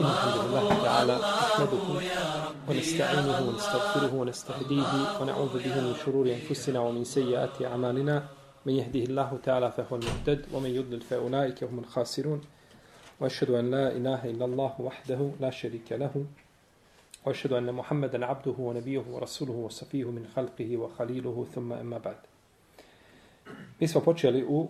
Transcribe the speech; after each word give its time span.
الحمد 0.00 0.44
لله 0.44 0.82
تعالى 0.82 1.14
نحمده 1.18 1.84
ونستعينه 2.68 3.38
ونستغفره 3.48 4.14
ونستهديه 4.14 5.20
ونعوذ 5.20 5.54
به 5.64 5.74
من 5.80 5.94
شرور 6.04 6.26
أنفسنا 6.30 6.80
ومن 6.80 7.04
سيئات 7.04 7.62
أعمالنا. 7.62 8.28
من 8.66 8.72
يهده 8.72 9.00
الله 9.00 9.38
تعالى 9.42 9.72
فهو 9.72 9.96
المهتد 9.96 10.46
ومن 10.52 10.70
يضلل 10.70 11.00
فأولئك 11.00 11.64
هم 11.64 11.78
الخاسرون. 11.78 12.40
وأشهد 13.20 13.50
أن 13.50 13.70
لا 13.70 13.92
إله 13.96 14.24
إلا 14.24 14.44
الله 14.44 14.72
وحده 14.78 15.30
لا 15.40 15.50
شريك 15.50 15.92
له. 15.92 16.24
وأشهد 17.26 17.52
أن 17.52 17.72
محمدا 17.74 18.26
عبده 18.26 18.54
ونبيه 18.58 19.04
ورسوله 19.10 19.52
وصفيه 19.52 20.04
من 20.04 20.26
خلقه 20.36 20.76
وخليله 20.76 21.46
ثم 21.54 21.72
أما 21.72 21.98
بعد. 21.98 22.20
Mi 23.80 23.88
smo 23.88 24.00
počeli 24.00 24.44
u 24.44 24.68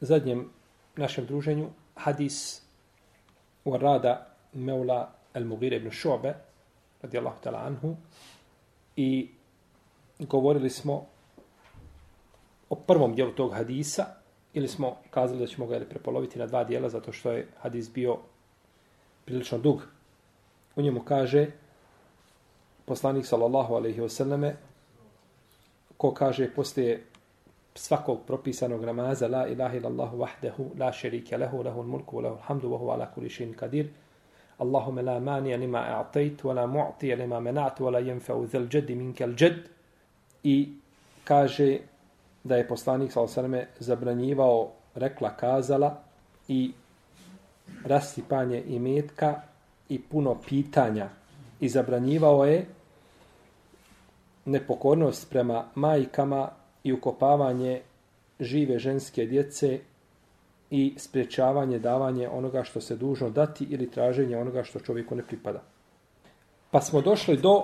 zadnjem 0.00 0.50
našem 0.96 1.26
druženju 1.26 1.70
hadis 1.94 2.63
u 3.64 3.76
rada 3.76 4.26
al-Mughira 5.34 5.76
ibn 5.76 5.90
Šu'be 5.90 6.34
radijallahu 7.02 7.36
ta'ala 7.42 7.66
anhu 7.66 7.96
i 8.96 9.30
govorili 10.18 10.70
smo 10.70 11.06
o 12.68 12.74
prvom 12.74 13.14
dijelu 13.14 13.32
tog 13.32 13.52
hadisa 13.52 14.06
ili 14.52 14.68
smo 14.68 14.96
kazali 15.10 15.40
da 15.40 15.46
ćemo 15.46 15.66
ga 15.66 15.80
prepoloviti 15.90 16.38
na 16.38 16.46
dva 16.46 16.64
dijela 16.64 16.88
zato 16.88 17.12
što 17.12 17.32
je 17.32 17.48
hadis 17.58 17.92
bio 17.92 18.18
prilično 19.24 19.58
dug. 19.58 19.82
U 20.76 20.82
njemu 20.82 21.00
kaže 21.00 21.50
poslanik 22.84 23.26
sallallahu 23.26 23.74
alaihi 23.74 24.00
wasallame 24.00 24.52
ko 25.96 26.14
kaže 26.14 26.50
poslije 26.54 27.04
svakog 27.74 28.26
propisanog 28.26 28.84
namaza 28.84 29.28
la 29.28 29.48
ilaha 29.48 29.76
illallah 29.76 30.14
wahdahu 30.14 30.70
la 30.78 30.92
sharika 30.92 31.36
lahu 31.38 31.62
lahul 31.62 31.86
mulku 31.86 32.16
wa 32.16 32.22
lahul 32.22 32.38
hamdu 32.42 32.72
wa 32.72 32.78
huwa 32.78 32.94
ala 32.94 33.06
kulli 33.06 33.30
shay'in 33.30 33.54
qadir. 33.54 33.86
Allahumma 34.58 35.02
la 35.02 35.20
mani 35.20 35.56
lima 35.56 35.80
a'tayt 35.98 36.44
wa 36.44 36.54
la 36.54 36.66
mu'ti 36.66 37.16
lima 37.16 37.40
mana't 37.40 37.80
wa 37.80 37.90
la 37.90 38.00
yanfa'u 38.00 38.46
dhal 38.46 38.68
jadd 38.70 38.90
minka 38.90 39.24
al-jadd 39.24 39.66
i 40.44 40.72
kaže 41.24 41.78
da 42.44 42.56
je 42.56 42.68
poslanik 42.68 43.12
sallallahu 43.12 43.40
alejhi 43.40 43.66
zabranjivao 43.80 44.72
rekla 44.94 45.36
kazala 45.36 46.02
i 46.48 46.72
rasipanje 47.84 48.62
imetka 48.66 49.42
i 49.88 49.98
puno 49.98 50.34
pitanja. 50.46 51.08
I 51.60 51.68
zabranjivao 51.68 52.44
je 52.44 52.66
nepokornost 54.44 55.30
prema 55.30 55.64
majkama 55.74 56.48
i 56.84 56.92
ukopavanje 56.92 57.80
žive 58.40 58.78
ženske 58.78 59.24
djece 59.26 59.78
i 60.70 60.94
sprečavanje 60.98 61.78
davanje 61.78 62.28
onoga 62.28 62.64
što 62.64 62.80
se 62.80 62.96
dužno 62.96 63.30
dati 63.30 63.64
ili 63.64 63.90
traženje 63.90 64.36
onoga 64.36 64.64
što 64.64 64.80
čovjeku 64.80 65.14
ne 65.14 65.22
pripada. 65.22 65.62
Pa 66.70 66.80
smo 66.80 67.00
došli 67.00 67.36
do 67.36 67.62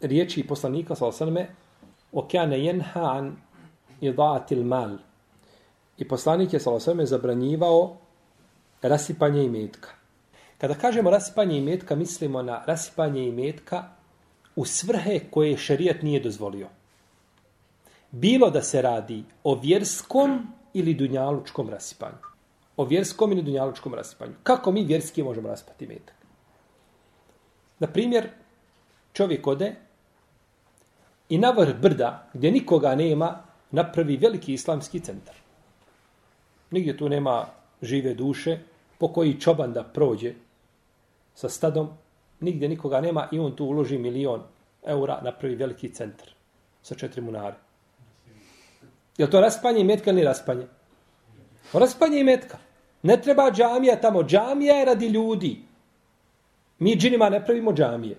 riječi 0.00 0.46
poslanika 0.46 0.94
sa 0.94 1.06
o 1.06 1.12
okjane 2.12 2.64
jenha 2.64 3.00
an 3.00 3.36
idaatil 4.00 4.64
mal. 4.64 4.98
I 5.98 6.08
poslanik 6.08 6.52
je 6.52 6.60
sa 6.60 6.70
osaname 6.70 7.06
zabranjivao 7.06 7.96
rasipanje 8.82 9.44
imetka. 9.44 9.88
Kada 10.58 10.74
kažemo 10.74 11.10
rasipanje 11.10 11.58
imetka, 11.58 11.96
mislimo 11.96 12.42
na 12.42 12.64
rasipanje 12.66 13.28
imetka 13.28 13.84
u 14.56 14.64
svrhe 14.64 15.20
koje 15.30 15.56
šerijat 15.56 16.02
nije 16.02 16.20
dozvolio 16.20 16.68
bilo 18.10 18.50
da 18.50 18.62
se 18.62 18.82
radi 18.82 19.24
o 19.44 19.54
vjerskom 19.54 20.46
ili 20.74 20.94
dunjalučkom 20.94 21.70
rasipanju. 21.70 22.18
O 22.76 22.84
vjerskom 22.84 23.32
ili 23.32 23.42
dunjalučkom 23.42 23.94
rasipanju. 23.94 24.32
Kako 24.42 24.72
mi 24.72 24.84
vjerski 24.84 25.22
možemo 25.22 25.48
raspati 25.48 25.86
metak? 25.86 26.14
Na 27.78 27.86
primjer, 27.86 28.28
čovjek 29.12 29.46
ode 29.46 29.74
i 31.28 31.38
na 31.38 31.50
vrh 31.50 31.74
brda, 31.80 32.28
gdje 32.34 32.52
nikoga 32.52 32.94
nema, 32.94 33.42
napravi 33.70 34.16
veliki 34.16 34.52
islamski 34.52 35.00
centar. 35.00 35.34
Nigdje 36.70 36.96
tu 36.96 37.08
nema 37.08 37.46
žive 37.82 38.14
duše, 38.14 38.58
po 38.98 39.12
koji 39.12 39.40
čoban 39.40 39.72
da 39.72 39.84
prođe 39.84 40.34
sa 41.34 41.48
stadom, 41.48 41.88
nigdje 42.40 42.68
nikoga 42.68 43.00
nema 43.00 43.28
i 43.32 43.38
on 43.38 43.56
tu 43.56 43.64
uloži 43.64 43.98
milion 43.98 44.42
eura, 44.86 45.20
napravi 45.22 45.54
veliki 45.54 45.88
centar 45.92 46.28
sa 46.82 46.94
četiri 46.94 47.20
munare. 47.20 47.65
Je 49.18 49.30
to 49.30 49.40
raspanje 49.40 49.80
imetka 49.80 50.10
ili 50.10 50.24
raspanje? 50.24 50.66
Raspanje 51.72 52.20
imetka. 52.20 52.58
Ne 53.02 53.16
treba 53.22 53.50
džamija 53.50 54.00
tamo. 54.00 54.22
Džamija 54.22 54.74
je 54.74 54.84
radi 54.84 55.06
ljudi. 55.06 55.62
Mi 56.78 56.96
džinima 56.96 57.28
ne 57.28 57.44
pravimo 57.44 57.72
džamije. 57.72 58.16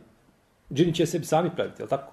Džini 0.73 0.93
će 0.93 1.05
sebi 1.05 1.25
sami 1.25 1.49
praviti, 1.55 1.81
je 1.81 1.87
tako? 1.87 2.11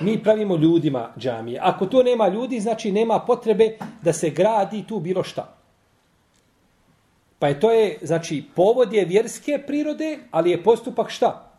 Mi 0.00 0.22
pravimo 0.22 0.56
ljudima 0.56 1.12
džamije. 1.18 1.60
Ako 1.62 1.86
to 1.86 2.02
nema 2.02 2.28
ljudi, 2.28 2.60
znači 2.60 2.92
nema 2.92 3.18
potrebe 3.18 3.76
da 4.02 4.12
se 4.12 4.30
gradi 4.30 4.84
tu 4.88 5.00
bilo 5.00 5.22
šta. 5.22 5.54
Pa 7.38 7.48
je 7.48 7.60
to 7.60 7.70
je, 7.70 7.98
znači, 8.02 8.44
povod 8.54 8.92
je 8.92 9.04
vjerske 9.04 9.62
prirode, 9.66 10.18
ali 10.30 10.50
je 10.50 10.62
postupak 10.62 11.10
šta? 11.10 11.50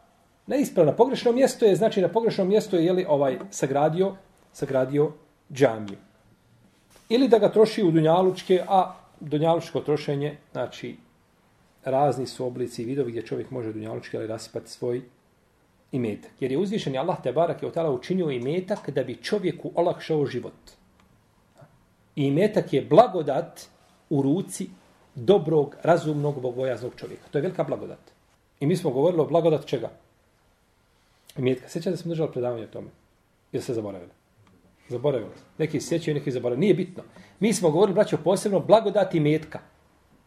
Neispravno. 0.48 0.96
Pogrešno 0.96 1.32
mjesto 1.32 1.66
je, 1.66 1.76
znači, 1.76 2.02
na 2.02 2.08
pogrešnom 2.08 2.48
mjestu 2.48 2.76
je, 2.76 2.86
jeli, 2.86 3.06
ovaj, 3.10 3.40
sagradio, 3.52 4.16
sagradio 4.54 5.12
džamiju. 5.54 5.98
Ili 7.10 7.28
da 7.28 7.40
ga 7.40 7.52
troši 7.52 7.84
u 7.84 7.92
dunjalučke, 7.92 8.64
a 8.68 8.96
dunjalučko 9.20 9.80
trošenje, 9.80 10.38
znači, 10.52 10.98
razni 11.86 12.28
su 12.28 12.46
oblici 12.46 12.82
i 12.82 12.86
vidovi 12.86 13.12
gdje 13.12 13.26
čovjek 13.26 13.52
može 13.52 13.74
dunjalučke 13.74 14.18
ali 14.18 14.28
rasipati 14.28 14.70
svoj 14.70 15.02
imetak. 15.92 16.32
Jer 16.40 16.52
je 16.52 16.58
uzvišen 16.58 16.98
Allah 16.98 17.18
te 17.24 17.32
barak 17.32 17.64
je 17.64 17.68
od 17.68 18.00
učinio 18.00 18.32
imetak 18.32 18.90
da 18.90 19.04
bi 19.04 19.16
čovjeku 19.16 19.72
olakšao 19.76 20.26
život. 20.26 20.54
I 22.16 22.24
imetak 22.24 22.74
je 22.74 22.86
blagodat 22.86 23.62
u 24.10 24.22
ruci 24.22 24.70
dobrog, 25.16 25.76
razumnog, 25.84 26.42
bogojaznog 26.42 26.94
čovjeka. 26.96 27.28
To 27.32 27.38
je 27.38 27.42
velika 27.42 27.64
blagodat. 27.64 28.00
I 28.60 28.66
mi 28.66 28.76
smo 28.76 28.90
govorili 28.90 29.22
o 29.22 29.26
blagodat 29.26 29.66
čega? 29.66 29.90
Imetka. 31.38 31.70
Sjećate 31.70 31.92
da 31.92 31.98
smo 31.98 32.10
držali 32.10 32.32
predavanje 32.32 32.64
o 32.64 32.68
tome? 32.68 32.88
Ili 33.52 33.64
se 33.64 33.74
zaboravili? 33.74 34.19
Zaboravili. 34.90 35.32
Neki 35.58 35.82
sjećaju, 35.82 36.16
neki 36.16 36.32
zaboravili. 36.32 36.60
Nije 36.60 36.74
bitno. 36.74 37.04
Mi 37.40 37.54
smo 37.54 37.72
govorili, 37.72 37.96
braćo, 37.96 38.18
posebno 38.24 38.60
blagodati 38.60 39.20
metka. 39.20 39.60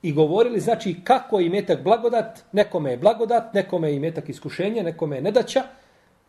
I 0.02 0.12
govorili, 0.12 0.60
znači, 0.60 0.96
kako 1.04 1.40
je 1.40 1.50
metak 1.50 1.82
blagodat, 1.82 2.40
nekome 2.52 2.90
je 2.90 2.96
blagodat, 2.96 3.54
nekome 3.54 3.92
je 3.92 4.00
metak 4.00 4.28
iskušenje, 4.28 4.82
nekome 4.82 5.16
je 5.16 5.22
nedaća. 5.22 5.62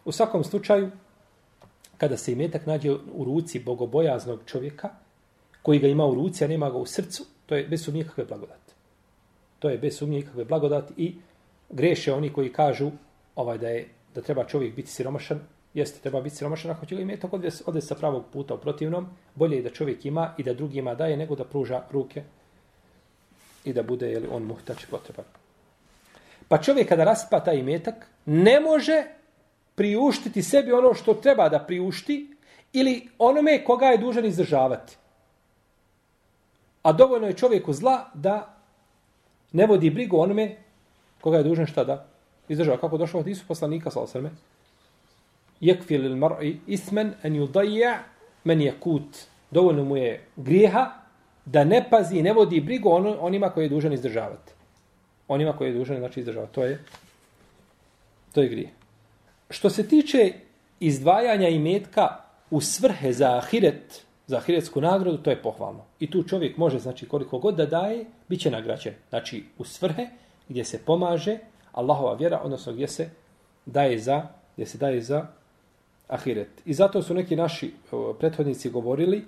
U 0.06 0.12
svakom 0.12 0.44
slučaju, 0.44 0.92
kada 1.98 2.18
se 2.18 2.36
metak 2.36 2.66
nađe 2.66 2.92
u 2.92 3.24
ruci 3.24 3.60
bogobojaznog 3.60 4.40
čovjeka, 4.46 4.90
koji 5.62 5.80
ga 5.80 5.88
ima 5.88 6.06
u 6.06 6.16
ruci, 6.16 6.46
a 6.46 6.48
nema 6.48 6.70
ga 6.70 6.78
u 6.78 6.86
srcu, 6.86 7.26
to 7.46 7.56
je 7.56 7.68
bez 7.68 7.84
sumnje 7.84 8.04
kakve 8.04 8.26
blagodat. 8.26 8.74
To 9.60 9.70
je 9.70 9.78
bez 9.78 9.98
sumnje 9.98 10.22
kakve 10.22 10.46
blagodat 10.46 10.92
i 10.98 11.16
greše 11.70 12.14
oni 12.14 12.30
koji 12.34 12.54
kažu 12.54 12.92
ovaj 13.36 13.58
da 13.58 13.70
je 13.70 13.88
da 14.16 14.22
treba 14.22 14.44
čovjek 14.44 14.76
biti 14.76 14.92
siromašan, 14.92 15.40
jeste, 15.74 16.00
treba 16.00 16.22
biti 16.22 16.36
siromašan 16.36 16.72
ako 16.72 16.86
će 16.86 16.96
ga 16.96 17.02
imeti 17.02 17.28
ode, 17.32 17.50
ode 17.66 17.82
sa 17.82 17.96
pravog 17.96 18.24
puta 18.34 18.54
u 18.54 18.58
protivnom, 18.58 19.08
bolje 19.36 19.56
je 19.56 19.62
da 19.62 19.70
čovjek 19.70 20.06
ima 20.06 20.34
i 20.38 20.44
da 20.44 20.54
drugima 20.54 20.96
daje 20.96 21.18
nego 21.18 21.36
da 21.36 21.44
pruža 21.44 21.84
ruke 21.92 22.24
i 23.66 23.74
da 23.74 23.84
bude 23.84 24.12
jeli, 24.12 24.28
on 24.32 24.44
muhtač 24.44 24.86
potreban. 24.86 25.26
Pa 26.48 26.58
čovjek 26.58 26.90
kada 26.90 27.04
raspa 27.04 27.40
taj 27.40 27.58
imetak, 27.58 28.08
ne 28.26 28.60
može 28.60 29.04
priuštiti 29.76 30.44
sebi 30.44 30.72
ono 30.72 30.94
što 30.94 31.14
treba 31.14 31.50
da 31.50 31.60
priušti 31.60 32.36
ili 32.74 33.08
onome 33.20 33.64
koga 33.64 33.86
je 33.86 33.98
dužan 33.98 34.26
izdržavati. 34.26 34.98
A 36.84 36.92
dovoljno 36.92 37.28
je 37.28 37.34
čovjeku 37.34 37.74
zla 37.74 38.10
da 38.14 38.58
ne 39.52 39.66
vodi 39.66 39.90
brigu 39.90 40.18
onome 40.18 40.58
koga 41.22 41.38
je 41.38 41.44
dužan 41.44 41.66
šta 41.66 41.84
da 41.84 42.06
izdržava. 42.48 42.78
Kako 42.78 42.98
došlo 42.98 43.20
od 43.20 43.28
Isu 43.28 43.46
poslanika, 43.48 43.92
sal 43.92 44.08
srme, 44.08 44.32
yakfi 45.62 45.98
lil 45.98 46.16
mar'i 46.16 46.58
isman 46.68 47.14
an 47.24 47.34
yudayya 47.34 47.98
man 48.44 48.60
yakut. 48.60 49.26
Dovoljno 49.52 49.84
mu 49.84 49.98
je 49.98 50.22
grijeha 50.36 50.92
da 51.46 51.64
ne 51.64 51.86
pazi 51.90 52.22
ne 52.22 52.34
vodi 52.34 52.62
brigu 52.62 52.90
on, 52.90 53.18
onima 53.20 53.50
koji 53.50 53.66
je 53.66 53.70
dužan 53.70 53.94
izdržavati. 53.94 54.52
Onima 55.28 55.54
koji 55.58 55.70
je 55.70 55.74
dužan 55.74 55.98
znači 55.98 56.20
izdržavati. 56.20 56.54
To 56.54 56.64
je 56.64 56.84
to 58.34 58.42
je 58.42 58.50
grije 58.50 58.70
što 59.54 59.70
se 59.70 59.88
tiče 59.88 60.34
izdvajanja 60.80 61.50
imetka 61.50 62.18
u 62.52 62.62
svrhe 62.62 63.14
za 63.14 63.38
ahiret 63.38 64.06
za 64.28 64.38
ahiretsku 64.38 64.82
nagradu 64.82 65.18
to 65.18 65.30
je 65.30 65.42
pohvalno. 65.42 65.84
I 66.00 66.12
tu 66.12 66.24
čovjek 66.24 66.58
može 66.58 66.80
znači 66.80 67.08
koliko 67.08 67.40
god 67.40 67.56
da 67.56 67.66
daje 67.66 68.06
biće 68.30 68.52
nagrađen. 68.52 68.94
Znači 69.10 69.44
u 69.58 69.64
svrhe 69.64 70.08
gdje 70.50 70.66
se 70.66 70.80
pomaže 70.86 71.38
Allahova 71.72 72.14
vjera 72.14 72.42
odnosno 72.44 72.74
gdje 72.74 72.88
se 72.88 73.10
daje 73.66 74.00
za 74.00 74.28
gdje 74.56 74.66
se 74.66 74.78
daje 74.78 75.02
za 75.02 75.28
ahiret. 76.08 76.62
I 76.66 76.74
zato 76.74 77.02
su 77.02 77.14
neki 77.14 77.36
naši 77.36 77.74
prethodnici 78.20 78.70
govorili 78.70 79.26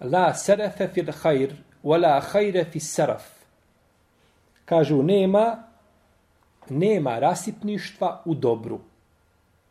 la 0.00 0.34
serefe 0.34 0.88
fil 0.88 1.12
khair 1.12 1.54
wala 1.84 2.20
khaira 2.20 2.64
fi 2.64 2.80
seraf. 2.80 3.24
Kažu, 4.64 5.02
nema, 5.02 5.62
nema 6.68 7.18
rasipništva 7.18 8.22
u 8.24 8.34
dobru, 8.34 8.80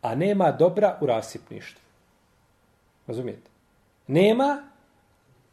a 0.02 0.16
nema 0.16 0.52
dobra 0.52 0.98
u 1.02 1.06
rasipništvu. 1.06 1.82
Razumijete? 3.08 3.50
Nema 4.08 4.64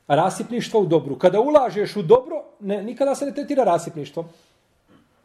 rasipništva 0.08 0.80
u 0.80 0.86
dobru. 0.86 1.18
Kada 1.18 1.40
ulažeš 1.40 1.96
u 1.96 2.02
dobro, 2.02 2.44
ne, 2.60 2.82
nikada 2.82 3.14
se 3.14 3.26
ne 3.26 3.34
tretira 3.34 3.64
rasipništvom. 3.64 4.26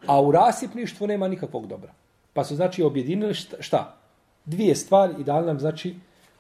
A 0.08 0.22
u 0.22 0.32
rasipništvu 0.32 1.08
nema 1.08 1.28
nikakvog 1.28 1.68
dobra. 1.68 1.94
Pa 2.34 2.44
su 2.44 2.56
znači 2.56 2.84
objedinili 2.84 3.34
šta? 3.60 3.99
Dvije 4.46 4.76
stvari 4.76 5.14
i 5.20 5.24
dali 5.24 5.46
nam 5.46 5.60
znači 5.60 5.96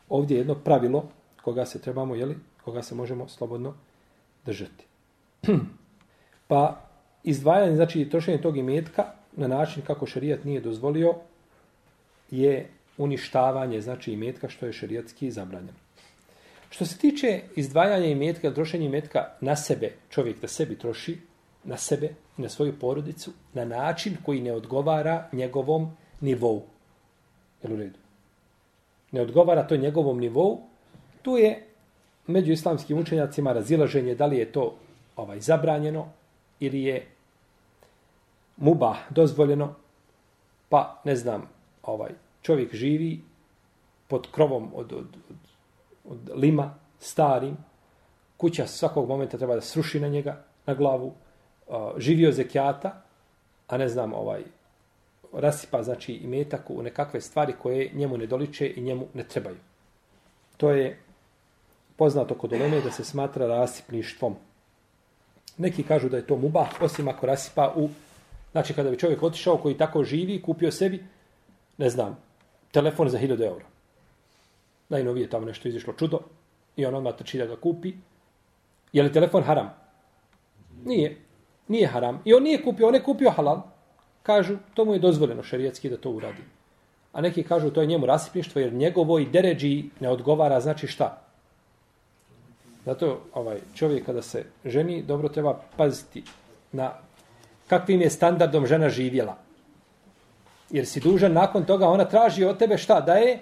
ovdje 0.10 0.38
jedno 0.38 0.56
pravilo 0.56 1.10
koga 1.42 1.66
se 1.66 1.81
trebamo, 1.81 2.16
jeli, 2.16 2.38
koga 2.63 2.81
se 2.81 2.96
možemo 2.96 3.28
slobodno 3.28 3.74
držati. 4.46 4.86
pa 6.48 6.81
izdvajanje, 7.24 7.75
znači 7.75 8.10
trošenje 8.10 8.42
tog 8.42 8.57
imetka 8.57 9.06
na 9.36 9.48
način 9.48 9.84
kako 9.88 10.06
šerijat 10.06 10.44
nije 10.44 10.62
dozvolio 10.62 11.16
je 12.31 12.69
uništavanje, 12.98 13.81
znači 13.81 14.12
imetka 14.12 14.50
što 14.50 14.66
je 14.66 14.74
šerijatski 14.74 15.31
zabranjeno. 15.31 15.78
Što 16.69 16.86
se 16.86 16.98
tiče 16.98 17.42
izdvajanja 17.56 18.06
imetka, 18.06 18.54
trošenja 18.54 18.86
imetka 18.86 19.25
na 19.42 19.56
sebe, 19.56 19.92
čovjek 20.10 20.42
da 20.42 20.48
sebi 20.48 20.78
troši, 20.78 21.18
na 21.63 21.78
sebe 21.78 22.10
na 22.38 22.50
svoju 22.50 22.80
porodicu, 22.80 23.31
na 23.54 23.66
način 23.66 24.18
koji 24.25 24.42
ne 24.42 24.54
odgovara 24.54 25.30
njegovom 25.31 25.92
nivou. 26.22 26.63
Jel 27.64 27.74
u 27.74 27.78
redu? 27.78 28.00
Ne 29.12 29.22
odgovara 29.22 29.68
to 29.68 29.78
njegovom 29.78 30.20
nivou, 30.20 30.62
tu 31.22 31.38
je 31.38 31.68
među 32.28 32.52
islamskim 32.52 32.98
učenjacima 32.98 33.54
razilaženje 33.54 34.16
da 34.16 34.26
li 34.26 34.38
je 34.38 34.52
to 34.52 34.76
ovaj 35.16 35.40
zabranjeno 35.40 36.08
ili 36.60 36.84
je 36.84 37.08
muba 38.58 38.96
dozvoljeno, 39.10 39.76
pa 40.70 41.02
ne 41.04 41.16
znam, 41.16 41.50
ovaj 41.84 42.12
čovjek 42.42 42.76
živi 42.76 43.22
pod 44.08 44.28
krovom 44.32 44.72
od, 44.76 44.94
od, 44.94 45.08
od 45.30 45.36
od 46.10 46.30
lima, 46.36 46.76
starim, 47.00 47.58
kuća 48.38 48.68
svakog 48.68 49.08
momenta 49.08 49.38
treba 49.38 49.56
da 49.56 49.62
sruši 49.62 50.00
na 50.00 50.08
njega, 50.08 50.44
na 50.66 50.74
glavu, 50.74 51.14
uh, 51.68 51.76
živio 51.98 52.32
zekijata, 52.32 53.02
a 53.68 53.78
ne 53.78 53.90
znam, 53.90 54.14
ovaj, 54.14 54.44
rasipa, 55.34 55.84
znači, 55.84 56.14
i 56.14 56.28
metak 56.28 56.70
u 56.70 56.84
nekakve 56.84 57.22
stvari 57.22 57.54
koje 57.62 57.90
njemu 57.94 58.18
ne 58.18 58.28
doliče 58.28 58.74
i 58.76 58.81
njemu 58.81 59.08
ne 59.14 59.24
trebaju. 59.24 59.58
To 60.58 60.72
je 60.72 61.00
poznato 61.96 62.36
kod 62.36 62.54
oleme 62.54 62.81
da 62.81 62.92
se 62.92 63.04
smatra 63.04 63.48
rasipništvom. 63.48 64.36
Neki 65.58 65.84
kažu 65.84 66.10
da 66.10 66.18
je 66.18 66.28
to 66.28 66.38
muba, 66.38 66.68
osim 66.81 67.08
ako 67.08 67.26
rasipa 67.26 67.74
u... 67.76 67.90
Znači, 68.52 68.74
kada 68.74 68.90
bi 68.90 69.00
čovjek 69.00 69.24
otišao 69.24 69.58
koji 69.58 69.78
tako 69.78 70.04
živi, 70.04 70.42
kupio 70.42 70.72
sebi, 70.72 71.04
ne 71.78 71.90
znam, 71.90 72.18
telefon 72.72 73.10
za 73.10 73.20
1000 73.20 73.46
eura 73.46 73.66
najnovije 74.90 75.30
tamo 75.30 75.46
nešto 75.46 75.68
izišlo 75.68 75.94
čudo 75.94 76.20
i 76.76 76.86
on 76.86 76.96
odmah 76.96 77.16
trči 77.16 77.38
da 77.38 77.46
ga 77.46 77.56
kupi. 77.56 77.94
Je 78.94 79.04
li 79.04 79.14
telefon 79.14 79.44
haram? 79.44 79.70
Nije. 80.86 81.18
Nije 81.68 81.88
haram. 81.88 82.22
I 82.26 82.34
on 82.34 82.44
nije 82.44 82.64
kupio, 82.64 82.88
on 82.88 82.96
je 82.96 83.04
kupio 83.04 83.30
halal. 83.30 83.62
Kažu, 84.30 84.58
to 84.74 84.86
mu 84.86 84.94
je 84.94 85.00
dozvoljeno 85.00 85.44
šerijetski 85.44 85.90
da 85.90 85.98
to 85.98 86.12
uradi. 86.12 86.44
A 87.14 87.22
neki 87.22 87.44
kažu, 87.44 87.72
to 87.74 87.81
je 87.81 87.88
njemu 87.88 88.06
rasipništvo, 88.06 88.62
jer 88.62 88.74
njegovoj 88.74 89.26
deređi 89.26 89.90
ne 90.00 90.10
odgovara, 90.10 90.60
znači 90.62 90.88
šta? 90.88 91.22
Zato 92.86 93.22
ovaj 93.34 93.58
čovjek 93.76 94.06
kada 94.06 94.22
se 94.22 94.44
ženi, 94.66 95.02
dobro 95.02 95.30
treba 95.30 95.56
paziti 95.78 96.24
na 96.72 96.92
kakvim 97.68 98.02
je 98.02 98.10
standardom 98.10 98.68
žena 98.68 98.90
živjela. 98.90 99.38
Jer 100.70 100.86
si 100.86 101.00
dužan 101.00 101.34
nakon 101.34 101.66
toga, 101.66 101.90
ona 101.90 102.06
traži 102.06 102.46
od 102.46 102.58
tebe 102.58 102.78
šta? 102.78 103.02
Da 103.02 103.14
je 103.14 103.40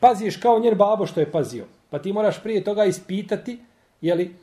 paziš 0.00 0.36
kao 0.36 0.58
njen 0.58 0.76
babo 0.76 1.06
što 1.06 1.20
je 1.20 1.32
pazio. 1.32 1.64
Pa 1.90 1.98
ti 1.98 2.12
moraš 2.12 2.42
prije 2.42 2.64
toga 2.64 2.84
ispitati 2.84 3.58
je 4.00 4.14
li 4.14 4.36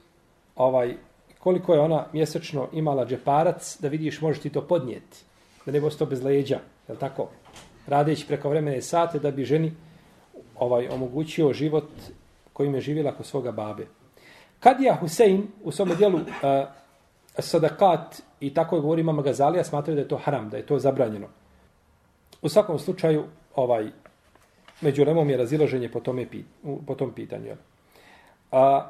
ovaj, 0.56 0.96
koliko 1.40 1.74
je 1.74 1.80
ona 1.80 2.06
mjesečno 2.14 2.68
imala 2.74 3.06
džeparac 3.06 3.78
da 3.80 3.88
vidiš 3.88 4.22
možeš 4.22 4.42
ti 4.42 4.50
to 4.50 4.68
podnijeti. 4.68 5.35
Da 5.66 5.72
ne 5.72 5.82
to 5.98 6.06
bez 6.06 6.24
leđa. 6.24 6.60
Je 6.88 6.96
tako? 6.96 7.30
Radeći 7.88 8.28
preko 8.28 8.50
vremene 8.50 8.82
sate 8.82 9.20
da 9.20 9.32
bi 9.32 9.46
ženi 9.46 9.72
ovaj 10.56 10.88
omogućio 10.88 11.54
život 11.54 11.90
kojim 12.54 12.76
je 12.76 12.82
živjela 12.82 13.12
kod 13.12 13.26
svoga 13.26 13.52
babe. 13.52 13.88
Kadija 14.60 14.96
Husein 14.96 15.48
u 15.64 15.72
svom 15.72 15.90
dijelu 15.98 16.18
uh, 16.18 16.24
sadakat 17.40 18.22
i 18.40 18.54
tako 18.54 18.76
je 18.76 18.82
govori 18.82 19.04
mama 19.04 19.22
Gazalija 19.22 19.64
smatraju 19.64 19.96
da 19.96 20.02
je 20.02 20.08
to 20.08 20.18
haram, 20.18 20.50
da 20.50 20.58
je 20.58 20.66
to 20.66 20.80
zabranjeno. 20.80 21.28
U 22.42 22.50
svakom 22.50 22.80
slučaju 22.80 23.24
ovaj 23.56 23.92
među 24.82 25.04
lemom 25.04 25.30
je 25.30 25.38
razilaženje 25.38 25.90
po, 25.90 26.00
tome, 26.00 26.28
po 26.88 26.96
tom 26.96 27.14
pitanju. 27.14 27.56
A, 28.52 28.90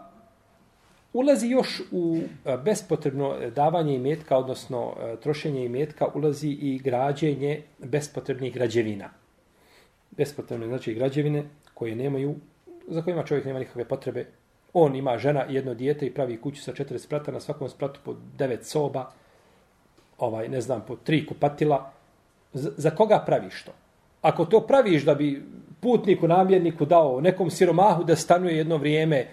ulazi 1.15 1.47
još 1.47 1.81
u 1.91 2.19
e, 2.45 2.57
bespotrebno 2.57 3.35
e, 3.35 3.51
davanje 3.51 3.95
imetka, 3.95 4.37
odnosno 4.37 4.93
e, 4.99 5.15
trošenje 5.15 5.65
imetka, 5.65 6.07
ulazi 6.13 6.49
i 6.49 6.79
građenje 6.83 7.61
bespotrebnih 7.79 8.53
građevina. 8.53 9.09
Bespotrebne 10.11 10.67
znači 10.67 10.93
građevine 10.93 11.43
koje 11.73 11.95
nemaju, 11.95 12.35
za 12.87 13.01
kojima 13.01 13.23
čovjek 13.23 13.45
nema 13.45 13.59
nikakve 13.59 13.85
potrebe. 13.85 14.25
On 14.73 14.95
ima 14.95 15.17
žena 15.17 15.45
i 15.49 15.55
jedno 15.55 15.73
dijete 15.73 16.05
i 16.05 16.13
pravi 16.13 16.41
kuću 16.41 16.61
sa 16.61 16.73
četiri 16.73 16.99
sprata, 16.99 17.31
na 17.31 17.39
svakom 17.39 17.69
spratu 17.69 17.99
po 18.03 18.15
devet 18.37 18.65
soba, 18.65 19.11
ovaj, 20.17 20.49
ne 20.49 20.61
znam, 20.61 20.83
po 20.87 20.95
tri 20.95 21.25
kupatila. 21.25 21.91
Z 22.53 22.69
za 22.77 22.91
koga 22.91 23.23
praviš 23.25 23.63
to? 23.63 23.71
Ako 24.21 24.45
to 24.45 24.61
praviš 24.67 25.03
da 25.03 25.15
bi 25.15 25.43
putniku, 25.79 26.27
namjerniku 26.27 26.85
dao 26.85 27.21
nekom 27.21 27.49
siromahu 27.49 28.03
da 28.03 28.15
stanuje 28.15 28.57
jedno 28.57 28.77
vrijeme, 28.77 29.27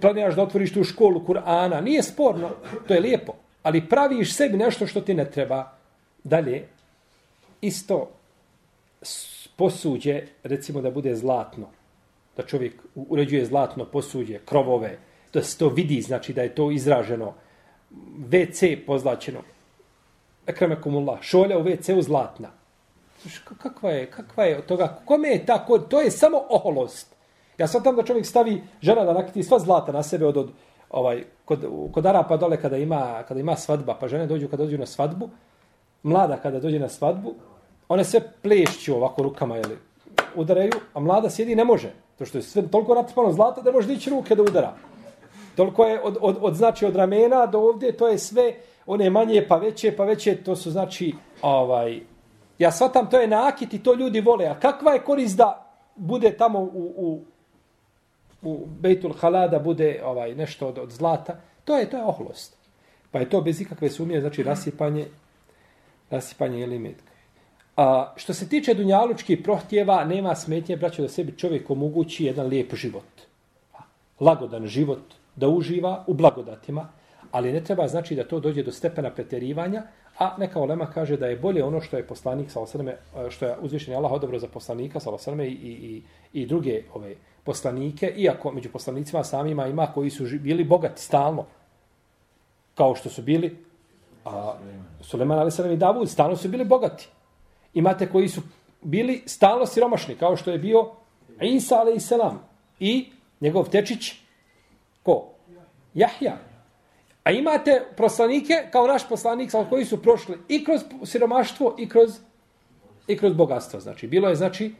planiraš 0.00 0.34
da 0.34 0.42
otvoriš 0.42 0.74
tu 0.74 0.84
školu 0.84 1.24
Kur'ana, 1.26 1.80
nije 1.80 2.02
sporno, 2.02 2.50
to 2.88 2.94
je 2.94 3.00
lijepo, 3.00 3.32
ali 3.62 3.88
praviš 3.88 4.34
sebi 4.34 4.56
nešto 4.56 4.86
što 4.86 5.00
ti 5.00 5.14
ne 5.14 5.30
treba. 5.30 5.72
Dalje, 6.24 6.68
isto 7.60 8.10
posuđe, 9.56 10.22
recimo 10.42 10.80
da 10.80 10.90
bude 10.90 11.16
zlatno, 11.16 11.66
da 12.36 12.42
čovjek 12.42 12.82
uređuje 12.94 13.46
zlatno 13.46 13.84
posuđe, 13.84 14.38
krovove, 14.44 14.98
da 15.32 15.42
se 15.42 15.58
to 15.58 15.68
vidi, 15.68 16.00
znači 16.02 16.32
da 16.32 16.42
je 16.42 16.54
to 16.54 16.70
izraženo, 16.70 17.34
WC 18.18 18.86
pozlačeno, 18.86 19.40
ekremekumullah, 20.46 21.22
šolja 21.22 21.58
u 21.58 21.64
WC-u 21.64 22.02
zlatna, 22.02 22.50
kakva 23.58 23.90
je, 23.90 24.10
kakva 24.10 24.44
je 24.44 24.58
od 24.58 24.66
toga, 24.66 25.02
kome 25.04 25.28
je 25.28 25.46
tako, 25.46 25.78
to 25.78 26.00
je 26.00 26.10
samo 26.10 26.44
oholost. 26.48 27.16
Ja 27.60 27.66
sad 27.66 27.84
tam 27.84 27.96
da 27.96 28.02
čovjek 28.02 28.26
stavi 28.26 28.62
žena 28.80 29.04
da 29.04 29.12
nakiti 29.12 29.42
sva 29.42 29.58
zlata 29.58 29.92
na 29.92 30.02
sebe 30.02 30.26
od, 30.26 30.36
od 30.36 30.50
ovaj, 30.90 31.24
kod, 31.44 31.66
kod 31.92 32.06
Arapa 32.06 32.36
dole 32.36 32.56
kada 32.56 32.76
ima, 32.76 33.22
kada 33.28 33.40
ima 33.40 33.56
svadba, 33.56 33.94
pa 34.00 34.08
žene 34.08 34.26
dođu 34.26 34.48
kada 34.48 34.64
dođu 34.64 34.78
na 34.78 34.86
svadbu, 34.86 35.28
mlada 36.02 36.36
kada 36.36 36.60
dođe 36.60 36.78
na 36.78 36.88
svadbu, 36.88 37.34
one 37.88 38.04
sve 38.04 38.20
plešću 38.42 38.94
ovako 38.96 39.22
rukama, 39.22 39.56
jeli, 39.56 39.78
udaraju, 40.34 40.72
a 40.94 41.00
mlada 41.00 41.30
sjedi 41.30 41.54
ne 41.54 41.64
može. 41.64 41.92
To 42.18 42.24
što 42.24 42.38
je 42.38 42.42
sve 42.42 42.62
toliko 42.68 42.94
natrpano 42.94 43.32
zlata 43.32 43.62
da 43.62 43.72
može 43.72 43.88
dići 43.88 44.10
ruke 44.10 44.34
da 44.34 44.42
udara. 44.42 44.72
Toliko 45.56 45.84
je 45.84 46.00
od, 46.02 46.16
od, 46.20 46.38
od, 46.40 46.54
znači 46.54 46.86
od 46.86 46.96
ramena 46.96 47.46
do 47.46 47.58
ovdje, 47.58 47.96
to 47.96 48.08
je 48.08 48.18
sve, 48.18 48.54
one 48.86 49.10
manje 49.10 49.44
pa 49.48 49.56
veće, 49.56 49.96
pa 49.96 50.04
veće, 50.04 50.36
to 50.36 50.56
su 50.56 50.70
znači 50.70 51.14
ovaj, 51.42 52.00
Ja 52.60 52.72
shvatam, 52.72 53.10
to 53.10 53.20
je 53.20 53.28
nakit 53.28 53.74
i 53.74 53.82
to 53.82 53.94
ljudi 53.94 54.20
vole. 54.20 54.46
A 54.46 54.60
kakva 54.60 54.92
je 54.92 55.04
korist 55.04 55.36
da 55.36 55.66
bude 55.96 56.36
tamo 56.36 56.60
u, 56.60 56.92
u, 56.96 57.20
u 58.42 58.66
Bejtul 58.66 59.12
Halada, 59.12 59.58
bude 59.58 60.00
ovaj 60.04 60.34
nešto 60.34 60.68
od, 60.68 60.78
od 60.78 60.90
zlata? 60.90 61.40
To 61.64 61.76
je 61.76 61.90
to 61.90 61.96
je 61.96 62.04
oholost. 62.04 62.56
Pa 63.10 63.18
je 63.18 63.30
to 63.30 63.40
bez 63.40 63.60
ikakve 63.60 63.88
sumnje, 63.90 64.20
znači 64.20 64.42
rasipanje, 64.42 65.06
rasipanje 66.10 66.60
ili 66.60 66.78
metka. 66.78 67.12
A, 67.76 68.12
što 68.16 68.34
se 68.34 68.48
tiče 68.48 68.74
dunjalučkih 68.74 69.38
prohtjeva, 69.44 70.04
nema 70.04 70.34
smetnje, 70.34 70.76
braćo, 70.76 71.02
da 71.02 71.08
sebi 71.08 71.38
čovjek 71.38 71.70
omogući 71.70 72.24
jedan 72.24 72.46
lijep 72.46 72.74
život. 72.74 73.26
Lagodan 74.20 74.66
život, 74.66 75.14
da 75.36 75.48
uživa 75.48 76.04
u 76.06 76.14
blagodatima, 76.14 76.88
ali 77.30 77.52
ne 77.52 77.64
treba 77.64 77.88
znači 77.88 78.14
da 78.14 78.28
to 78.28 78.40
dođe 78.40 78.62
do 78.62 78.72
stepena 78.72 79.10
preterivanja, 79.10 79.82
A 80.20 80.36
neka 80.38 80.60
olema 80.60 80.86
kaže 80.86 81.16
da 81.16 81.26
je 81.26 81.36
bolje 81.36 81.64
ono 81.64 81.80
što 81.80 81.96
je 81.96 82.06
poslanik 82.06 82.50
sa 82.50 82.60
osrme, 82.60 82.96
što 83.28 83.46
je 83.46 83.56
uzvišeni 83.60 83.96
Allah 83.96 84.12
odobro 84.12 84.38
za 84.38 84.48
poslanika 84.48 85.00
sa 85.00 85.10
osrme 85.10 85.46
i, 85.46 85.52
i, 85.52 86.02
i 86.32 86.46
druge 86.46 86.82
ove 86.94 87.14
poslanike, 87.44 88.12
iako 88.16 88.52
među 88.52 88.68
poslanicima 88.72 89.24
samima 89.24 89.66
ima 89.66 89.86
koji 89.86 90.10
su 90.10 90.24
bili 90.24 90.64
bogati 90.64 91.02
stalno, 91.02 91.46
kao 92.74 92.94
što 92.94 93.10
su 93.10 93.22
bili 93.22 93.64
a, 94.24 94.54
Suleman 95.00 95.38
Ali 95.38 95.74
i 95.74 95.76
Davud, 95.76 96.10
stalno 96.10 96.36
su 96.36 96.48
bili 96.48 96.64
bogati. 96.64 97.08
Imate 97.74 98.06
koji 98.06 98.28
su 98.28 98.40
bili 98.82 99.22
stalno 99.26 99.66
siromašni, 99.66 100.14
kao 100.14 100.36
što 100.36 100.50
je 100.50 100.58
bio 100.58 100.90
Isa 101.40 101.78
Ali 101.78 102.00
Salam 102.00 102.42
i 102.80 103.08
njegov 103.40 103.68
tečić, 103.68 104.12
ko? 105.02 105.26
Jahja. 105.94 106.36
A 107.24 107.30
imate 107.30 107.86
poslanike 107.96 108.54
kao 108.72 108.86
naš 108.86 109.08
poslanik 109.08 109.50
koji 109.70 109.84
su 109.84 110.02
prošli 110.02 110.38
i 110.48 110.64
kroz 110.64 110.80
siromaštvo 111.04 111.74
i 111.78 111.88
kroz 111.88 112.18
i 113.06 113.16
kroz 113.16 113.32
bogatstvo. 113.34 113.80
Znači, 113.80 114.06
bilo 114.06 114.28
je, 114.28 114.36
znači, 114.36 114.74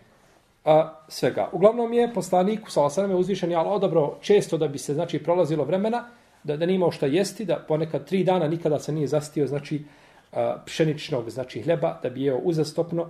a, 0.64 0.95
svega. 1.09 1.49
Uglavnom 1.52 1.93
je 1.93 2.14
poslanik, 2.14 2.61
sa 2.69 2.83
osaname 2.83 3.14
uzvišen, 3.14 3.55
ali 3.55 3.69
odabro 3.69 4.17
često 4.21 4.59
da 4.59 4.69
bi 4.69 4.79
se, 4.79 4.95
znači, 4.95 5.23
prolazilo 5.23 5.64
vremena, 5.64 6.05
da, 6.45 6.57
da 6.57 6.67
nimao 6.67 6.90
šta 6.90 7.07
jesti, 7.07 7.45
da 7.45 7.64
ponekad 7.69 8.07
tri 8.07 8.25
dana 8.25 8.49
nikada 8.49 8.79
se 8.79 8.93
nije 8.93 9.07
zastio, 9.07 9.47
znači, 9.47 9.85
a, 10.33 10.57
pšeničnog, 10.67 11.31
znači, 11.31 11.62
hljeba, 11.62 11.99
da 12.02 12.11
bi 12.11 12.23
jeo 12.23 12.38
uzastopno 12.38 13.09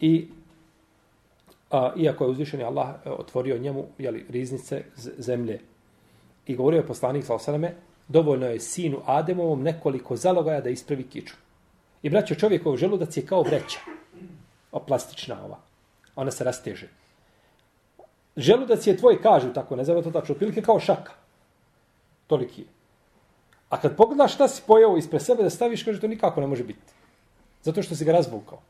i 0.00 0.28
a, 1.70 1.92
iako 1.96 2.24
je 2.24 2.30
uzvišen 2.30 2.62
Allah 2.62 2.88
e, 3.04 3.10
otvorio 3.10 3.58
njemu, 3.58 3.84
jeli, 3.98 4.26
riznice 4.28 4.84
zemlje. 5.18 5.60
I 6.46 6.56
govorio 6.56 6.78
je 6.78 6.86
poslanik, 6.86 7.24
sa 7.24 7.34
osaname, 7.34 7.74
dovoljno 8.08 8.46
je 8.46 8.60
sinu 8.60 9.00
Ademovom 9.06 9.62
nekoliko 9.62 10.16
zalogaja 10.16 10.60
da 10.60 10.70
ispravi 10.70 11.02
kiču. 11.02 11.34
I 12.02 12.10
braćo 12.10 12.34
čovjekov 12.34 12.76
želudac 12.76 13.16
je 13.16 13.26
kao 13.26 13.42
vreća 13.42 13.80
o, 14.72 14.80
plastična 14.80 15.44
ova. 15.44 15.73
Ona 16.16 16.30
se 16.30 16.44
rasteže. 16.44 16.88
Želudac 18.36 18.86
je 18.86 18.96
tvoj, 18.96 19.22
kažu 19.22 19.52
tako, 19.52 19.76
ne 19.76 19.84
znam 19.84 20.02
to 20.02 20.10
tačno, 20.10 20.32
otprilike 20.32 20.62
kao 20.62 20.80
šaka. 20.80 21.12
Toliki 22.26 22.60
je. 22.60 22.66
A 23.68 23.80
kad 23.80 23.96
pogledaš 23.96 24.34
šta 24.34 24.48
si 24.48 24.62
pojao 24.66 24.96
ispred 24.96 25.22
sebe 25.22 25.42
da 25.42 25.50
staviš, 25.50 25.82
kaže 25.82 26.00
to 26.00 26.08
nikako 26.08 26.40
ne 26.40 26.46
može 26.46 26.64
biti. 26.64 26.92
Zato 27.62 27.82
što 27.82 27.94
si 27.94 28.04
ga 28.04 28.12
razvukao. 28.12 28.60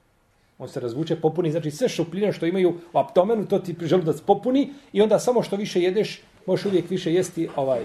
On 0.59 0.69
se 0.69 0.81
razvuče, 0.81 1.21
popuni, 1.21 1.51
znači 1.51 1.71
sve 1.71 1.89
šupljine 1.89 2.33
što 2.33 2.47
imaju 2.47 2.75
u 2.93 2.99
abdomenu, 2.99 3.47
to 3.47 3.59
ti 3.59 3.77
želudac 3.81 4.21
popuni 4.21 4.73
i 4.93 5.03
onda 5.03 5.19
samo 5.19 5.43
što 5.43 5.57
više 5.57 5.83
jedeš, 5.83 6.23
možeš 6.47 6.67
uvijek 6.67 6.91
više 6.91 7.13
jesti 7.13 7.49
ovaj. 7.57 7.85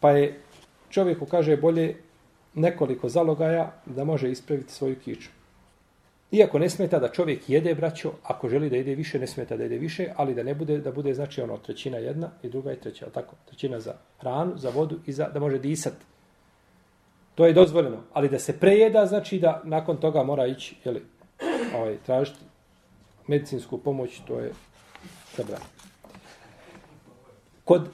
Pa 0.00 0.10
je 0.10 0.40
čovjeku 0.90 1.26
kaže 1.26 1.56
bolje 1.56 1.96
nekoliko 2.54 3.08
zalogaja 3.08 3.72
da 3.86 4.04
može 4.04 4.30
ispraviti 4.30 4.72
svoju 4.72 4.96
kiču. 5.04 5.30
Iako 6.30 6.58
ne 6.58 6.70
smeta 6.70 6.98
da 6.98 7.08
čovjek 7.08 7.50
jede, 7.50 7.74
braćo, 7.74 8.12
ako 8.22 8.48
želi 8.48 8.70
da 8.70 8.76
jede 8.76 8.94
više, 8.94 9.18
ne 9.18 9.26
smeta 9.26 9.56
da 9.56 9.62
jede 9.62 9.78
više, 9.78 10.08
ali 10.16 10.34
da 10.34 10.42
ne 10.42 10.54
bude, 10.54 10.78
da 10.78 10.92
bude 10.92 11.14
znači 11.14 11.42
ono 11.42 11.56
trećina 11.58 11.98
jedna 11.98 12.30
i 12.42 12.48
druga 12.48 12.72
i 12.72 12.76
treća, 12.76 13.06
tako? 13.10 13.34
Trećina 13.44 13.80
za 13.80 13.94
hranu, 14.20 14.52
za 14.56 14.70
vodu 14.70 14.98
i 15.06 15.12
za, 15.12 15.28
da 15.28 15.40
može 15.40 15.58
disati. 15.58 16.04
To 17.34 17.46
je 17.46 17.52
dozvoljeno, 17.52 18.02
ali 18.12 18.28
da 18.28 18.38
se 18.38 18.58
prejeda, 18.58 19.06
znači 19.06 19.38
da 19.38 19.62
nakon 19.64 19.96
toga 19.96 20.22
mora 20.22 20.46
ići, 20.46 20.76
jeli, 20.84 21.02
ovaj, 21.76 21.96
tražiti 22.06 22.38
medicinsku 23.26 23.78
pomoć, 23.78 24.20
to 24.26 24.40
je 24.40 24.52
zabranjeno. 25.36 25.70
Kod 27.64 27.88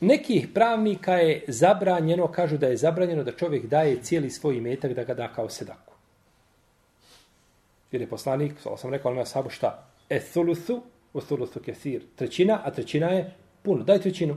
nekih 0.00 0.48
pravnika 0.54 1.14
je 1.14 1.44
zabranjeno, 1.48 2.28
kažu 2.32 2.58
da 2.58 2.66
je 2.66 2.76
zabranjeno 2.76 3.24
da 3.24 3.32
čovjek 3.32 3.66
daje 3.66 4.02
cijeli 4.02 4.30
svoj 4.30 4.56
imetak 4.56 4.92
da 4.92 5.04
ga 5.04 5.14
da 5.14 5.28
kao 5.28 5.48
sedak. 5.48 5.87
Jer 7.92 8.00
je 8.00 8.08
poslanik, 8.08 8.60
svala 8.60 8.78
sam 8.78 8.90
rekao, 8.90 9.12
ali 9.12 9.26
sabu 9.26 9.50
šta? 9.50 9.86
E 10.08 10.20
thuluthu, 10.20 10.82
u 11.12 11.20
thuluthu 11.20 11.60
kethir. 11.60 12.02
Trećina, 12.16 12.60
a 12.64 12.70
trećina 12.70 13.06
je 13.06 13.34
puno. 13.62 13.84
Daj 13.84 13.98
trećinu. 13.98 14.36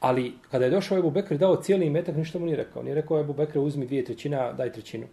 Ali 0.00 0.32
kada 0.50 0.64
je 0.64 0.70
došao 0.70 0.98
Ebu 0.98 1.10
Bekr 1.10 1.36
dao 1.36 1.56
cijeli 1.56 1.90
metak, 1.90 2.16
ništa 2.16 2.38
mu 2.38 2.46
nije 2.46 2.56
rekao. 2.56 2.82
Nije 2.82 2.94
rekao 2.94 3.20
Ebu 3.20 3.32
Bekr 3.32 3.58
uzmi 3.58 3.86
dvije 3.86 4.04
trećina, 4.04 4.52
daj 4.52 4.72
trećinu. 4.72 5.06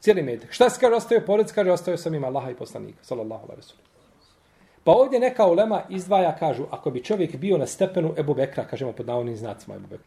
Cijeli 0.00 0.22
metak. 0.22 0.52
Šta 0.52 0.70
se 0.70 0.80
kaže, 0.80 0.94
ostaje 0.94 1.26
pored, 1.26 1.52
kaže, 1.52 1.70
ostaje 1.70 1.98
sam 1.98 2.14
ima 2.14 2.26
Allaha 2.26 2.50
i 2.50 2.54
poslanika, 2.54 3.04
sallallahu 3.04 3.44
alaihi 3.44 3.62
wasallam. 3.62 3.92
Pa 4.84 4.92
ovdje 4.92 5.20
neka 5.20 5.46
ulema 5.46 5.82
izdvaja, 5.88 6.36
kažu, 6.36 6.64
ako 6.70 6.90
bi 6.90 7.04
čovjek 7.04 7.36
bio 7.36 7.58
na 7.58 7.66
stepenu 7.66 8.14
Ebu 8.18 8.34
Bekra, 8.34 8.64
kažemo 8.64 8.92
pod 8.92 9.06
navodnim 9.06 9.36
znacima 9.36 9.76
Ebu 9.76 9.86
Bekra, 9.90 10.06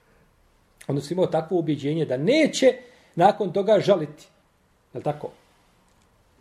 onda 0.87 1.01
su 1.01 1.13
imao 1.13 1.27
takvo 1.27 1.59
ubjeđenje 1.59 2.05
da 2.05 2.17
neće 2.17 2.73
nakon 3.15 3.53
toga 3.53 3.79
žaliti 3.79 4.27
Je 4.95 5.01
tako? 5.01 5.29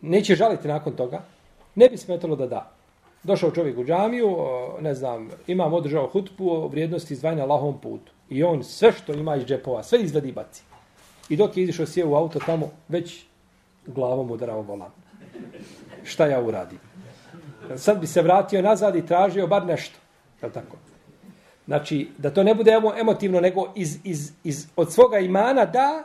Neće 0.01 0.35
žaliti 0.35 0.67
nakon 0.67 0.93
toga. 0.93 1.21
Ne 1.75 1.89
bi 1.89 1.97
smetalo 1.97 2.35
da 2.35 2.47
da. 2.47 2.71
Došao 3.23 3.51
čovjek 3.51 3.77
u 3.77 3.85
džamiju, 3.85 4.37
ne 4.81 4.93
znam, 4.93 5.29
imam 5.47 5.73
održao 5.73 6.07
hutbu 6.07 6.49
o 6.49 6.67
vrijednosti 6.67 7.13
izdvajanja 7.13 7.45
lahom 7.45 7.81
putu. 7.81 8.11
I 8.29 8.43
on 8.43 8.63
sve 8.63 8.91
što 8.91 9.13
ima 9.13 9.35
iz 9.35 9.45
džepova, 9.45 9.83
sve 9.83 10.01
izvedi 10.01 10.31
baci. 10.31 10.63
I 11.29 11.35
dok 11.35 11.57
je 11.57 11.63
izišao 11.63 11.85
sjeo 11.85 12.09
u 12.09 12.15
auto 12.15 12.39
tamo, 12.45 12.71
već 12.87 13.25
glavom 13.87 14.31
udarao 14.31 14.61
volan. 14.61 14.91
Šta 16.03 16.25
ja 16.25 16.41
uradim? 16.41 16.79
Sad 17.75 17.99
bi 17.99 18.07
se 18.07 18.21
vratio 18.21 18.61
nazad 18.61 18.95
i 18.95 19.05
tražio 19.05 19.47
bar 19.47 19.65
nešto. 19.65 19.99
Je 20.41 20.51
tako? 20.51 20.77
Znači, 21.65 22.09
da 22.17 22.29
to 22.29 22.43
ne 22.43 22.55
bude 22.55 22.71
emotivno, 22.99 23.39
nego 23.41 23.71
iz, 23.75 23.99
iz, 24.03 24.31
iz, 24.43 24.67
od 24.75 24.93
svoga 24.93 25.19
imana 25.19 25.65
da, 25.65 26.03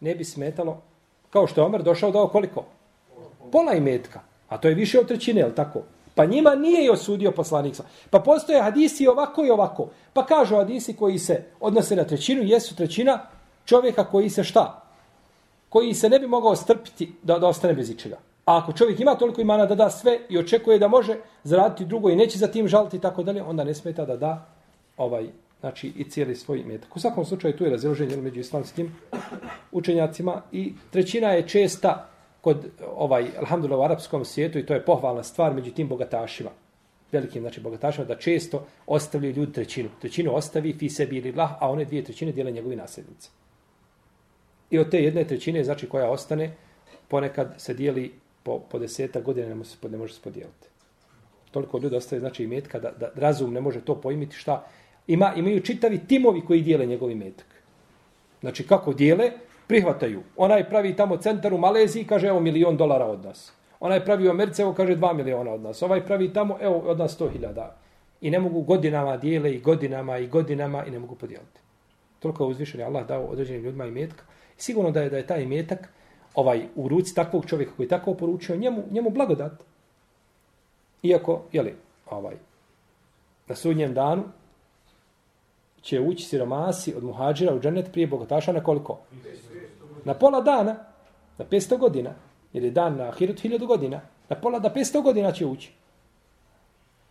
ne 0.00 0.14
bi 0.14 0.24
smetalo 0.24 0.82
Kao 1.30 1.46
što 1.46 1.60
je 1.60 1.64
Omer 1.64 1.82
došao 1.82 2.10
dao 2.10 2.28
koliko? 2.28 2.64
Pola 3.52 3.74
imetka. 3.74 4.20
A 4.48 4.58
to 4.58 4.68
je 4.68 4.74
više 4.74 5.00
od 5.00 5.08
trećine, 5.08 5.40
je 5.40 5.54
tako? 5.54 5.82
Pa 6.14 6.24
njima 6.24 6.54
nije 6.54 6.84
i 6.84 6.90
osudio 6.90 7.30
poslanik. 7.30 7.74
Pa 8.10 8.20
postoje 8.20 8.62
hadisi 8.62 9.06
ovako 9.06 9.44
i 9.44 9.50
ovako. 9.50 9.88
Pa 10.12 10.26
kažu 10.26 10.56
hadisi 10.56 10.96
koji 10.96 11.18
se 11.18 11.44
odnose 11.60 11.96
na 11.96 12.04
trećinu, 12.04 12.42
jesu 12.42 12.76
trećina 12.76 13.18
čovjeka 13.64 14.04
koji 14.04 14.30
se 14.30 14.44
šta? 14.44 14.82
Koji 15.68 15.94
se 15.94 16.10
ne 16.10 16.18
bi 16.18 16.26
mogao 16.26 16.56
strpiti 16.56 17.12
da, 17.22 17.38
da 17.38 17.46
ostane 17.46 17.74
bez 17.74 17.90
ičega. 17.90 18.16
A 18.44 18.58
ako 18.58 18.72
čovjek 18.72 19.00
ima 19.00 19.14
toliko 19.14 19.40
imana 19.40 19.66
da 19.66 19.74
da 19.74 19.90
sve 19.90 20.18
i 20.28 20.38
očekuje 20.38 20.78
da 20.78 20.88
može 20.88 21.16
zaraditi 21.44 21.84
drugo 21.84 22.10
i 22.10 22.16
neće 22.16 22.38
za 22.38 22.46
tim 22.46 22.68
žaliti 22.68 22.96
i 22.96 23.00
tako 23.00 23.22
dalje, 23.22 23.42
onda 23.42 23.64
ne 23.64 23.74
smeta 23.74 24.04
da 24.04 24.16
da 24.16 24.46
ovaj 24.96 25.28
znači 25.60 25.92
i 25.96 26.10
cijeli 26.10 26.36
svoj 26.36 26.58
imetak. 26.58 26.96
U 26.96 27.00
svakom 27.00 27.24
slučaju 27.24 27.56
tu 27.56 27.64
je 27.64 27.70
razilaženje 27.70 28.16
među 28.16 28.40
islamskim 28.40 28.96
učenjacima 29.72 30.42
i 30.52 30.72
trećina 30.90 31.28
je 31.28 31.48
česta 31.48 32.08
kod 32.40 32.66
ovaj 32.86 33.26
alhamdulillah 33.38 33.80
u 33.80 33.84
arapskom 33.84 34.24
svijetu 34.24 34.58
i 34.58 34.66
to 34.66 34.74
je 34.74 34.84
pohvalna 34.84 35.22
stvar 35.22 35.54
među 35.54 35.70
tim 35.70 35.88
bogatašima 35.88 36.50
velikim 37.12 37.42
znači 37.42 37.60
bogatašima 37.60 38.04
da 38.04 38.16
često 38.16 38.66
ostavljaju 38.86 39.34
ljudi 39.34 39.52
trećinu. 39.52 39.88
Trećinu 40.00 40.34
ostavi 40.34 40.72
fi 40.78 40.88
sebi 40.88 41.16
ili 41.16 41.32
lah, 41.32 41.50
a 41.60 41.70
one 41.70 41.84
dvije 41.84 42.04
trećine 42.04 42.32
dijele 42.32 42.50
njegovi 42.50 42.76
nasljednici. 42.76 43.30
I 44.70 44.78
od 44.78 44.90
te 44.90 45.02
jedne 45.02 45.24
trećine, 45.24 45.64
znači 45.64 45.88
koja 45.88 46.10
ostane, 46.10 46.54
ponekad 47.08 47.54
se 47.56 47.74
dijeli 47.74 48.12
po, 48.42 48.58
po 48.58 48.78
deseta 48.78 49.20
godina, 49.20 49.48
ne 49.48 49.54
može, 49.54 49.70
se, 49.70 49.88
ne 49.88 49.98
može 49.98 50.14
se 50.14 50.20
podijeliti. 50.24 50.68
Toliko 51.50 51.78
ljudi 51.78 51.96
ostaje, 51.96 52.20
znači 52.20 52.44
i 52.44 52.46
metka, 52.46 52.78
da, 52.78 52.90
da 52.90 53.10
razum 53.14 53.52
ne 53.52 53.60
može 53.60 53.80
to 53.80 54.00
pojmiti 54.00 54.36
šta, 54.36 54.66
ima, 55.08 55.32
imaju 55.36 55.60
čitavi 55.60 55.98
timovi 55.98 56.40
koji 56.40 56.62
dijele 56.62 56.86
njegovi 56.86 57.14
metak. 57.14 57.46
Znači, 58.40 58.66
kako 58.66 58.92
dijele? 58.92 59.30
Prihvataju. 59.66 60.22
Onaj 60.36 60.68
pravi 60.68 60.96
tamo 60.96 61.16
centar 61.16 61.54
u 61.54 61.58
Maleziji, 61.58 62.04
kaže, 62.04 62.28
evo, 62.28 62.40
milion 62.40 62.76
dolara 62.76 63.06
od 63.06 63.24
nas. 63.24 63.52
Onaj 63.80 64.04
pravi 64.04 64.28
u 64.28 64.30
Americe, 64.30 64.62
evo, 64.62 64.72
kaže, 64.72 64.96
dva 64.96 65.12
miliona 65.12 65.50
od 65.50 65.60
nas. 65.60 65.82
Ovaj 65.82 66.06
pravi 66.06 66.32
tamo, 66.32 66.58
evo, 66.60 66.78
od 66.78 66.98
nas 66.98 67.14
sto 67.14 67.28
hiljada. 67.28 67.76
I 68.20 68.30
ne 68.30 68.38
mogu 68.38 68.62
godinama 68.62 69.16
dijele 69.16 69.52
i 69.52 69.60
godinama 69.60 70.18
i 70.18 70.26
godinama 70.26 70.84
i 70.84 70.90
ne 70.90 70.98
mogu 70.98 71.14
podijeliti. 71.14 71.60
Toliko 72.18 72.44
je 72.44 72.48
uzvišen 72.48 72.82
Allah 72.82 73.06
dao 73.06 73.24
određenim 73.24 73.62
ljudima 73.62 73.86
i 73.86 73.90
metka. 73.90 74.22
I 74.58 74.62
sigurno 74.62 74.90
da 74.90 75.02
je 75.02 75.10
da 75.10 75.16
je 75.16 75.26
taj 75.26 75.46
metak 75.46 75.88
ovaj, 76.34 76.66
u 76.74 76.88
ruci 76.88 77.14
takvog 77.14 77.46
čovjeka 77.46 77.72
koji 77.76 77.84
je 77.84 77.88
tako 77.88 78.14
poručio, 78.14 78.56
njemu, 78.56 78.82
njemu 78.90 79.10
blagodat. 79.10 79.52
Iako, 81.02 81.42
jeli, 81.52 81.74
ovaj, 82.10 82.34
na 83.46 83.54
sudnjem 83.54 83.94
danu, 83.94 84.24
će 85.82 86.00
ući 86.00 86.24
siromasi 86.24 86.94
od 86.94 87.04
muhađira 87.04 87.54
u 87.54 87.60
džennet 87.60 87.92
prije 87.92 88.06
bogataša 88.06 88.52
na 88.52 88.62
koliko? 88.62 88.98
Na 90.04 90.14
pola 90.14 90.40
dana, 90.40 90.76
na 91.38 91.44
500 91.44 91.78
godina. 91.78 92.10
Jer 92.52 92.64
je 92.64 92.70
dan 92.70 92.96
na 92.96 93.04
ahiret 93.04 93.44
1000 93.44 93.66
godina. 93.66 94.00
Na 94.28 94.36
pola 94.36 94.58
da 94.58 94.70
500 94.74 95.02
godina 95.02 95.32
će 95.32 95.46
ući. 95.46 95.72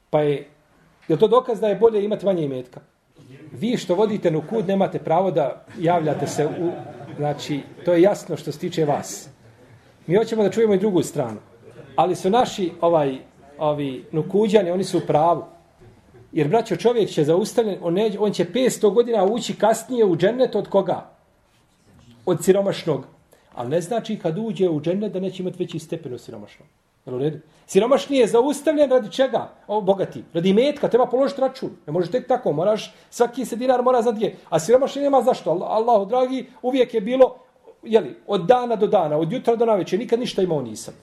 Pa 0.10 0.22
je, 0.22 0.48
je 1.08 1.20
to 1.20 1.28
dokaz 1.28 1.60
da 1.60 1.68
je 1.68 1.76
bolje 1.76 2.04
imati 2.06 2.26
manje 2.26 2.44
imetka? 2.44 2.82
Vi 3.52 3.78
što 3.78 3.96
vodite 3.96 4.32
na 4.32 4.48
kud 4.48 4.68
nemate 4.68 5.00
pravo 5.00 5.32
da 5.32 5.66
javljate 5.80 6.28
se 6.28 6.46
u... 6.46 6.72
Znači, 7.18 7.62
to 7.86 7.94
je 7.94 8.02
jasno 8.02 8.38
što 8.38 8.52
se 8.52 8.60
tiče 8.60 8.86
vas. 8.86 9.30
Mi 10.08 10.16
hoćemo 10.16 10.44
da 10.44 10.50
čujemo 10.50 10.74
i 10.74 10.80
drugu 10.80 11.04
stranu. 11.04 11.40
Ali 11.96 12.16
su 12.16 12.30
naši 12.30 12.72
ovaj, 12.82 13.18
ovi 13.58 14.06
nukuđani, 14.12 14.72
oni 14.72 14.84
su 14.84 14.98
u 14.98 15.02
pravu. 15.08 15.44
Jer, 16.38 16.48
braćo, 16.48 16.76
čovjek 16.76 17.10
će 17.10 17.24
zaustavljen, 17.24 17.80
on, 17.82 17.94
ne, 17.94 18.12
on 18.20 18.32
će 18.32 18.46
500 18.46 18.94
godina 18.94 19.24
ući 19.26 19.56
kasnije 19.56 20.06
u 20.06 20.16
džennet 20.18 20.56
od 20.56 20.68
koga? 20.70 21.10
Od 22.26 22.44
siromašnog. 22.44 23.06
Ali 23.54 23.70
ne 23.70 23.82
znači 23.82 24.20
kad 24.20 24.38
uđe 24.38 24.70
u 24.70 24.82
džennet 24.82 25.14
da 25.14 25.20
neće 25.20 25.44
imati 25.44 25.58
veći 25.60 25.80
stepen 25.80 26.14
od 26.14 26.22
siromašnog. 26.22 26.68
Jel 27.06 27.16
u 27.16 27.20
redu? 27.20 27.40
Siromašni 27.66 28.18
je 28.18 28.28
zaustavljen 28.28 28.90
radi 28.90 29.12
čega? 29.12 29.50
O, 29.68 29.82
bogati. 29.82 30.24
Radi 30.34 30.54
metka, 30.54 30.88
treba 30.88 31.06
položiti 31.06 31.42
račun. 31.42 31.70
Ne 31.88 31.94
može 31.94 32.12
tek 32.12 32.28
tako, 32.28 32.52
moraš, 32.52 32.94
svaki 33.10 33.46
se 33.46 33.56
dinar 33.56 33.82
mora 33.82 34.02
znati 34.02 34.18
gdje. 34.18 34.36
A 34.50 34.60
siromašni 34.60 35.02
nema 35.02 35.22
zašto. 35.22 35.50
Allah, 35.50 35.70
Allahu 35.72 36.06
dragi, 36.06 36.46
uvijek 36.62 36.94
je 36.94 37.02
bilo, 37.02 37.36
jeli, 37.84 38.16
od 38.28 38.46
dana 38.46 38.76
do 38.76 38.88
dana, 38.88 39.18
od 39.18 39.32
jutra 39.32 39.56
do 39.56 39.66
naveče, 39.66 39.98
nikad 39.98 40.20
ništa 40.20 40.42
imao 40.42 40.62
nisam. 40.62 40.94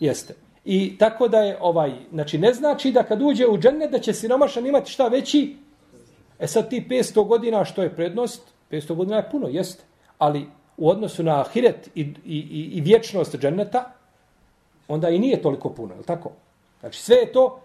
Jeste. 0.00 0.45
I 0.68 0.98
tako 0.98 1.28
da 1.28 1.38
je 1.38 1.58
ovaj, 1.60 1.92
znači 2.12 2.38
ne 2.38 2.54
znači 2.54 2.92
da 2.92 3.02
kad 3.02 3.22
uđe 3.22 3.46
u 3.46 3.58
džennet 3.58 3.90
da 3.90 3.98
će 3.98 4.12
siromašan 4.12 4.66
imati 4.66 4.90
šta 4.90 5.08
veći 5.08 5.56
E 6.38 6.46
sad 6.46 6.70
ti 6.70 6.86
500 6.90 7.26
godina 7.26 7.64
što 7.64 7.82
je 7.82 7.94
prednost, 7.94 8.42
500 8.70 8.94
godina 8.94 9.16
je 9.16 9.30
puno, 9.30 9.48
jeste. 9.48 9.84
Ali 10.18 10.46
u 10.76 10.90
odnosu 10.90 11.22
na 11.22 11.40
ahiret 11.40 11.90
i, 11.94 12.00
i, 12.00 12.06
i, 12.24 12.70
i 12.72 12.80
vječnost 12.80 13.36
dženeta, 13.36 13.92
onda 14.88 15.08
i 15.08 15.18
nije 15.18 15.42
toliko 15.42 15.70
puno, 15.70 15.94
je 15.94 16.02
tako? 16.02 16.30
Znači 16.80 17.02
sve 17.02 17.16
je 17.16 17.32
to, 17.32 17.60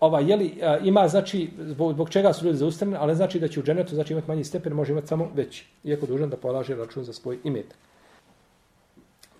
ova, 0.00 0.20
jeli, 0.20 0.54
ima, 0.82 1.08
znači, 1.08 1.50
zbog, 1.58 1.92
zbog 1.92 2.10
čega 2.10 2.32
su 2.32 2.46
ljudi 2.46 2.58
zaustavljeni, 2.58 2.98
ali 3.00 3.14
znači 3.14 3.40
da 3.40 3.48
će 3.48 3.60
u 3.60 3.62
dženetu 3.62 3.94
znači, 3.94 4.12
imati 4.12 4.28
manji 4.28 4.44
stepen, 4.44 4.72
može 4.72 4.92
imati 4.92 5.06
samo 5.06 5.30
veći, 5.34 5.66
iako 5.84 6.06
dužan 6.06 6.30
da 6.30 6.36
polaže 6.36 6.76
račun 6.76 7.04
za 7.04 7.12
svoj 7.12 7.38
imetak. 7.44 7.78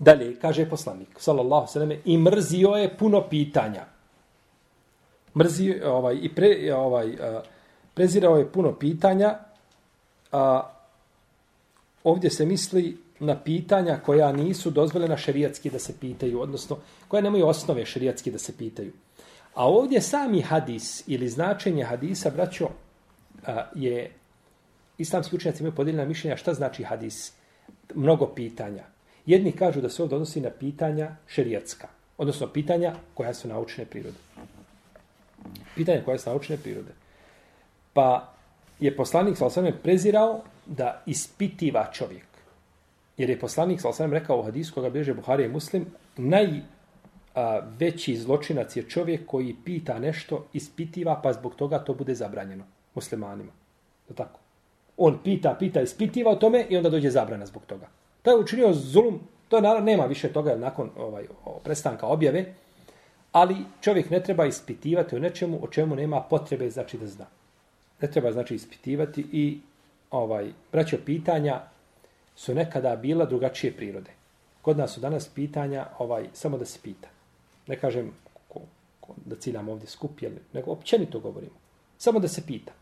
Dalje, 0.02 0.34
kaže 0.40 0.66
poslanik, 0.66 1.08
sallallahu 1.16 1.66
sallam, 1.66 1.92
i 2.04 2.18
mrzio 2.18 2.68
je 2.68 2.96
puno 2.96 3.20
pitanja. 3.30 3.84
Mrzio 5.36 5.94
ovaj, 5.94 6.18
i 6.22 6.34
pre, 6.34 6.74
ovaj, 6.74 7.16
a, 7.20 7.42
prezirao 7.94 8.36
je 8.36 8.52
puno 8.52 8.72
pitanja, 8.72 9.38
a 10.32 10.70
ovdje 12.04 12.30
se 12.30 12.46
misli 12.46 12.98
na 13.20 13.38
pitanja 13.38 14.00
koja 14.04 14.32
nisu 14.32 14.70
dozvoljena 14.70 15.16
šerijatski 15.16 15.70
da 15.70 15.78
se 15.78 15.94
pitaju, 16.00 16.40
odnosno 16.40 16.76
koja 17.08 17.22
nemaju 17.22 17.46
osnove 17.46 17.86
šerijatski 17.86 18.30
da 18.30 18.38
se 18.38 18.56
pitaju. 18.58 18.92
A 19.54 19.68
ovdje 19.68 20.00
sami 20.00 20.40
hadis 20.40 21.04
ili 21.06 21.28
značenje 21.28 21.84
hadisa, 21.84 22.30
braćo, 22.30 22.68
je 23.74 24.10
islamski 24.98 25.36
učenjaci 25.36 25.62
imaju 25.62 25.74
podijeljena 25.74 26.08
mišljenja 26.08 26.36
šta 26.36 26.54
znači 26.54 26.82
hadis. 26.82 27.32
Mnogo 27.94 28.26
pitanja. 28.26 28.91
Jedni 29.26 29.52
kažu 29.52 29.80
da 29.80 29.88
se 29.88 30.02
ovdje 30.02 30.16
odnosi 30.16 30.40
na 30.40 30.50
pitanja 30.50 31.16
šerijatska, 31.26 31.88
odnosno 32.18 32.46
pitanja 32.46 32.94
koja 33.14 33.34
su 33.34 33.48
naučne 33.48 33.84
prirode. 33.84 34.18
Pitanja 35.74 36.02
koja 36.04 36.18
su 36.18 36.30
naučne 36.30 36.56
prirode. 36.56 36.92
Pa 37.92 38.32
je 38.80 38.96
poslanik 38.96 39.36
sa 39.36 39.72
prezirao 39.82 40.40
da 40.66 41.02
ispitiva 41.06 41.90
čovjek. 41.92 42.26
Jer 43.16 43.30
je 43.30 43.40
poslanik 43.40 43.80
sa 43.80 44.06
rekao 44.06 44.38
u 44.38 44.42
hadisu 44.42 44.74
koga 44.74 44.90
bježe 44.90 45.14
Buharije 45.14 45.48
muslim, 45.48 45.86
naj 46.16 46.60
veći 47.78 48.16
zločinac 48.16 48.76
je 48.76 48.88
čovjek 48.88 49.26
koji 49.26 49.56
pita 49.64 49.98
nešto, 49.98 50.46
ispitiva, 50.52 51.20
pa 51.22 51.32
zbog 51.32 51.54
toga 51.54 51.78
to 51.78 51.94
bude 51.94 52.14
zabranjeno 52.14 52.64
muslimanima. 52.94 53.52
Je 54.08 54.14
tako? 54.14 54.40
On 54.96 55.18
pita, 55.24 55.56
pita, 55.58 55.80
ispitiva 55.80 56.30
o 56.30 56.36
tome 56.36 56.66
i 56.68 56.76
onda 56.76 56.90
dođe 56.90 57.10
zabrana 57.10 57.46
zbog 57.46 57.62
toga. 57.66 57.88
To 58.22 58.30
je 58.30 58.36
učinio 58.36 58.72
zulum, 58.72 59.20
to 59.48 59.56
je 59.56 59.62
naravno, 59.62 59.86
nema 59.86 60.04
više 60.04 60.32
toga 60.32 60.56
nakon 60.56 60.90
ovaj, 60.96 61.24
prestanka 61.64 62.06
objave, 62.06 62.54
ali 63.32 63.56
čovjek 63.80 64.10
ne 64.10 64.22
treba 64.22 64.46
ispitivati 64.46 65.16
o 65.16 65.18
nečemu 65.18 65.58
o 65.62 65.66
čemu 65.66 65.96
nema 65.96 66.20
potrebe 66.20 66.70
znači 66.70 66.98
da 66.98 67.06
zna 67.06 67.26
ne 68.02 68.10
treba 68.10 68.32
znači 68.32 68.54
ispitivati 68.54 69.26
i 69.32 69.60
ovaj 70.10 70.52
braćo 70.72 70.96
pitanja 71.06 71.60
su 72.36 72.54
nekada 72.54 72.96
bila 72.96 73.24
drugačije 73.24 73.72
prirode. 73.72 74.10
Kod 74.62 74.78
nas 74.78 74.94
su 74.94 75.00
danas 75.00 75.28
pitanja 75.28 75.86
ovaj 75.98 76.28
samo 76.32 76.58
da 76.58 76.64
se 76.64 76.78
pita. 76.82 77.08
Ne 77.66 77.76
kažem 77.76 78.12
ko, 78.48 78.60
ko, 79.00 79.14
da 79.24 79.36
ciljam 79.36 79.68
ovdje 79.68 79.88
skup, 79.88 80.22
jel, 80.22 80.32
nego 80.52 80.70
općenito 80.70 81.20
govorimo. 81.20 81.54
Samo 81.98 82.20
da 82.20 82.28
se 82.28 82.42
pita. 82.46 82.72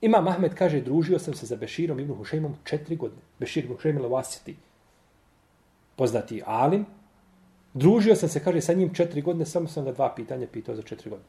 Ima 0.00 0.20
Mahmed 0.20 0.54
kaže, 0.54 0.80
družio 0.80 1.18
sam 1.18 1.34
se 1.34 1.46
za 1.46 1.56
Beširom 1.56 2.00
ibn 2.00 2.14
Hušejmom 2.14 2.56
četiri 2.64 2.96
godine. 2.96 3.22
Bešir 3.38 3.64
ibn 3.64 3.74
Hušeim 3.74 4.02
Lavasiti, 4.02 4.56
poznati 5.98 6.42
alim. 6.46 6.86
Družio 7.74 8.14
sam 8.16 8.28
se, 8.28 8.40
kaže, 8.44 8.60
sa 8.60 8.72
njim 8.72 8.94
četiri 8.94 9.22
godine, 9.22 9.46
samo 9.46 9.68
sam 9.68 9.84
ga 9.84 9.92
dva 9.92 10.12
pitanja 10.14 10.46
pitao 10.52 10.74
za 10.74 10.82
četiri 10.82 11.10
godine. 11.10 11.28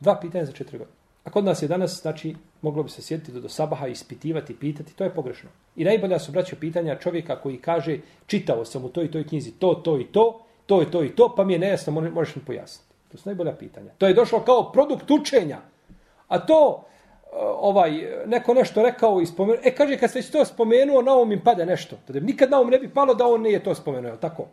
Dva 0.00 0.16
pitanja 0.20 0.44
za 0.44 0.52
četiri 0.52 0.78
godine. 0.78 0.96
A 1.24 1.30
kod 1.30 1.44
nas 1.44 1.62
je 1.62 1.68
danas, 1.68 2.00
znači, 2.02 2.34
moglo 2.62 2.82
bi 2.82 2.90
se 2.90 3.02
sjediti 3.02 3.32
do, 3.32 3.40
do 3.40 3.48
sabaha, 3.48 3.86
ispitivati, 3.86 4.56
pitati, 4.56 4.94
to 4.96 5.04
je 5.04 5.14
pogrešno. 5.14 5.50
I 5.76 5.84
najbolja 5.84 6.18
su, 6.18 6.32
braća 6.32 6.56
pitanja 6.56 6.98
čovjeka 6.98 7.36
koji 7.40 7.58
kaže, 7.58 7.98
čitao 8.26 8.64
sam 8.64 8.84
u 8.84 8.88
toj 8.88 9.04
i 9.04 9.10
toj 9.10 9.26
knjizi 9.26 9.52
to, 9.52 9.74
to 9.74 9.98
i 10.00 10.04
to, 10.04 10.40
to 10.66 10.82
i 10.82 10.90
to 10.90 11.04
i 11.04 11.14
to, 11.16 11.34
pa 11.36 11.44
mi 11.44 11.52
je 11.52 11.58
nejasno, 11.58 11.92
možeš 11.92 12.36
mi 12.36 12.42
pojasniti. 12.42 12.92
To 13.12 13.18
su 13.18 13.28
najbolja 13.28 13.52
pitanja. 13.52 13.90
To 13.98 14.06
je 14.06 14.14
došlo 14.14 14.40
kao 14.40 14.72
produkt 14.72 15.10
učenja. 15.10 15.60
A 16.28 16.38
to, 16.38 16.84
Eh, 17.32 17.36
ovaj, 17.40 17.92
neko 18.26 18.54
nešto 18.54 18.82
rekao 18.82 19.20
i 19.20 19.26
spomenuo, 19.26 19.60
e, 19.64 19.74
kaže, 19.74 19.96
kad 19.98 20.12
se 20.12 20.32
to 20.32 20.44
spomenuo, 20.44 21.02
na 21.02 21.12
ovom 21.12 21.32
im 21.32 21.40
pade 21.44 21.66
nešto. 21.66 21.96
Tada 22.06 22.20
nikad 22.20 22.50
na 22.50 22.58
ovom 22.58 22.70
ne 22.70 22.78
bi 22.78 22.88
palo 22.88 23.14
da 23.14 23.26
on 23.26 23.42
nije 23.42 23.64
to 23.64 23.74
spomenuo, 23.74 24.16
tako? 24.16 24.46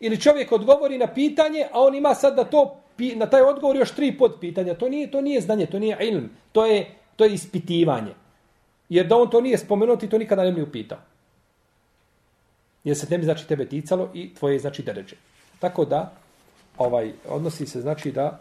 Ili 0.00 0.20
čovjek 0.20 0.52
odgovori 0.52 0.98
na 0.98 1.06
pitanje, 1.06 1.66
a 1.72 1.80
on 1.80 1.94
ima 1.94 2.14
sad 2.14 2.36
da 2.36 2.44
to 2.44 2.76
na 3.14 3.26
taj 3.26 3.42
odgovor 3.42 3.76
još 3.76 3.90
tri 3.94 4.18
pod 4.18 4.36
pitanja. 4.40 4.74
To 4.74 4.88
nije, 4.88 5.10
to 5.10 5.20
nije 5.20 5.40
znanje, 5.40 5.66
to 5.66 5.78
nije 5.78 5.96
ilm. 6.00 6.30
To 6.52 6.66
je, 6.66 6.86
to 7.16 7.24
je 7.24 7.34
ispitivanje. 7.34 8.14
Jer 8.88 9.06
da 9.06 9.16
on 9.16 9.30
to 9.30 9.40
nije 9.40 9.58
spomenuo, 9.58 9.96
ti 9.96 10.08
to 10.08 10.18
nikada 10.18 10.44
ne 10.44 10.52
bi 10.52 10.62
upitao. 10.62 10.98
Jer 12.84 12.96
se 12.96 13.06
tebi 13.06 13.24
znači 13.24 13.48
tebe 13.48 13.68
ticalo 13.68 14.10
i 14.14 14.34
tvoje 14.34 14.58
znači 14.58 14.82
deređe. 14.82 15.16
Tako 15.58 15.84
da, 15.84 16.12
ovaj 16.78 17.12
odnosi 17.28 17.66
se 17.66 17.80
znači 17.80 18.12
da 18.12 18.40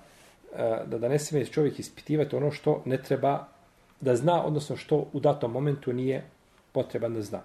E, 0.55 0.83
da, 0.85 0.97
da 0.97 1.07
ne 1.07 1.19
smije 1.19 1.45
čovjek 1.45 1.79
ispitivati 1.79 2.35
ono 2.35 2.51
što 2.51 2.81
ne 2.85 2.97
treba 2.97 3.47
da 4.01 4.15
zna, 4.15 4.45
odnosno 4.45 4.75
što 4.75 5.05
u 5.13 5.19
datom 5.19 5.51
momentu 5.51 5.93
nije 5.93 6.23
potreban 6.71 7.13
da 7.13 7.21
zna. 7.21 7.41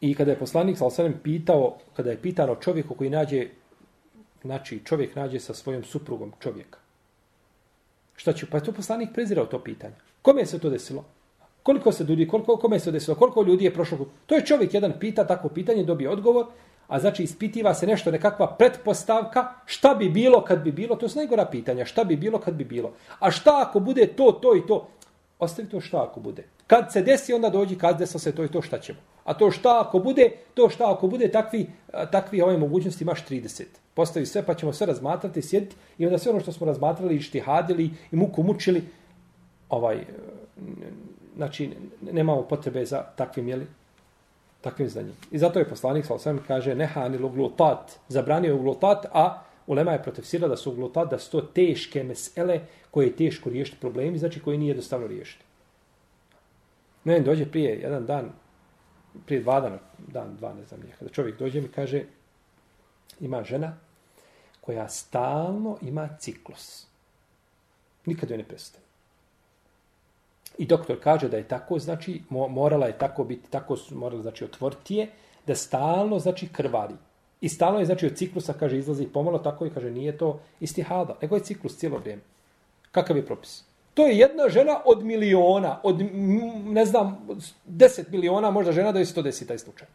I 0.00 0.14
kada 0.14 0.30
je 0.30 0.38
poslanik 0.38 0.76
sa 0.78 1.10
pitao, 1.22 1.76
kada 1.96 2.10
je 2.10 2.22
pitano 2.22 2.54
čovjeku 2.54 2.94
koji 2.94 3.10
nađe 3.10 3.48
znači 4.42 4.80
čovjek 4.84 5.16
nađe 5.16 5.40
sa 5.40 5.54
svojom 5.54 5.84
suprugom 5.84 6.32
čovjeka. 6.40 6.78
Šta 8.16 8.32
će? 8.32 8.46
Pa 8.46 8.56
je 8.56 8.64
to 8.64 8.72
poslanik 8.72 9.08
prezirao 9.14 9.46
to 9.46 9.58
pitanje. 9.58 9.94
Kome 10.22 10.40
je 10.40 10.46
se 10.46 10.58
to 10.58 10.70
desilo? 10.70 11.04
Koliko 11.62 11.92
se 11.92 12.04
ljudi, 12.04 12.28
koliko, 12.28 12.56
kome 12.56 12.78
se 12.78 12.92
desilo? 12.92 13.16
Koliko 13.16 13.42
ljudi 13.42 13.64
je 13.64 13.74
prošlo? 13.74 14.06
To 14.26 14.34
je 14.34 14.46
čovjek 14.46 14.74
jedan 14.74 14.92
pita 15.00 15.26
tako 15.26 15.48
pitanje, 15.48 15.84
dobije 15.84 16.10
odgovor, 16.10 16.46
a 16.88 17.00
znači 17.00 17.22
ispitiva 17.22 17.74
se 17.74 17.86
nešto, 17.86 18.10
nekakva 18.10 18.56
pretpostavka, 18.58 19.48
šta 19.64 19.94
bi 19.94 20.08
bilo 20.08 20.44
kad 20.44 20.62
bi 20.62 20.72
bilo, 20.72 20.96
to 20.96 21.08
su 21.08 21.18
najgora 21.18 21.44
pitanja, 21.44 21.84
šta 21.84 22.04
bi 22.04 22.16
bilo 22.16 22.38
kad 22.38 22.54
bi 22.54 22.64
bilo. 22.64 22.92
A 23.18 23.30
šta 23.30 23.64
ako 23.68 23.80
bude 23.80 24.06
to, 24.06 24.32
to 24.32 24.56
i 24.56 24.66
to? 24.66 24.88
Ostavi 25.38 25.68
to 25.68 25.80
šta 25.80 26.02
ako 26.02 26.20
bude. 26.20 26.44
Kad 26.66 26.92
se 26.92 27.02
desi, 27.02 27.32
onda 27.32 27.50
dođi, 27.50 27.78
kad 27.78 27.98
desilo 27.98 28.20
se 28.20 28.32
to 28.32 28.44
i 28.44 28.48
to, 28.48 28.62
šta 28.62 28.78
ćemo? 28.78 28.98
A 29.24 29.34
to 29.34 29.50
šta 29.50 29.80
ako 29.86 29.98
bude, 29.98 30.30
to 30.54 30.68
šta 30.68 30.92
ako 30.92 31.06
bude, 31.08 31.30
takvi, 31.30 31.66
takvi 32.12 32.42
ove 32.42 32.56
mogućnosti 32.58 33.04
imaš 33.04 33.26
30 33.26 33.64
postavi 33.94 34.26
sve, 34.26 34.42
pa 34.46 34.54
ćemo 34.54 34.72
sve 34.72 34.86
razmatrati, 34.86 35.42
sjediti 35.42 35.76
i 35.98 36.06
onda 36.06 36.18
sve 36.18 36.30
ono 36.32 36.40
što 36.40 36.52
smo 36.52 36.66
razmatrali 36.66 37.16
i 37.16 37.20
štihadili 37.20 37.90
i 38.12 38.16
muku 38.16 38.42
mučili, 38.42 38.84
ovaj, 39.68 40.04
znači, 41.36 41.70
nemamo 42.12 42.42
potrebe 42.42 42.84
za 42.84 43.02
takvim, 43.16 43.48
jeli, 43.48 43.66
takvim 44.60 44.88
znanjem. 44.88 45.16
I 45.30 45.38
zato 45.38 45.58
je 45.58 45.68
poslanik, 45.68 46.06
sa 46.06 46.14
osvijem, 46.14 46.40
kaže, 46.46 46.74
nehani 46.74 47.18
luglutat, 47.18 47.98
zabranio 48.08 48.48
je 48.48 48.54
uglutat, 48.54 49.06
a 49.12 49.42
Ulema 49.66 49.92
je 49.92 50.02
protefsirala 50.02 50.50
da 50.50 50.56
su 50.56 50.70
uglutat, 50.70 51.10
da 51.10 51.18
su 51.18 51.30
to 51.30 51.40
teške 51.40 52.04
mesele 52.04 52.60
koje 52.90 53.06
je 53.06 53.16
teško 53.16 53.50
riješiti 53.50 53.80
problemi, 53.80 54.18
znači 54.18 54.40
koji 54.40 54.58
nije 54.58 54.70
jednostavno 54.70 55.06
riješiti. 55.06 55.44
Ne, 57.04 57.20
dođe 57.20 57.46
prije 57.46 57.80
jedan 57.80 58.06
dan, 58.06 58.32
prije 59.26 59.42
dva 59.42 59.60
dana, 59.60 59.78
dan, 59.98 60.36
dva, 60.36 60.54
ne 60.54 60.64
znam, 60.64 60.80
nije, 60.80 60.94
kada 60.98 61.10
čovjek 61.10 61.38
dođe 61.38 61.60
mi 61.60 61.68
kaže, 61.68 62.04
ima 63.20 63.44
žena, 63.44 63.76
koja 64.60 64.88
stalno 64.88 65.78
ima 65.82 66.08
ciklus. 66.18 66.86
Nikad 68.06 68.30
joj 68.30 68.38
ne 68.38 68.44
prestaje. 68.44 68.87
I 70.58 70.66
doktor 70.66 70.96
kaže 71.02 71.28
da 71.28 71.36
je 71.36 71.48
tako, 71.48 71.78
znači, 71.78 72.22
morala 72.30 72.86
je 72.86 72.98
tako 72.98 73.24
biti, 73.24 73.50
tako 73.50 73.76
morala, 73.90 74.22
znači, 74.22 74.44
otvoriti 74.44 74.94
je, 74.94 75.08
da 75.46 75.54
stalno, 75.54 76.18
znači, 76.18 76.48
krvari. 76.48 76.94
I 77.40 77.48
stalno 77.48 77.78
je, 77.78 77.86
znači, 77.86 78.06
od 78.06 78.16
ciklusa, 78.16 78.52
kaže, 78.52 78.78
izlazi 78.78 79.06
pomalo, 79.06 79.38
tako 79.38 79.66
i 79.66 79.70
kaže, 79.70 79.90
nije 79.90 80.18
to 80.18 80.40
istihada, 80.60 81.16
nego 81.22 81.36
je 81.36 81.42
ciklus 81.42 81.76
cijelo 81.76 81.98
vrijeme. 81.98 82.22
Kakav 82.90 83.16
je 83.16 83.26
propis? 83.26 83.64
To 83.94 84.06
je 84.06 84.18
jedna 84.18 84.48
žena 84.48 84.80
od 84.84 85.04
miliona, 85.04 85.80
od, 85.82 86.00
ne 86.64 86.84
znam, 86.84 87.28
deset 87.64 88.10
miliona, 88.10 88.50
možda 88.50 88.72
žena 88.72 88.92
da 88.92 88.98
je 88.98 89.06
se 89.06 89.14
to 89.14 89.22
desi 89.22 89.46
taj 89.46 89.58
slučaj. 89.58 89.88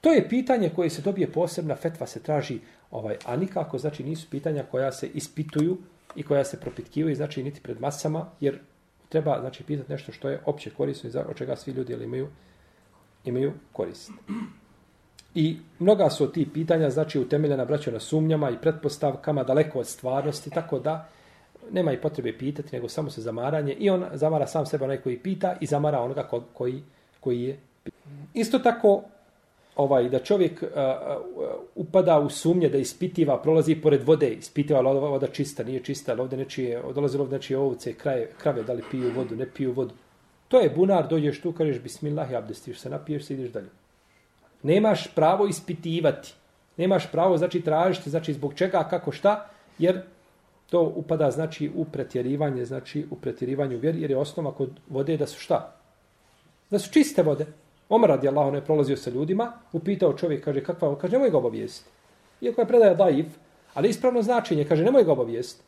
To 0.00 0.12
je 0.12 0.28
pitanje 0.28 0.70
koje 0.76 0.90
se 0.90 1.02
dobije 1.02 1.32
posebna 1.32 1.76
fetva 1.76 2.06
se 2.06 2.22
traži 2.22 2.58
ovaj 2.90 3.16
a 3.24 3.36
nikako 3.36 3.78
znači 3.78 4.04
nisu 4.04 4.26
pitanja 4.30 4.64
koja 4.70 4.92
se 4.92 5.06
ispituju 5.14 5.76
i 6.16 6.22
koja 6.22 6.44
se 6.44 6.60
propitkivaju 6.60 7.16
znači 7.16 7.42
niti 7.42 7.60
pred 7.60 7.80
masama 7.80 8.26
jer 8.40 8.58
treba 9.12 9.40
znači 9.40 9.64
pitati 9.64 9.92
nešto 9.92 10.12
što 10.12 10.28
je 10.28 10.40
opće 10.46 10.70
korisno 10.70 11.08
i 11.08 11.10
za 11.10 11.24
od 11.28 11.36
čega 11.36 11.56
svi 11.56 11.72
ljudi 11.72 11.92
imaju 11.92 12.28
imaju 13.24 13.52
korist. 13.72 14.10
I 15.34 15.56
mnoga 15.78 16.10
su 16.10 16.32
ti 16.32 16.48
pitanja 16.54 16.90
znači 16.90 17.18
utemeljena 17.20 17.64
braćo 17.64 17.90
na 17.90 18.00
sumnjama 18.00 18.50
i 18.50 18.58
pretpostavkama 18.60 19.44
daleko 19.44 19.78
od 19.78 19.86
stvarnosti 19.86 20.50
tako 20.50 20.78
da 20.78 21.08
nema 21.70 21.92
i 21.92 22.00
potrebe 22.00 22.38
pitati 22.38 22.76
nego 22.76 22.88
samo 22.88 23.10
se 23.10 23.20
zamaranje 23.20 23.72
i 23.72 23.90
on 23.90 24.04
zamara 24.12 24.46
sam 24.46 24.66
sebe 24.66 24.84
onaj 24.84 25.00
koji 25.00 25.18
pita 25.18 25.56
i 25.60 25.66
zamara 25.66 26.00
onoga 26.00 26.22
ko, 26.22 26.42
koji 26.52 26.82
koji 27.20 27.42
je 27.42 27.58
Isto 28.34 28.58
tako 28.58 29.02
ovaj 29.76 30.08
da 30.08 30.18
čovjek 30.18 30.62
uh, 30.62 30.68
uh, 30.68 31.44
upada 31.74 32.18
u 32.18 32.30
sumnje 32.30 32.68
da 32.68 32.78
ispitiva, 32.78 33.42
prolazi 33.42 33.74
pored 33.74 34.02
vode, 34.06 34.30
ispitiva 34.34 34.78
ali 34.78 34.88
ova 34.88 35.08
voda 35.08 35.26
čista, 35.26 35.64
nije 35.64 35.80
čista, 35.80 36.12
ali 36.12 36.20
ovdje 36.20 36.38
nečije, 36.38 36.82
dolazi 36.94 37.18
ovdje 37.18 37.38
nečije 37.38 37.58
ovce, 37.58 37.94
kraje, 37.94 38.30
krave, 38.38 38.62
da 38.62 38.72
li 38.72 38.82
piju 38.90 39.12
vodu, 39.16 39.36
ne 39.36 39.46
piju 39.54 39.72
vodu. 39.72 39.94
To 40.48 40.60
je 40.60 40.70
bunar, 40.70 41.08
dođeš 41.08 41.40
tu, 41.40 41.52
kažeš 41.52 41.80
bismillah 41.80 42.30
i 42.30 42.36
abdestiš 42.36 42.78
se, 42.78 42.90
napiješ 42.90 43.24
se, 43.24 43.34
ideš 43.34 43.50
dalje. 43.50 43.68
Nemaš 44.62 45.14
pravo 45.14 45.46
ispitivati. 45.46 46.34
Nemaš 46.76 47.10
pravo, 47.12 47.38
znači, 47.38 47.60
tražiti, 47.60 48.10
znači, 48.10 48.32
zbog 48.32 48.54
čega, 48.54 48.86
kako, 48.90 49.12
šta, 49.12 49.48
jer 49.78 50.02
to 50.70 50.92
upada, 50.96 51.30
znači, 51.30 51.70
u 51.74 51.84
pretjerivanje, 51.84 52.64
znači, 52.64 53.06
u 53.10 53.16
pretjerivanju 53.16 53.78
vjeri, 53.78 54.00
jer 54.00 54.10
je 54.10 54.16
osnova 54.16 54.52
kod 54.52 54.70
vode 54.88 55.16
da 55.16 55.26
su 55.26 55.40
šta? 55.40 55.76
Da 56.70 56.78
su 56.78 56.92
čiste 56.92 57.22
vode. 57.22 57.46
Omar 57.92 58.10
radi 58.10 58.28
Allah, 58.28 58.52
ne 58.52 58.60
prolazio 58.64 58.96
sa 58.96 59.10
ljudima, 59.10 59.52
upitao 59.72 60.12
čovjek, 60.16 60.44
kaže, 60.44 60.62
kakva, 60.64 60.94
kaže, 60.98 61.12
nemoj 61.12 61.30
ga 61.30 61.38
obavijesti. 61.38 61.90
Iako 62.40 62.60
je 62.60 62.68
predaja 62.68 62.94
daif, 62.94 63.26
ali 63.74 63.88
ispravno 63.88 64.22
značenje, 64.22 64.64
kaže, 64.64 64.84
nemoj 64.84 65.04
ga 65.04 65.12
obavijesti. 65.12 65.62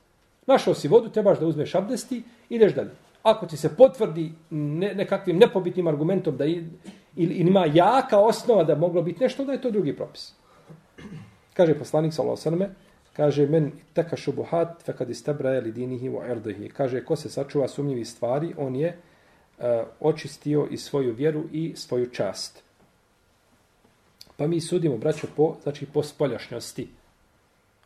Našao 0.47 0.75
si 0.75 0.89
vodu, 0.89 1.11
trebaš 1.13 1.39
da 1.39 1.47
uzmeš 1.47 1.75
abdesti, 1.75 2.23
ideš 2.49 2.75
dalje. 2.75 2.97
Ako 3.23 3.47
ti 3.47 3.57
se 3.57 3.77
potvrdi 3.77 4.33
ne, 4.51 4.95
nekakvim 4.95 5.37
nepobitnim 5.39 5.87
argumentom 5.87 6.37
da 6.37 6.45
ili 6.45 7.35
ima 7.35 7.67
jaka 7.67 8.19
osnova 8.19 8.65
da 8.65 8.75
moglo 8.75 9.03
biti 9.03 9.23
nešto, 9.23 9.45
da 9.45 9.53
je 9.53 9.61
to 9.61 9.71
drugi 9.71 9.97
propis. 9.97 10.33
Kaže 11.55 11.79
poslanik 11.79 12.13
sallallahu 12.13 12.49
alejhi 12.49 12.73
kaže 13.13 13.47
men 13.47 13.73
teka 13.93 14.17
šubuhat 14.17 14.83
fekad 14.83 15.11
istabra 15.11 15.59
li 15.61 15.73
dinihi 15.73 16.09
wa 16.09 16.31
irdihi. 16.31 16.69
Kaže 16.69 17.05
ko 17.05 17.17
se 17.17 17.29
sačuva 17.29 17.69
sumnjivi 17.69 18.05
stvari, 18.05 18.55
on 18.59 18.77
je 18.77 18.89
uh, 18.89 19.14
E, 19.59 19.83
očistio 20.01 20.69
i 20.71 20.77
svoju 20.77 21.15
vjeru 21.15 21.45
i 21.53 21.73
svoju 21.77 22.11
čast. 22.11 22.63
Pa 24.37 24.47
mi 24.47 24.61
sudimo, 24.61 24.97
braćo, 24.97 25.27
po, 25.37 25.57
znači 25.63 25.87
po 25.87 26.03
spoljašnjosti. 26.03 26.89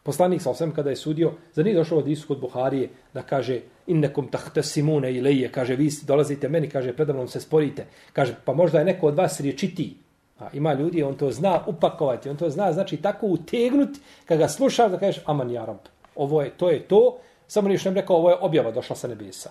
Poslanik 0.03 0.43
sa 0.43 0.51
osam 0.51 0.71
kada 0.75 0.91
je 0.91 0.97
sudio, 0.97 1.33
za 1.55 1.63
nije 1.63 1.77
došlo 1.77 1.99
od 1.99 2.09
Isu 2.09 2.29
kod 2.29 2.41
Buharije 2.41 2.89
da 3.15 3.23
kaže 3.23 3.61
innekum 3.87 4.29
tahtasimune 4.29 5.13
ileje, 5.13 5.53
kaže 5.53 5.77
vi 5.77 5.91
dolazite 6.07 6.49
meni, 6.49 6.71
kaže 6.71 6.97
predavnom 6.97 7.29
se 7.29 7.41
sporite. 7.41 7.87
Kaže 8.13 8.35
pa 8.45 8.55
možda 8.55 8.79
je 8.79 8.85
neko 8.85 9.07
od 9.07 9.15
vas 9.15 9.41
riječiti. 9.41 9.97
A 10.39 10.49
ima 10.53 10.73
ljudi, 10.75 11.03
on 11.03 11.17
to 11.17 11.31
zna 11.31 11.61
upakovati, 11.67 12.29
on 12.29 12.37
to 12.37 12.51
zna, 12.51 12.73
znači 12.73 12.97
tako 12.97 13.27
utegnut, 13.27 13.91
kad 14.25 14.39
ga 14.39 14.49
slušaš 14.49 14.91
da 14.91 14.99
kažeš, 14.99 15.23
aman 15.27 15.51
ja 15.51 15.65
rab, 15.65 15.79
ovo 16.15 16.43
je, 16.43 16.51
to 16.51 16.71
je 16.71 16.81
to, 16.81 17.19
samo 17.47 17.69
nije 17.69 17.81
nem 17.85 17.95
rekao, 17.95 18.17
ovo 18.17 18.31
je 18.31 18.37
objava 18.41 18.71
došla 18.71 18.97
sa 18.97 19.09
nebesa. 19.09 19.51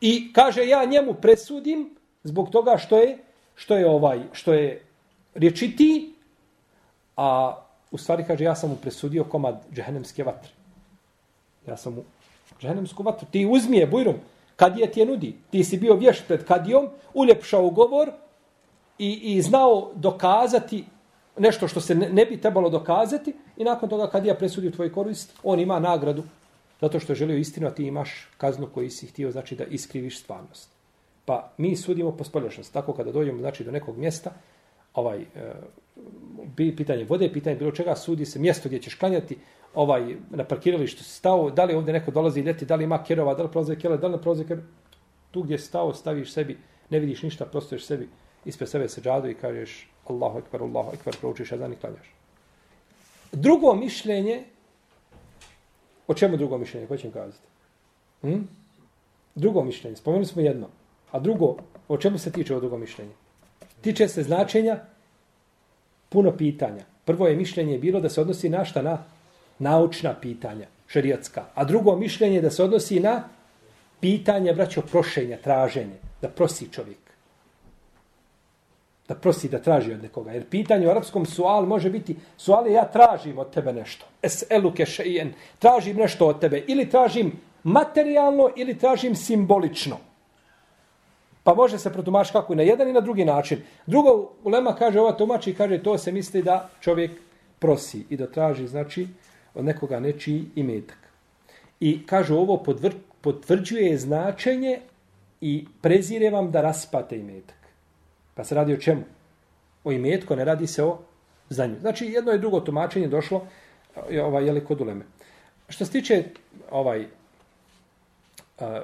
I 0.00 0.32
kaže, 0.32 0.66
ja 0.66 0.84
njemu 0.84 1.14
presudim 1.14 1.90
zbog 2.24 2.50
toga 2.50 2.76
što 2.78 2.98
je, 2.98 3.18
što 3.54 3.76
je 3.76 3.90
ovaj, 3.90 4.20
što 4.32 4.52
je 4.52 4.82
riječiti, 5.34 6.14
a 7.16 7.56
u 7.90 7.98
stvari 7.98 8.24
kaže, 8.26 8.44
ja 8.44 8.54
sam 8.56 8.70
mu 8.70 8.76
presudio 8.76 9.24
komad 9.24 9.64
džehennemske 9.74 10.24
vatre. 10.24 10.50
Ja 11.66 11.76
sam 11.76 11.94
mu 11.94 12.04
džehennemsku 12.60 13.02
vatru, 13.02 13.26
ti 13.30 13.46
uzmi 13.46 13.76
je 13.76 13.86
bujrom. 13.86 14.14
kad 14.56 14.78
je 14.78 14.92
ti 14.92 15.00
je 15.00 15.06
nudi, 15.06 15.36
ti 15.50 15.64
si 15.64 15.76
bio 15.76 15.94
vješ 15.94 16.22
pred 16.28 16.44
kadijom, 16.44 16.88
uljepšao 17.14 17.70
govor, 17.70 18.10
i, 18.98 19.36
i 19.36 19.42
znao 19.42 19.90
dokazati 19.94 20.84
nešto 21.38 21.68
što 21.68 21.80
se 21.80 21.94
ne, 21.94 22.08
ne 22.08 22.24
bi 22.26 22.40
trebalo 22.40 22.70
dokazati 22.70 23.34
i 23.56 23.64
nakon 23.64 23.88
toga 23.88 24.10
kad 24.10 24.26
ja 24.26 24.34
presudio 24.34 24.70
tvoj 24.70 24.92
korist, 24.92 25.32
on 25.42 25.60
ima 25.60 25.78
nagradu 25.78 26.22
zato 26.80 27.00
što 27.00 27.12
je 27.12 27.16
želio 27.16 27.36
istinu, 27.36 27.66
a 27.66 27.70
ti 27.70 27.86
imaš 27.86 28.28
kaznu 28.36 28.68
koji 28.74 28.90
si 28.90 29.06
htio, 29.06 29.30
znači 29.30 29.56
da 29.56 29.64
iskriviš 29.64 30.20
stvarnost. 30.20 30.70
Pa 31.24 31.52
mi 31.58 31.76
sudimo 31.76 32.16
po 32.16 32.24
spoljašnosti. 32.24 32.72
Tako 32.72 32.92
kada 32.92 33.12
dođemo 33.12 33.40
znači, 33.40 33.64
do 33.64 33.70
nekog 33.70 33.98
mjesta, 33.98 34.30
ovaj, 34.94 35.20
e, 35.20 36.76
pitanje 36.76 37.04
vode, 37.04 37.32
pitanje 37.32 37.56
bilo 37.56 37.70
čega, 37.72 37.96
sudi 37.96 38.24
se 38.24 38.38
mjesto 38.38 38.68
gdje 38.68 38.78
ćeš 38.78 38.94
klanjati, 38.94 39.38
ovaj, 39.74 40.16
na 40.30 40.44
parkiralištu 40.44 41.04
si 41.04 41.10
stao, 41.10 41.50
da 41.50 41.64
li 41.64 41.74
ovdje 41.74 41.92
neko 41.92 42.10
dolazi 42.10 42.40
ljeti, 42.40 42.64
da 42.64 42.76
li 42.76 42.84
ima 42.84 43.04
kerova, 43.04 43.34
da 43.34 43.42
li 43.42 43.50
prolaze 43.50 43.76
kerova, 43.76 44.00
da 44.00 44.06
li 44.06 44.12
ne 44.12 44.22
prolaze 44.22 44.44
kerova. 44.44 44.66
Tu 45.30 45.42
gdje 45.42 45.58
stao, 45.58 45.94
staviš 45.94 46.32
sebi, 46.32 46.58
ne 46.90 46.98
vidiš 46.98 47.22
ništa, 47.22 47.44
prostoješ 47.44 47.84
sebi 47.84 48.08
ispred 48.46 48.68
sebe 48.68 48.88
se 48.88 49.00
džadu 49.00 49.28
i 49.28 49.34
kažeš 49.34 49.88
Allahu 50.06 50.38
ekber, 50.38 50.62
Allahu 50.62 50.94
ekber, 50.94 51.16
proučiš 51.20 51.52
jedan 51.52 51.72
i 51.72 51.76
klanjaš. 51.76 52.14
Drugo 53.32 53.74
mišljenje, 53.74 54.44
o 56.08 56.14
čemu 56.14 56.36
drugo 56.36 56.58
mišljenje, 56.58 56.86
ko 56.86 56.96
će 56.96 57.10
kazati? 57.10 57.48
Hm? 58.22 58.42
Drugo 59.34 59.64
mišljenje, 59.64 59.96
spomenuli 59.96 60.26
smo 60.26 60.42
jedno. 60.42 60.68
A 61.12 61.18
drugo, 61.18 61.56
o 61.88 61.96
čemu 61.96 62.18
se 62.18 62.32
tiče 62.32 62.52
ovo 62.52 62.60
drugo 62.60 62.78
mišljenje? 62.78 63.12
Tiče 63.80 64.08
se 64.08 64.22
značenja 64.22 64.80
puno 66.08 66.36
pitanja. 66.36 66.84
Prvo 67.04 67.26
je 67.26 67.36
mišljenje 67.36 67.78
bilo 67.78 68.00
da 68.00 68.08
se 68.08 68.20
odnosi 68.20 68.48
na 68.48 68.64
šta? 68.64 68.82
Na 68.82 69.04
naučna 69.58 70.14
pitanja, 70.20 70.66
šerijatska. 70.86 71.44
A 71.54 71.64
drugo 71.64 71.96
mišljenje 71.96 72.36
je 72.36 72.42
da 72.42 72.50
se 72.50 72.64
odnosi 72.64 73.00
na 73.00 73.28
pitanje, 74.00 74.54
braćo, 74.54 74.82
prošenja, 74.82 75.38
traženje. 75.42 75.96
Da 76.22 76.28
prosi 76.28 76.68
čovjek 76.72 77.06
da 79.08 79.14
prosi 79.14 79.48
da 79.48 79.58
traži 79.62 79.92
od 79.92 80.02
nekoga. 80.02 80.32
Jer 80.32 80.44
pitanje 80.44 80.86
u 80.86 80.90
arapskom 80.90 81.26
sual 81.26 81.66
može 81.66 81.90
biti 81.90 82.16
sual 82.36 82.66
je 82.66 82.72
ja 82.72 82.84
tražim 82.84 83.38
od 83.38 83.50
tebe 83.50 83.72
nešto. 83.72 84.06
Es 84.22 84.44
eluke 84.50 84.86
šeien. 84.86 85.32
Tražim 85.58 85.96
nešto 85.96 86.26
od 86.26 86.40
tebe. 86.40 86.64
Ili 86.66 86.90
tražim 86.90 87.32
materijalno 87.62 88.50
ili 88.56 88.78
tražim 88.78 89.14
simbolično. 89.14 89.96
Pa 91.42 91.54
može 91.54 91.78
se 91.78 91.92
protumačiti 91.92 92.32
kako 92.32 92.52
i 92.52 92.56
na 92.56 92.62
jedan 92.62 92.88
i 92.88 92.92
na 92.92 93.00
drugi 93.00 93.24
način. 93.24 93.62
Drugo, 93.86 94.30
Ulema 94.44 94.74
kaže, 94.74 95.00
ova 95.00 95.12
tumači 95.12 95.54
kaže, 95.54 95.82
to 95.82 95.98
se 95.98 96.12
misli 96.12 96.42
da 96.42 96.68
čovjek 96.80 97.10
prosi 97.58 98.04
i 98.10 98.16
da 98.16 98.26
traži, 98.26 98.66
znači, 98.66 99.08
od 99.54 99.64
nekoga 99.64 100.00
nečiji 100.00 100.44
imetak. 100.54 100.98
I 101.80 102.06
kaže, 102.06 102.34
ovo 102.34 102.62
potvrđuje 103.20 103.98
značenje 103.98 104.80
i 105.40 105.64
prezire 105.80 106.30
vam 106.30 106.50
da 106.50 106.60
raspate 106.60 107.18
imetak. 107.18 107.55
Pa 108.36 108.44
se 108.44 108.54
radi 108.54 108.72
o 108.72 108.76
čemu? 108.76 109.02
O 109.84 109.92
imetko, 109.92 110.36
ne 110.36 110.44
radi 110.44 110.66
se 110.66 110.84
o 110.84 110.98
znanju. 111.48 111.80
Znači, 111.80 112.06
jedno 112.06 112.32
i 112.32 112.38
drugo 112.38 112.60
tumačenje 112.60 113.08
došlo 113.08 113.46
e, 114.10 114.22
ovaj, 114.22 114.46
jeli, 114.46 114.64
kod 114.64 114.80
uleme. 114.80 115.04
Što 115.68 115.84
se 115.84 115.92
tiče 115.92 116.24
ovaj, 116.70 117.00
e, 117.00 117.06
a, 118.58 118.82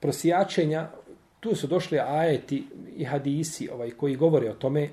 prosijačenja, 0.00 0.88
tu 1.40 1.54
su 1.54 1.66
došli 1.66 1.98
ajeti 1.98 2.66
i 2.96 3.04
hadisi 3.04 3.68
ovaj, 3.68 3.90
koji 3.90 4.16
govore 4.16 4.50
o 4.50 4.54
tome, 4.54 4.88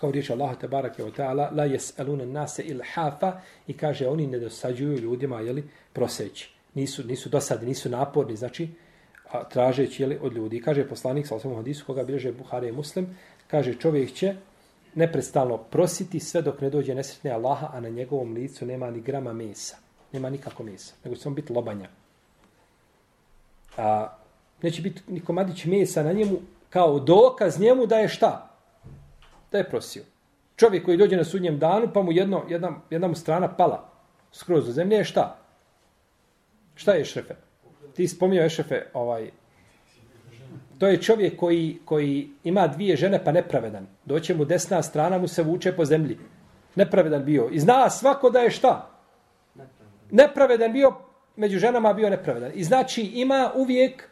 kao 0.00 0.10
riječ 0.10 0.30
Allah 0.30 0.58
te 0.58 0.68
barake 0.68 1.04
o 1.04 1.10
ta'ala, 1.10 1.56
la 1.56 1.64
jes 1.64 1.98
alune 1.98 2.26
nase 2.26 2.62
il 2.62 2.80
hafa 2.94 3.40
i 3.66 3.72
kaže 3.72 4.08
oni 4.08 4.26
ne 4.26 4.38
dosađuju 4.38 4.98
ljudima 4.98 5.40
jeli, 5.40 5.68
proseći. 5.92 6.50
Nisu, 6.74 7.04
nisu 7.04 7.28
dosadi, 7.28 7.66
nisu 7.66 7.88
naporni, 7.88 8.36
znači 8.36 8.68
a, 9.32 9.48
tražeći 9.48 10.02
jeli, 10.02 10.18
od 10.22 10.32
ljudi. 10.32 10.60
Kaže 10.60 10.88
poslanik 10.88 11.26
sa 11.26 11.34
osvom 11.34 11.54
hadisu, 11.56 11.86
koga 11.86 12.04
bilježe 12.04 12.32
Buhari 12.32 12.68
i 12.68 12.72
Muslim, 12.72 13.16
kaže 13.46 13.74
čovjek 13.74 14.12
će 14.12 14.34
neprestalno 14.94 15.56
prositi 15.56 16.20
sve 16.20 16.42
dok 16.42 16.60
ne 16.60 16.70
dođe 16.70 16.94
nesretne 16.94 17.30
Allaha, 17.30 17.70
a 17.72 17.80
na 17.80 17.88
njegovom 17.88 18.32
licu 18.32 18.66
nema 18.66 18.90
ni 18.90 19.00
grama 19.00 19.32
mesa. 19.32 19.76
Nema 20.12 20.30
nikako 20.30 20.62
mesa, 20.62 20.94
nego 21.04 21.16
će 21.16 21.22
samo 21.22 21.34
biti 21.34 21.52
lobanja. 21.52 21.88
A, 23.76 24.16
neće 24.62 24.82
biti 24.82 25.02
ni 25.08 25.20
komadić 25.20 25.64
mesa 25.64 26.02
na 26.02 26.12
njemu 26.12 26.36
kao 26.70 26.98
dokaz 27.00 27.60
njemu 27.60 27.86
da 27.86 27.96
je 27.96 28.08
šta? 28.08 28.50
Da 29.52 29.58
je 29.58 29.68
prosio. 29.68 30.02
Čovjek 30.56 30.84
koji 30.84 30.96
dođe 30.96 31.16
na 31.16 31.24
sudnjem 31.24 31.58
danu, 31.58 31.88
pa 31.94 32.02
mu 32.02 32.12
jedno, 32.12 32.44
jedna, 32.48 32.80
jedna 32.90 33.08
mu 33.08 33.14
strana 33.14 33.48
pala 33.56 33.88
skroz 34.32 34.66
do 34.66 34.72
zemlje, 34.72 34.96
je 34.96 35.04
šta? 35.04 35.38
Šta 36.74 36.92
je 36.92 37.04
šrefe? 37.04 37.34
Ti 37.96 38.08
spomnio 38.08 38.44
Ešefe, 38.44 38.82
ovaj, 38.94 39.30
to 40.78 40.86
je 40.86 41.02
čovjek 41.02 41.36
koji, 41.36 41.78
koji 41.84 42.28
ima 42.44 42.66
dvije 42.66 42.96
žene 42.96 43.24
pa 43.24 43.32
nepravedan. 43.32 43.86
Doće 44.04 44.34
mu 44.34 44.44
desna 44.44 44.82
strana, 44.82 45.18
mu 45.18 45.28
se 45.28 45.42
vuče 45.42 45.72
po 45.72 45.84
zemlji. 45.84 46.18
Nepravedan 46.74 47.24
bio. 47.24 47.48
I 47.52 47.60
zna 47.60 47.90
svako 47.90 48.30
da 48.30 48.40
je 48.40 48.50
šta? 48.50 48.90
Nepravedan 50.10 50.72
bio, 50.72 50.92
među 51.36 51.58
ženama 51.58 51.92
bio 51.92 52.10
nepravedan. 52.10 52.50
I 52.54 52.64
znači 52.64 53.02
ima 53.02 53.52
uvijek 53.54 54.08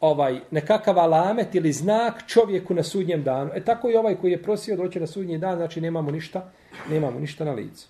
ovaj 0.00 0.40
nekakav 0.50 0.98
alamet 0.98 1.54
ili 1.54 1.72
znak 1.72 2.26
čovjeku 2.26 2.74
na 2.74 2.82
sudnjem 2.82 3.22
danu. 3.22 3.50
E 3.54 3.64
tako 3.64 3.90
i 3.90 3.96
ovaj 3.96 4.14
koji 4.14 4.30
je 4.32 4.42
prosio 4.42 4.76
doći 4.76 5.00
na 5.00 5.06
sudnji 5.06 5.38
dan, 5.38 5.56
znači 5.56 5.80
nemamo 5.80 6.10
ništa, 6.10 6.50
nemamo 6.90 7.20
ništa 7.20 7.44
na 7.44 7.52
licu. 7.52 7.88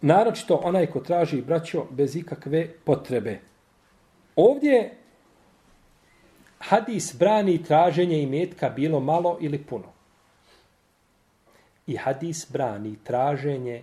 Naročito 0.00 0.60
onaj 0.64 0.86
ko 0.86 1.00
traži 1.00 1.42
braćo 1.42 1.86
bez 1.90 2.16
ikakve 2.16 2.68
potrebe. 2.84 3.38
Ovdje 4.36 4.96
hadis 6.58 7.14
brani 7.18 7.62
traženje 7.62 8.22
i 8.22 8.26
metka 8.26 8.68
bilo 8.68 9.00
malo 9.00 9.38
ili 9.40 9.58
puno. 9.58 9.92
I 11.86 11.96
hadis 11.96 12.46
brani 12.52 12.96
traženje 13.04 13.82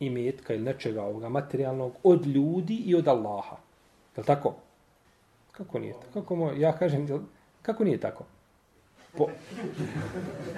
i 0.00 0.10
metka 0.10 0.54
ili 0.54 0.64
nečega 0.64 1.02
ovoga 1.02 1.28
materijalnog 1.28 1.92
od 2.02 2.26
ljudi 2.26 2.74
i 2.74 2.94
od 2.94 3.08
Allaha. 3.08 3.56
Je 4.16 4.24
tako? 4.24 4.54
Kako 5.52 5.78
nije 5.78 5.92
tako? 5.92 6.20
Kako 6.20 6.36
mo, 6.36 6.52
ja 6.52 6.72
kažem, 6.78 7.28
kako 7.62 7.84
nije 7.84 8.00
tako? 8.00 8.24
Po, 9.16 9.26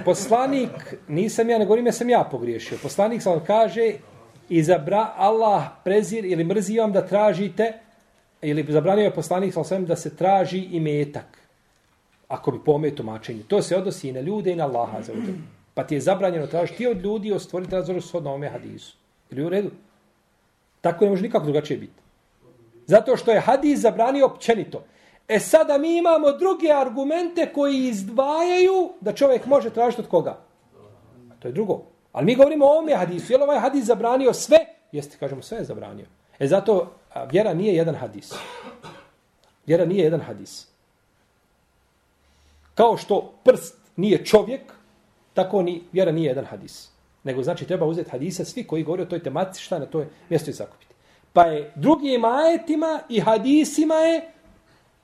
poslanik, 0.05 0.95
nisam 1.09 1.51
ja, 1.51 1.59
nego 1.59 1.77
ime 1.77 1.93
sam 1.93 2.09
ja 2.09 2.29
pogriješio. 2.31 2.79
Poslanik 2.83 3.23
sam 3.23 3.41
kaže, 3.47 3.93
izabra 4.49 5.13
Allah 5.17 5.65
prezir 5.85 6.25
ili 6.25 6.45
mrzi 6.45 6.79
vam 6.79 6.93
da 6.93 7.07
tražite, 7.07 7.73
ili 8.43 8.67
zabranio 8.69 9.05
je 9.05 9.15
poslanik 9.15 9.55
sa 9.55 9.79
da 9.79 9.97
se 9.97 10.17
traži 10.17 10.59
i 10.59 10.81
metak. 10.81 11.39
Ako 12.29 12.51
bi 12.51 12.59
pome 12.65 12.95
tumačenje. 12.97 13.43
To 13.49 13.63
se 13.63 13.77
odnosi 13.77 14.09
i 14.09 14.13
na 14.13 14.21
ljude 14.21 14.53
i 14.53 14.57
na 14.57 14.65
Allaha. 14.65 15.03
Za 15.03 15.13
pa 15.75 15.85
ti 15.85 15.95
je 15.95 16.01
zabranjeno 16.01 16.47
tražiti 16.47 16.87
od 16.87 17.01
ljudi 17.01 17.29
i 17.29 17.33
ostvoriti 17.33 17.75
razvoru 17.75 18.01
s 18.01 18.15
ovome 18.15 18.49
hadisu. 18.49 18.97
Ili 19.31 19.45
u 19.45 19.49
redu? 19.49 19.71
Tako 20.81 21.05
ne 21.05 21.11
može 21.11 21.23
nikako 21.23 21.45
drugačije 21.45 21.79
biti. 21.79 22.01
Zato 22.87 23.17
što 23.17 23.33
je 23.33 23.41
hadis 23.41 23.81
zabranio 23.81 24.27
općenito. 24.27 24.85
E 25.29 25.39
sada 25.39 25.79
mi 25.79 25.99
imamo 25.99 26.33
druge 26.33 26.73
argumente 26.73 27.53
koji 27.53 27.89
izdvajaju 27.89 28.93
da 29.01 29.13
čovjek 29.13 29.47
može 29.47 29.71
tražiti 29.71 30.03
od 30.03 30.09
koga? 30.09 30.39
To 31.39 31.49
je 31.49 31.53
drugo. 31.53 31.83
Ali 32.13 32.27
mi 32.27 32.35
govorimo 32.35 32.67
o 32.67 32.69
ovome 32.69 32.95
hadisu. 32.95 33.33
Je 33.33 33.39
li 33.39 33.45
ovaj 33.45 33.59
hadis 33.59 33.85
zabranio 33.85 34.33
sve? 34.33 34.59
Jeste, 34.93 35.17
kažemo, 35.21 35.43
sve 35.43 35.59
je 35.59 35.65
zabranio. 35.65 36.07
E 36.39 36.47
zato 36.47 36.93
vjera 37.31 37.55
nije 37.55 37.75
jedan 37.75 37.95
hadis. 37.95 38.33
Vjera 39.67 39.85
nije 39.85 40.05
jedan 40.05 40.21
hadis. 40.21 40.67
Kao 42.75 42.97
što 42.97 43.33
prst 43.45 43.77
nije 43.97 44.25
čovjek, 44.25 44.61
tako 45.35 45.63
ni 45.63 45.83
vjera 45.93 46.13
nije 46.13 46.29
jedan 46.29 46.45
hadis. 46.45 46.91
Nego 47.25 47.43
znači 47.43 47.67
treba 47.67 47.87
uzeti 47.87 48.11
hadisa 48.11 48.45
svi 48.45 48.65
koji 48.65 48.83
govore 48.83 49.03
o 49.03 49.07
toj 49.07 49.23
tematici 49.23 49.63
šta 49.63 49.79
na 49.79 49.87
toj 49.87 50.07
mjesto 50.29 50.51
je 50.51 50.55
zakupiti. 50.55 50.95
Pa 51.33 51.43
je 51.43 51.73
drugim 51.75 52.25
ajetima 52.25 53.01
i 53.09 53.21
hadisima 53.21 53.95
je 53.95 54.31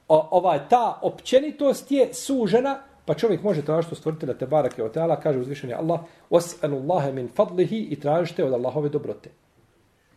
o, 0.09 0.29
ovaj, 0.31 0.69
ta 0.69 0.99
općenitost 1.03 1.93
je 1.93 2.15
sužena, 2.15 2.79
pa 3.05 3.15
čovjek 3.15 3.43
može 3.43 3.65
tražiti 3.65 3.95
od 3.95 3.99
stvoritelja 3.99 4.35
te 4.35 4.47
barake 4.47 4.83
od 4.83 4.93
teala, 4.93 5.21
kaže 5.21 5.39
uzvišenje 5.39 5.75
Allah, 5.75 6.01
was'alu 6.31 7.13
min 7.13 7.29
fadlihi 7.29 7.79
i 7.91 8.01
tražite 8.01 8.45
od 8.45 8.53
Allahove 8.53 8.89
dobrote. 8.89 9.31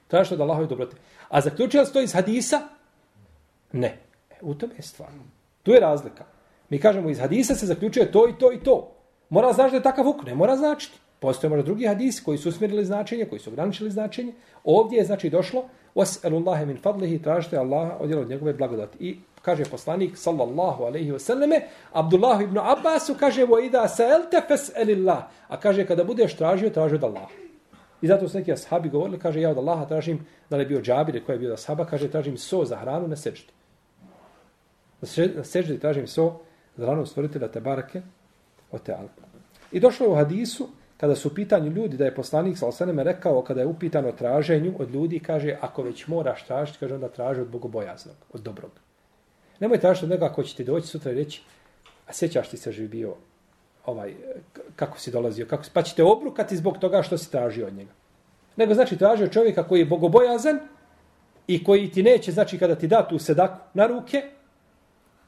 Tražite 0.07 0.35
od 0.35 0.41
Allahove 0.41 0.67
dobrote. 0.67 0.95
A 1.29 1.41
zaključili 1.41 1.85
se 1.85 1.93
to 1.93 2.01
iz 2.01 2.13
hadisa? 2.13 2.61
Ne. 3.71 3.97
E, 4.29 4.35
u 4.41 4.53
tome 4.53 4.73
je 4.75 4.81
stvar. 4.81 5.09
Tu 5.63 5.71
je 5.71 5.79
razlika. 5.79 6.25
Mi 6.69 6.79
kažemo 6.79 7.09
iz 7.09 7.19
hadisa 7.19 7.55
se 7.55 7.65
zaključuje 7.65 8.11
to 8.11 8.29
i 8.29 8.33
to 8.39 8.53
i 8.53 8.59
to. 8.63 8.91
Mora 9.29 9.53
znaći 9.53 9.71
da 9.71 9.77
je 9.77 9.83
takav 9.83 10.05
huk, 10.05 10.25
ne 10.25 10.35
mora 10.35 10.57
značiti. 10.57 10.97
Postoje 11.19 11.49
možda 11.49 11.63
drugi 11.63 11.85
hadisi 11.85 12.23
koji 12.23 12.37
su 12.37 12.49
usmjerili 12.49 12.85
značenje, 12.85 13.25
koji 13.25 13.39
su 13.39 13.49
ograničili 13.49 13.91
značenje. 13.91 14.33
Ovdje 14.63 14.97
je 14.97 15.05
znači 15.05 15.29
došlo 15.29 15.63
was'alu 15.95 16.65
min 16.65 16.77
fadlihi 16.77 17.21
tražite 17.21 17.57
Allaha 17.57 17.97
od 17.99 18.29
njegove 18.29 18.53
blagodati. 18.53 18.97
I 18.99 19.17
kaže 19.41 19.65
poslanik 19.65 20.17
sallallahu 20.17 20.83
alejhi 20.83 21.11
ve 21.11 21.19
selleme 21.19 21.61
Abdullah 21.93 22.41
ibn 22.41 22.57
Abbas 22.57 23.11
kaže 23.19 23.45
wa 23.45 23.65
ida 23.65 23.87
sa'alta 23.87 24.41
fas'alillah 24.49 25.21
a 25.47 25.59
kaže 25.59 25.85
kada 25.85 26.03
budeš 26.03 26.35
tražio 26.35 26.69
traži 26.69 26.95
od 26.95 27.03
Allaha 27.03 27.48
i 28.01 28.07
zato 28.07 28.29
su 28.29 28.37
neki 28.37 28.53
ashabi 28.53 28.89
govorili 28.89 29.19
kaže 29.19 29.41
ja 29.41 29.49
od 29.49 29.57
Allaha 29.57 29.85
tražim 29.85 30.25
da 30.49 30.55
li 30.55 30.63
je 30.63 30.67
bio 30.67 30.81
Džabir 30.81 31.25
koji 31.25 31.33
je 31.33 31.39
bio 31.39 31.53
ashaba 31.53 31.85
kaže 31.85 32.11
tražim 32.11 32.37
so 32.37 32.65
za 32.65 32.77
hranu 32.77 33.07
na 33.07 33.15
sećdi 33.15 33.51
na 35.35 35.43
sećdi 35.43 35.79
tražim 35.79 36.07
so 36.07 36.39
za 36.77 36.85
hranu 36.85 37.05
stvoritelja 37.05 37.47
te 37.47 37.59
barake 37.59 38.01
o 38.71 38.79
te 38.79 38.97
i 39.71 39.79
došlo 39.79 40.05
je 40.05 40.11
u 40.11 40.15
hadisu 40.15 40.69
kada 40.99 41.15
su 41.15 41.35
pitanju 41.35 41.71
ljudi 41.71 41.97
da 41.97 42.05
je 42.05 42.15
poslanik 42.15 42.57
sallallahu 42.57 42.83
alejhi 42.83 42.97
ve 42.97 43.03
rekao 43.03 43.41
kada 43.41 43.61
je 43.61 43.67
upitano 43.67 44.11
traženju 44.11 44.73
od 44.79 44.91
ljudi 44.91 45.19
kaže 45.19 45.57
ako 45.61 45.83
već 45.83 46.07
moraš 46.07 46.45
tražiti 46.45 46.79
kaže 46.79 46.95
onda 46.95 47.09
traži 47.09 47.41
od 47.41 47.47
bogobojaznog 47.47 48.15
od 48.33 48.41
dobrog. 48.41 48.71
Nemoj 49.59 49.79
tražiti 49.79 50.05
od 50.05 50.11
njega 50.11 50.29
ko 50.29 50.43
će 50.43 50.55
ti 50.55 50.63
doći 50.63 50.87
sutra 50.87 51.11
i 51.11 51.15
reći, 51.15 51.41
a 52.07 52.13
sjećaš 52.13 52.49
ti 52.49 52.57
se 52.57 52.71
živi 52.71 52.87
bio 52.87 53.15
ovaj, 53.89 54.13
kako 54.75 54.99
si 54.99 55.11
dolazio, 55.11 55.45
kako 55.45 55.63
si, 55.63 55.71
pa 55.73 55.81
će 55.81 55.95
te 55.95 56.03
obrukati 56.03 56.57
zbog 56.57 56.77
toga 56.77 57.01
što 57.03 57.17
si 57.17 57.31
tražio 57.31 57.67
od 57.67 57.73
njega. 57.73 57.91
Nego 58.57 58.73
znači 58.73 58.97
tražio 58.97 59.27
čovjeka 59.27 59.63
koji 59.63 59.79
je 59.79 59.85
bogobojazan 59.85 60.59
i 61.47 61.63
koji 61.63 61.91
ti 61.91 62.03
neće, 62.03 62.31
znači 62.31 62.57
kada 62.57 62.75
ti 62.75 62.87
da 62.87 63.07
tu 63.07 63.19
sedaku 63.19 63.59
na 63.73 63.87
ruke 63.87 64.23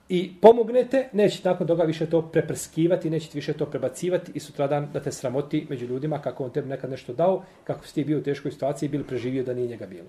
i 0.09 0.33
pomognete, 0.41 1.09
neće 1.13 1.41
nakon 1.43 1.67
toga 1.67 1.83
više 1.83 2.05
to 2.05 2.21
preprskivati, 2.21 3.09
neće 3.09 3.29
ti 3.29 3.37
više 3.37 3.53
to 3.53 3.65
prebacivati 3.65 4.31
i 4.35 4.39
sutradan 4.39 4.89
da 4.93 4.99
te 4.99 5.11
sramoti 5.11 5.67
među 5.69 5.85
ljudima 5.85 6.21
kako 6.21 6.43
on 6.43 6.51
tebi 6.51 6.69
nekad 6.69 6.89
nešto 6.89 7.13
dao, 7.13 7.43
kako 7.63 7.87
si 7.87 7.93
ti 7.93 8.03
bio 8.03 8.17
u 8.17 8.23
teškoj 8.23 8.51
situaciji 8.51 8.87
i 8.87 8.89
bil 8.89 9.03
preživio 9.03 9.43
da 9.43 9.53
nije 9.53 9.67
njega 9.67 9.85
bilo. 9.85 10.07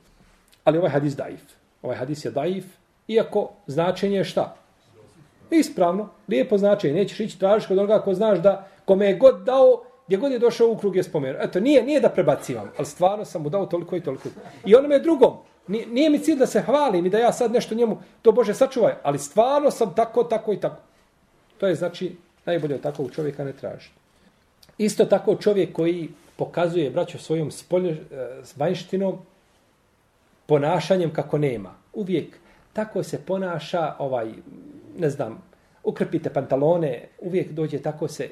Ali 0.64 0.78
ovaj 0.78 0.90
hadis 0.90 1.16
daif. 1.16 1.42
Ovaj 1.82 1.96
hadis 1.96 2.24
je 2.24 2.30
daif, 2.30 2.64
Iako 3.08 3.50
značenje 3.66 4.16
je 4.16 4.24
šta? 4.24 4.56
Ispravno, 5.52 6.08
lijepo 6.28 6.58
značenje. 6.58 6.94
Nećeš 6.94 7.20
ići 7.20 7.38
tražiš 7.38 7.66
kod 7.66 7.78
onoga 7.78 8.02
ko 8.02 8.14
znaš 8.14 8.38
da 8.38 8.68
kome 8.84 9.06
je 9.06 9.16
god 9.16 9.44
dao, 9.44 9.82
gdje 10.06 10.16
god 10.16 10.32
je 10.32 10.38
došao 10.38 10.70
u 10.70 10.76
krug 10.76 10.96
je 10.96 11.02
spomenuo. 11.02 11.42
Eto, 11.42 11.60
nije, 11.60 11.82
nije 11.82 12.00
da 12.00 12.08
prebacivam, 12.08 12.70
ali 12.76 12.86
stvarno 12.86 13.24
sam 13.24 13.42
mu 13.42 13.48
dao 13.48 13.66
toliko 13.66 13.96
i 13.96 14.00
toliko. 14.00 14.28
I 14.64 14.74
onome 14.74 14.98
drugom, 14.98 15.36
nije, 15.66 15.86
nije 15.86 16.10
mi 16.10 16.18
cilj 16.18 16.38
da 16.38 16.46
se 16.46 16.60
hvalim 16.60 17.06
i 17.06 17.10
da 17.10 17.18
ja 17.18 17.32
sad 17.32 17.52
nešto 17.52 17.74
njemu, 17.74 17.98
to 18.22 18.32
Bože 18.32 18.54
sačuvaj, 18.54 18.94
ali 19.02 19.18
stvarno 19.18 19.70
sam 19.70 19.94
tako, 19.94 20.24
tako 20.24 20.52
i 20.52 20.60
tako. 20.60 20.82
To 21.58 21.66
je 21.66 21.74
znači 21.74 22.16
najbolje 22.46 22.74
od 22.74 22.80
takvog 22.80 23.10
čovjeka 23.12 23.44
ne 23.44 23.52
tražiti. 23.52 23.94
Isto 24.78 25.04
tako 25.04 25.34
čovjek 25.34 25.72
koji 25.72 26.08
pokazuje 26.36 26.90
braćo 26.90 27.18
svojom 27.18 27.50
spolje, 27.50 27.92
eh, 27.92 28.42
vanjštinom 28.56 29.18
ponašanjem 30.46 31.12
kako 31.12 31.38
nema. 31.38 31.74
Uvijek 31.92 32.36
tako 32.72 33.02
se 33.02 33.20
ponaša, 33.26 33.94
ovaj, 33.98 34.32
ne 34.98 35.10
znam, 35.10 35.42
ukrpite 35.84 36.30
pantalone, 36.30 37.08
uvijek 37.20 37.52
dođe 37.52 37.78
tako 37.78 38.08
se, 38.08 38.28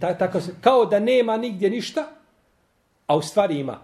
ta, 0.00 0.18
tako 0.18 0.40
se, 0.40 0.52
kao 0.60 0.86
da 0.86 1.00
nema 1.00 1.36
nigdje 1.36 1.70
ništa, 1.70 2.06
a 3.06 3.16
u 3.16 3.22
stvari 3.22 3.58
ima. 3.58 3.80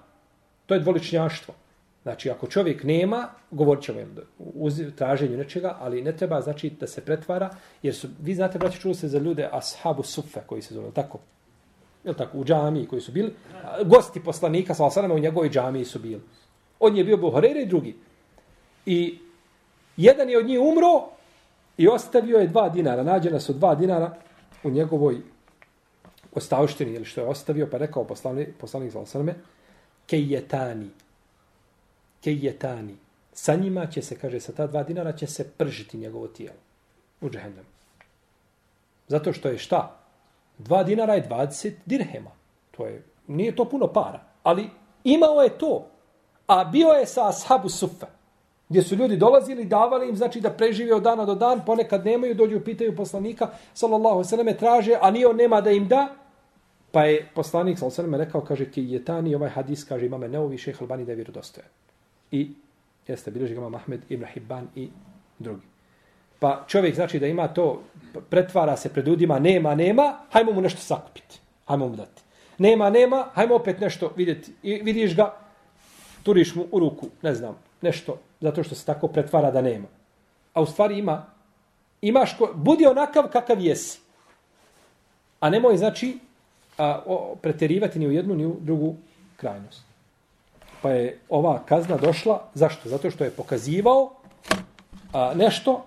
To 0.67 0.75
je 0.75 0.81
dvoličnjaštvo. 0.81 1.55
Znači, 2.03 2.31
ako 2.31 2.47
čovjek 2.47 2.85
nema, 2.85 3.29
govorit 3.51 3.85
ćemo 3.85 4.01
u 4.39 4.71
traženju 4.97 5.37
nečega, 5.37 5.77
ali 5.81 6.03
ne 6.03 6.17
treba 6.17 6.41
znači 6.41 6.71
da 6.71 6.87
se 6.87 7.05
pretvara, 7.05 7.51
jer 7.83 7.95
su, 7.95 8.09
vi 8.23 8.35
znate, 8.35 8.59
braći, 8.59 8.81
čuli 8.81 8.95
se 8.95 9.09
za 9.09 9.19
ljude 9.19 9.49
ashabu 9.53 10.03
sufe, 10.03 10.41
koji 10.47 10.63
se 10.63 10.75
zove, 10.75 10.91
tako? 10.91 11.19
Jel 12.05 12.15
tako? 12.15 12.39
U 12.39 12.45
džamiji 12.45 12.87
koji 12.87 13.01
su 13.03 13.13
bili. 13.13 13.35
Gosti 13.85 14.21
poslanika, 14.25 14.75
sa 14.75 14.85
osanama, 14.85 15.15
u 15.15 15.19
njegovoj 15.19 15.51
džamiji 15.51 15.85
su 15.85 15.99
bili. 15.99 16.21
On 16.81 16.97
je 16.97 17.05
bio 17.05 17.17
Buharere 17.17 17.63
i 17.63 17.67
drugi. 17.67 17.97
I 18.87 19.19
Jedan 19.99 20.31
je 20.31 20.39
od 20.39 20.47
njih 20.47 20.61
umro 20.61 21.09
i 21.79 21.89
ostavio 21.89 22.39
je 22.39 22.47
dva 22.47 22.69
dinara. 22.69 23.03
Nađena 23.03 23.41
su 23.41 23.53
dva 23.53 23.75
dinara 23.75 24.15
u 24.63 24.71
njegovoj 24.71 25.21
ostavštini 26.35 26.93
ili 26.93 27.05
što 27.05 27.21
je 27.21 27.27
ostavio, 27.27 27.69
pa 27.71 27.79
rekao 27.79 28.05
poslani, 28.05 28.53
poslanik 28.61 28.93
za 28.93 28.99
osrme, 28.99 29.35
kejetani. 30.07 30.91
Kejetani. 32.21 32.97
Sa 33.33 33.55
njima 33.55 33.87
će 33.87 34.03
se, 34.03 34.19
kaže, 34.19 34.41
sa 34.41 34.53
ta 34.53 34.67
dva 34.67 34.83
dinara 34.83 35.13
će 35.13 35.27
se 35.27 35.51
pržiti 35.51 35.99
njegovo 35.99 36.29
tijelo. 36.29 36.59
U 37.21 37.31
džehennem. 37.31 37.65
Zato 39.09 39.33
što 39.33 39.49
je 39.49 39.59
šta? 39.59 40.01
Dva 40.59 40.83
dinara 40.83 41.15
je 41.15 41.29
20 41.29 41.73
dirhema. 41.87 42.31
To 42.71 42.87
je, 42.87 43.03
nije 43.27 43.57
to 43.57 43.65
puno 43.65 43.87
para. 43.87 44.21
Ali 44.43 44.71
imao 45.05 45.43
je 45.43 45.59
to. 45.59 45.91
A 46.47 46.65
bio 46.65 46.89
je 46.89 47.07
sa 47.07 47.29
ashabu 47.29 47.69
sufa 47.69 48.18
gdje 48.69 48.83
su 48.83 48.97
ljudi 48.97 49.17
dolazili, 49.17 49.65
davali 49.65 50.09
im, 50.09 50.17
znači 50.17 50.41
da 50.41 50.51
prežive 50.51 50.95
od 50.95 51.03
dana 51.03 51.25
do 51.25 51.35
dan, 51.35 51.61
ponekad 51.67 52.05
nemaju, 52.05 52.35
dođu, 52.35 52.61
pitaju 52.61 52.97
poslanika, 52.97 53.51
sallallahu 53.75 54.25
sallam, 54.25 54.55
traže, 54.59 54.99
a 55.01 55.11
nije 55.11 55.27
on 55.27 55.37
nema 55.37 55.61
da 55.61 55.71
im 55.71 55.89
da, 55.89 56.09
pa 56.93 57.05
je 57.05 57.29
poslanik, 57.35 57.79
sallallahu 57.79 57.95
sallam, 57.95 58.15
rekao, 58.15 58.41
kaže, 58.41 58.71
ki 58.71 58.85
je 58.85 59.05
tani, 59.05 59.35
ovaj 59.35 59.51
hadis, 59.51 59.85
kaže, 59.85 60.07
imame 60.07 60.29
neovi 60.29 60.59
šeha 60.59 60.79
Albani 60.81 61.05
da 61.05 61.13
je 61.13 61.17
vjerodostojan. 61.17 61.69
I, 62.31 62.51
jeste, 63.09 63.31
bilježi 63.31 63.55
ga 63.55 63.69
Mahmed 63.69 64.01
ibn 64.09 64.25
Hibban 64.25 64.69
i 64.77 64.89
drugi. 65.39 65.63
Pa 66.39 66.65
čovjek, 66.69 66.95
znači, 66.95 67.19
da 67.19 67.27
ima 67.27 67.49
to, 67.49 67.83
pretvara 68.31 68.77
se 68.77 68.89
pred 68.89 69.07
ljudima, 69.07 69.39
nema, 69.39 69.75
nema, 69.75 70.19
hajmo 70.31 70.53
mu 70.53 70.61
nešto 70.61 70.81
sakupiti, 70.81 71.41
hajmo 71.67 71.89
mu 71.89 71.97
dati. 71.97 72.23
Nema, 72.59 72.91
nema, 72.91 73.27
hajmo 73.33 73.55
opet 73.55 73.81
nešto 73.81 74.13
vidjeti. 74.17 74.53
I 74.63 74.75
vidiš 74.83 75.17
ga, 75.17 75.35
turiš 76.23 76.55
mu 76.55 76.67
u 76.73 76.79
ruku, 76.79 77.09
ne 77.23 77.35
znam, 77.35 77.59
nešto, 77.83 78.19
zato 78.41 78.63
što 78.63 78.75
se 78.75 78.87
tako 78.87 79.09
pretvara 79.09 79.51
da 79.51 79.63
nema. 79.63 79.87
A 80.55 80.61
u 80.61 80.67
stvari 80.67 80.99
ima, 80.99 81.27
imaš 82.03 82.37
ko, 82.39 82.51
budi 82.55 82.87
onakav 82.87 83.29
kakav 83.33 83.61
jesi. 83.61 84.01
A 85.41 85.51
nemoj, 85.51 85.77
znači, 85.77 86.19
a, 86.79 87.03
o, 87.07 87.37
preterivati 87.43 87.99
ni 87.99 88.07
u 88.07 88.13
jednu, 88.13 88.35
ni 88.35 88.47
u 88.47 88.57
drugu 88.61 88.95
krajnost. 89.37 89.83
Pa 90.83 90.91
je 90.91 91.19
ova 91.29 91.63
kazna 91.67 91.97
došla, 91.97 92.43
zašto? 92.55 92.89
Zato 92.89 93.11
što 93.11 93.25
je 93.25 93.31
pokazivao 93.31 94.11
a, 95.13 95.33
nešto 95.35 95.85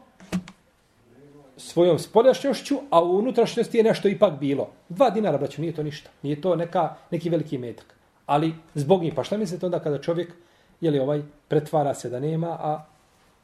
svojom 1.58 2.00
spoljašnjošću, 2.00 2.76
a 2.90 3.04
u 3.04 3.18
unutrašnjosti 3.18 3.78
je 3.78 3.84
nešto 3.84 4.08
ipak 4.08 4.40
bilo. 4.40 4.70
Dva 4.90 5.10
dinara, 5.10 5.38
braću, 5.38 5.62
nije 5.62 5.76
to 5.76 5.84
ništa. 5.84 6.10
Nije 6.22 6.42
to 6.42 6.56
neka, 6.56 6.96
neki 7.12 7.30
veliki 7.30 7.58
metak. 7.58 7.96
Ali 8.26 8.54
zbog 8.76 9.04
njih, 9.04 9.14
pa 9.16 9.24
šta 9.24 9.38
mislite 9.38 9.66
onda 9.66 9.80
kada 9.80 10.02
čovjek 10.02 10.34
je 10.82 10.91
li 10.91 11.00
ovaj 11.00 11.22
pretvara 11.48 11.94
se 11.94 12.10
da 12.10 12.20
nema, 12.20 12.48
a 12.48 12.86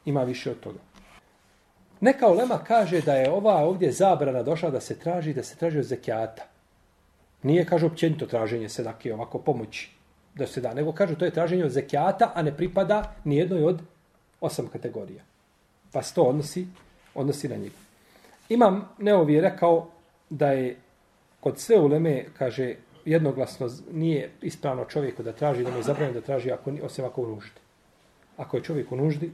ima 0.05 0.23
više 0.23 0.51
od 0.51 0.59
toga. 0.59 0.79
Neka 2.01 2.27
ulema 2.27 2.57
kaže 2.57 3.01
da 3.01 3.13
je 3.13 3.31
ova 3.31 3.55
ovdje 3.55 3.91
zabrana 3.91 4.43
došla 4.43 4.69
da 4.69 4.79
se 4.79 4.99
traži, 4.99 5.33
da 5.33 5.43
se 5.43 5.55
traži 5.55 5.79
od 5.79 5.85
zekijata. 5.85 6.43
Nije, 7.43 7.65
kaže, 7.65 7.85
općenito 7.85 8.25
traženje 8.25 8.69
sedake 8.69 9.13
ovako 9.13 9.39
pomoći 9.39 9.97
da 10.37 10.47
se 10.47 10.61
da, 10.61 10.73
nego 10.73 10.91
kaže 10.91 11.15
to 11.15 11.25
je 11.25 11.31
traženje 11.31 11.65
od 11.65 11.71
zekijata, 11.71 12.31
a 12.35 12.41
ne 12.41 12.57
pripada 12.57 13.15
nijednoj 13.23 13.63
od 13.63 13.81
osam 14.41 14.67
kategorija. 14.67 15.23
Pa 15.91 16.03
se 16.03 16.13
to 16.13 16.23
odnosi, 16.23 16.67
odnosi 17.15 17.47
na 17.47 17.55
njih. 17.55 17.71
Imam, 18.49 18.89
Neovi 18.97 19.33
je 19.33 19.41
rekao 19.41 19.87
da 20.29 20.51
je 20.51 20.77
kod 21.39 21.59
sve 21.59 21.79
uleme, 21.79 22.25
kaže, 22.37 22.75
jednoglasno 23.07 23.69
nije 23.91 24.31
ispravno 24.41 24.85
čovjeku 24.85 25.23
da 25.23 25.31
traži, 25.31 25.63
da 25.63 25.71
mu 25.71 25.77
je 25.77 25.83
zabranjeno 25.83 26.19
da 26.19 26.25
traži 26.25 26.51
ako, 26.51 26.71
osim 26.83 27.05
ako 27.05 27.21
u 27.21 27.27
nuždi. 27.27 27.59
Ako 28.37 28.57
je 28.57 28.63
čovjek 28.63 28.91
u 28.91 28.95
nuždi, 28.95 29.31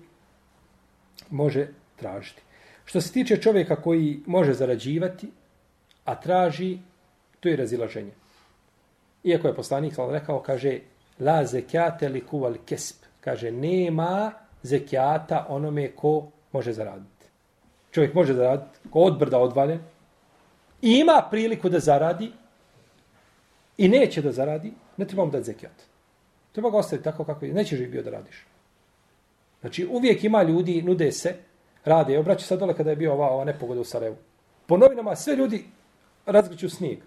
može 1.30 1.68
tražiti. 1.96 2.42
Što 2.86 3.02
se 3.02 3.12
tiče 3.14 3.38
čovjeka 3.42 3.76
koji 3.76 4.20
može 4.26 4.54
zarađivati, 4.54 5.32
a 6.06 6.16
traži, 6.16 6.78
to 7.40 7.50
je 7.50 7.56
razilaženje. 7.56 8.12
Iako 9.24 9.48
je 9.48 9.56
poslanik 9.56 9.96
sam 9.96 10.12
rekao, 10.12 10.40
kaže, 10.40 10.80
la 11.20 11.46
zekate 11.46 12.10
li 12.10 12.22
kuval 12.22 12.54
kesp. 12.66 13.06
Kaže, 13.20 13.52
nema 13.52 14.34
zekijata 14.64 15.46
onome 15.50 15.92
ko 15.96 16.28
može 16.52 16.74
zaraditi. 16.74 17.26
Čovjek 17.92 18.14
može 18.14 18.34
zaraditi, 18.34 18.90
ko 18.90 19.00
odbrda 19.00 19.40
odvaljen, 19.40 19.80
ima 20.82 21.28
priliku 21.32 21.70
da 21.70 21.80
zaradi 21.80 22.32
i 23.78 23.88
neće 23.88 24.22
da 24.22 24.32
zaradi, 24.32 24.74
ne 24.98 25.08
trebamo 25.08 25.32
dati 25.32 25.44
zekijat. 25.44 25.84
Treba 26.52 26.70
ga 26.70 26.78
ostaviti 26.78 27.04
tako 27.04 27.24
kako 27.24 27.46
je. 27.46 27.54
Neće 27.54 27.78
bio 27.78 28.04
da 28.04 28.10
radiš. 28.10 28.46
Znači, 29.62 29.88
uvijek 29.92 30.24
ima 30.24 30.44
ljudi, 30.44 30.82
nude 30.82 31.12
se, 31.12 31.36
rade. 31.86 32.20
Obraću 32.20 32.46
sad 32.46 32.60
dole 32.60 32.74
kada 32.74 32.90
je 32.90 32.96
bio 32.96 33.14
ova, 33.14 33.30
ova 33.30 33.46
nepogoda 33.46 33.82
u 33.82 33.84
Sarajevu. 33.84 34.16
Po 34.66 34.78
novinama 34.78 35.16
sve 35.16 35.36
ljudi 35.36 35.66
razgriću 36.26 36.70
snijeg. 36.70 37.00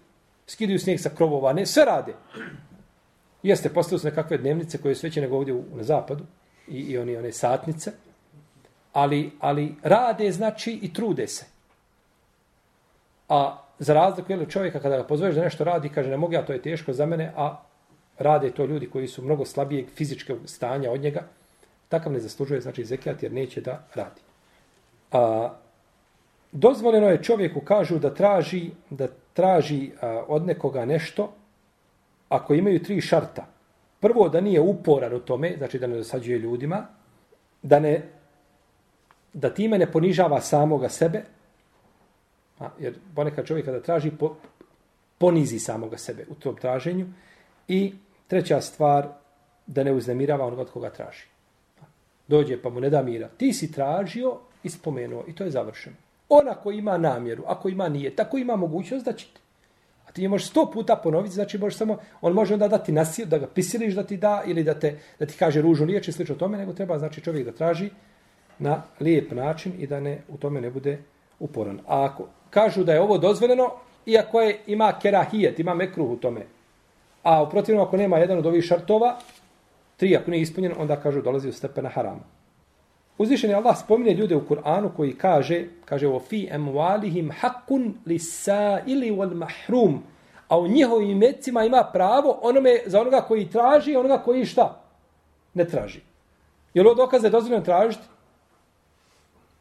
Skidaju 0.47 0.79
snijeg 0.79 0.99
sa 0.99 1.09
krovova, 1.09 1.53
ne, 1.53 1.65
sve 1.65 1.85
rade. 1.85 2.13
Jeste, 3.43 3.69
postavili 3.69 3.99
su 3.99 4.07
nekakve 4.07 4.37
dnevnice 4.37 4.77
koje 4.77 4.95
su 4.95 5.07
veće 5.07 5.21
nego 5.21 5.37
ovdje 5.37 5.53
u, 5.53 5.63
na 5.75 5.83
zapadu 5.83 6.23
i, 6.67 6.79
i 6.79 6.97
oni, 6.97 7.17
one 7.17 7.31
satnice. 7.31 7.91
Ali, 8.93 9.31
ali 9.39 9.75
rade, 9.83 10.31
znači, 10.31 10.79
i 10.81 10.93
trude 10.93 11.27
se. 11.27 11.45
A 13.29 13.66
za 13.79 13.93
razliku 13.93 14.31
je 14.31 14.45
čovjeka 14.49 14.79
kada 14.79 14.97
ga 14.97 15.03
pozoveš 15.03 15.35
da 15.35 15.43
nešto 15.43 15.63
radi, 15.63 15.89
kaže 15.89 16.09
ne 16.09 16.17
mogu 16.17 16.33
ja, 16.33 16.45
to 16.45 16.53
je 16.53 16.61
teško 16.61 16.93
za 16.93 17.05
mene, 17.05 17.33
a 17.35 17.63
rade 18.17 18.51
to 18.51 18.65
ljudi 18.65 18.89
koji 18.89 19.07
su 19.07 19.23
mnogo 19.23 19.45
slabijeg 19.45 19.89
fizičkog 19.95 20.37
stanja 20.45 20.91
od 20.91 21.01
njega, 21.01 21.23
takav 21.89 22.11
ne 22.11 22.19
zaslužuje, 22.19 22.61
znači, 22.61 22.85
zekijat 22.85 23.23
jer 23.23 23.31
neće 23.31 23.61
da 23.61 23.83
radi. 23.95 24.21
A, 25.11 25.49
dozvoljeno 26.51 27.09
je 27.09 27.23
čovjeku, 27.23 27.61
kažu, 27.61 27.99
da 27.99 28.13
traži, 28.13 28.71
da 28.89 29.07
traži 29.33 29.91
a, 30.01 30.23
od 30.27 30.45
nekoga 30.45 30.85
nešto, 30.85 31.33
ako 32.29 32.53
imaju 32.53 32.83
tri 32.83 33.01
šarta. 33.01 33.45
Prvo, 33.99 34.29
da 34.29 34.41
nije 34.41 34.61
uporan 34.61 35.13
u 35.13 35.19
tome, 35.19 35.53
znači 35.57 35.79
da 35.79 35.87
ne 35.87 35.95
dosađuje 35.95 36.39
ljudima, 36.39 36.85
da 37.61 37.79
ne 37.79 38.01
da 39.33 39.49
time 39.49 39.77
ne 39.77 39.85
ponižava 39.91 40.41
samoga 40.41 40.89
sebe, 40.89 41.23
a, 42.59 42.69
jer 42.79 42.93
ponekad 43.15 43.45
čovjek 43.45 43.65
kada 43.65 43.81
traži, 43.81 44.11
po, 44.11 44.35
ponizi 45.17 45.59
samoga 45.59 45.97
sebe 45.97 46.25
u 46.29 46.35
tom 46.35 46.55
traženju. 46.55 47.05
I 47.67 47.93
treća 48.27 48.61
stvar, 48.61 49.07
da 49.67 49.83
ne 49.83 49.91
uznemirava 49.91 50.45
onoga 50.45 50.61
od 50.61 50.71
koga 50.71 50.89
traži. 50.89 51.25
Dođe 52.27 52.61
pa 52.61 52.69
mu 52.69 52.79
ne 52.79 52.89
da 52.89 53.01
mira. 53.01 53.27
Ti 53.37 53.53
si 53.53 53.71
tražio 53.71 54.37
i 54.63 54.69
spomenuo 54.69 55.23
i 55.27 55.35
to 55.35 55.43
je 55.43 55.51
završeno. 55.51 55.95
Ona 56.29 56.55
ko 56.55 56.71
ima 56.71 56.97
namjeru, 56.97 57.43
ako 57.47 57.69
ima 57.69 57.89
nije, 57.89 58.15
tako 58.15 58.37
ima 58.37 58.55
mogućnost 58.55 59.05
da 59.05 59.13
će 59.13 59.25
ti. 59.25 59.39
A 60.07 60.11
ti 60.11 60.27
možeš 60.27 60.49
sto 60.49 60.71
puta 60.73 60.95
ponoviti, 60.95 61.35
znači 61.35 61.57
možeš 61.57 61.77
samo, 61.77 61.97
on 62.21 62.33
može 62.33 62.53
onda 62.53 62.67
dati 62.67 62.91
nasil, 62.91 63.25
da 63.25 63.37
ga 63.37 63.47
pisiliš 63.47 63.93
da 63.93 64.03
ti 64.03 64.17
da, 64.17 64.43
ili 64.45 64.63
da, 64.63 64.79
te, 64.79 64.99
da 65.19 65.25
ti 65.25 65.35
kaže 65.39 65.61
ružu 65.61 65.85
riječ 65.85 66.07
i 66.07 66.11
slično 66.11 66.35
tome, 66.35 66.57
nego 66.57 66.73
treba 66.73 66.99
znači 66.99 67.21
čovjek 67.21 67.45
da 67.45 67.51
traži 67.51 67.89
na 68.59 68.83
lijep 68.99 69.31
način 69.31 69.73
i 69.77 69.87
da 69.87 69.99
ne 69.99 70.21
u 70.27 70.37
tome 70.37 70.61
ne 70.61 70.69
bude 70.69 70.99
uporan. 71.39 71.79
A 71.87 72.05
ako 72.05 72.27
kažu 72.49 72.83
da 72.83 72.93
je 72.93 73.01
ovo 73.01 73.17
dozvoljeno, 73.17 73.71
iako 74.05 74.41
je, 74.41 74.59
ima 74.67 74.93
kerahijet, 75.01 75.59
ima 75.59 75.73
mekruh 75.73 76.09
u 76.09 76.15
tome, 76.15 76.41
a 77.23 77.43
u 77.43 77.49
protivnom 77.49 77.87
ako 77.87 77.97
nema 77.97 78.17
jedan 78.17 78.37
od 78.37 78.45
ovih 78.45 78.63
šartova, 78.63 79.17
tri 79.97 80.15
ako 80.15 80.31
nije 80.31 80.41
ispunjen, 80.41 80.73
onda 80.77 80.95
kažu 80.95 81.21
dolazi 81.21 81.49
u 81.49 81.53
stepena 81.53 81.89
harama. 81.89 82.37
Uzvišen 83.17 83.49
je 83.49 83.55
Allah 83.55 83.77
spominje 83.77 84.13
ljude 84.13 84.35
u 84.35 84.45
Kur'anu 84.49 84.89
koji 84.95 85.13
kaže, 85.13 85.65
kaže 85.85 86.07
o 86.07 86.19
fi 86.19 86.47
emualihim 86.51 87.31
hakun 87.39 87.93
lisa 88.05 88.79
ili 88.85 89.11
wal 89.11 89.33
mahrum, 89.33 90.03
a 90.47 90.59
u 90.59 90.67
njihovim 90.67 91.09
imecima 91.09 91.63
ima 91.63 91.83
pravo 91.93 92.39
onome 92.41 92.79
za 92.85 93.01
onoga 93.01 93.21
koji 93.21 93.49
traži 93.49 93.95
onoga 93.95 94.17
koji 94.17 94.45
šta? 94.45 94.81
Ne 95.53 95.67
traži. 95.67 95.99
Je 96.73 96.81
li 96.83 96.87
ovo 96.87 96.95
dokaz 96.95 97.21
da 97.21 97.27
je 97.27 97.31
dozvoljeno 97.31 97.65
tražiti? 97.65 98.03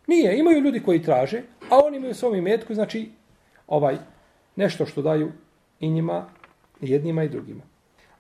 Nije, 0.06 0.38
imaju 0.38 0.60
ljudi 0.60 0.82
koji 0.82 1.02
traže, 1.02 1.42
a 1.70 1.78
oni 1.84 1.96
imaju 1.96 2.10
u 2.10 2.14
svom 2.14 2.34
imetku, 2.34 2.74
znači, 2.74 3.10
ovaj, 3.66 3.96
nešto 4.56 4.86
što 4.86 5.02
daju 5.02 5.32
i 5.80 5.90
njima, 5.90 6.26
i 6.80 6.90
jednima 6.90 7.24
i 7.24 7.28
drugima. 7.28 7.62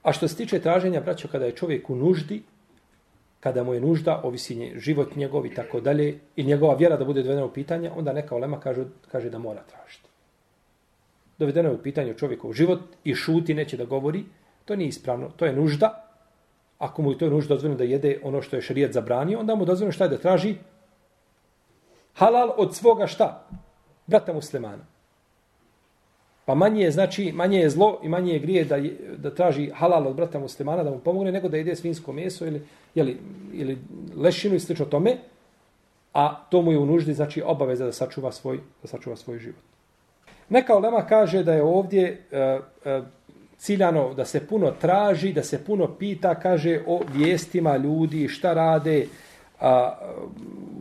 A 0.02 0.12
što 0.12 0.28
se 0.28 0.36
tiče 0.36 0.58
traženja, 0.58 1.00
braćo, 1.00 1.28
kada 1.28 1.46
je 1.46 1.56
čovjek 1.56 1.90
u 1.90 1.96
nuždi, 1.96 2.42
kada 3.40 3.64
mu 3.64 3.74
je 3.74 3.80
nužda, 3.80 4.20
ovisi 4.24 4.72
život 4.76 5.16
njegov 5.16 5.46
i 5.46 5.54
tako 5.54 5.80
dalje, 5.80 6.18
i 6.36 6.44
njegova 6.44 6.74
vjera 6.74 6.96
da 6.96 7.04
bude 7.04 7.22
dovedena 7.22 7.46
u 7.46 7.52
pitanje, 7.52 7.90
onda 7.90 8.12
neka 8.12 8.34
olema 8.34 8.60
kaže, 8.60 8.84
kaže 9.12 9.30
da 9.30 9.38
mora 9.38 9.62
tražiti. 9.62 10.08
Dovedeno 11.38 11.68
je 11.68 11.74
u 11.74 11.82
pitanje 11.82 12.14
čovjekov 12.14 12.52
život 12.52 12.80
i 13.04 13.14
šuti, 13.14 13.54
neće 13.54 13.76
da 13.76 13.84
govori, 13.84 14.24
to 14.64 14.76
nije 14.76 14.88
ispravno, 14.88 15.30
to 15.36 15.46
je 15.46 15.52
nužda. 15.52 16.02
Ako 16.78 17.02
mu 17.02 17.12
je 17.12 17.18
to 17.18 17.30
nužda 17.30 17.54
dozvoljeno 17.54 17.78
da 17.78 17.84
jede 17.84 18.18
ono 18.22 18.42
što 18.42 18.56
je 18.56 18.62
šarijat 18.62 18.92
zabranio, 18.92 19.38
onda 19.40 19.54
mu 19.54 19.64
dozvoljeno 19.64 19.92
šta 19.92 20.04
je 20.04 20.10
da 20.10 20.18
traži? 20.18 20.54
Halal 22.16 22.52
od 22.56 22.74
svoga 22.74 23.06
šta? 23.06 23.46
Brata 24.06 24.32
muslimana. 24.32 24.84
Pa 26.44 26.54
manje 26.54 26.82
je, 26.82 26.90
znači, 26.90 27.32
manje 27.32 27.58
je 27.58 27.70
zlo 27.70 28.00
i 28.02 28.08
manje 28.08 28.32
je 28.32 28.38
grije 28.38 28.64
da, 28.64 28.76
da 29.16 29.34
traži 29.34 29.70
halal 29.74 30.08
od 30.08 30.16
brata 30.16 30.38
muslimana 30.38 30.84
da 30.84 30.90
mu 30.90 30.98
pomogne, 30.98 31.32
nego 31.32 31.48
da 31.48 31.56
jede 31.56 31.76
svinsko 31.76 32.12
meso 32.12 32.46
ili, 32.46 32.62
jeli, 32.94 33.18
ili 33.52 33.78
lešinu 34.16 34.54
i 34.54 34.60
slično 34.60 34.86
tome, 34.86 35.16
a 36.12 36.34
to 36.50 36.62
mu 36.62 36.72
je 36.72 36.78
u 36.78 36.86
nuždi, 36.86 37.14
znači, 37.14 37.42
obaveza 37.42 37.84
da 37.84 37.92
sačuva 37.92 38.32
svoj, 38.32 38.60
da 38.82 38.88
sačuva 38.88 39.16
svoj 39.16 39.38
život. 39.38 39.60
Neka 40.48 40.76
olema 40.76 41.06
kaže 41.06 41.42
da 41.42 41.54
je 41.54 41.62
ovdje 41.62 42.24
e, 42.32 42.38
e, 42.84 43.02
ciljano 43.58 44.14
da 44.14 44.24
se 44.24 44.46
puno 44.46 44.70
traži, 44.80 45.32
da 45.32 45.42
se 45.42 45.64
puno 45.64 45.88
pita, 45.98 46.34
kaže 46.34 46.80
o 46.86 47.00
vijestima 47.14 47.76
ljudi, 47.76 48.28
šta 48.28 48.54
rade, 48.54 49.06
a, 49.60 49.98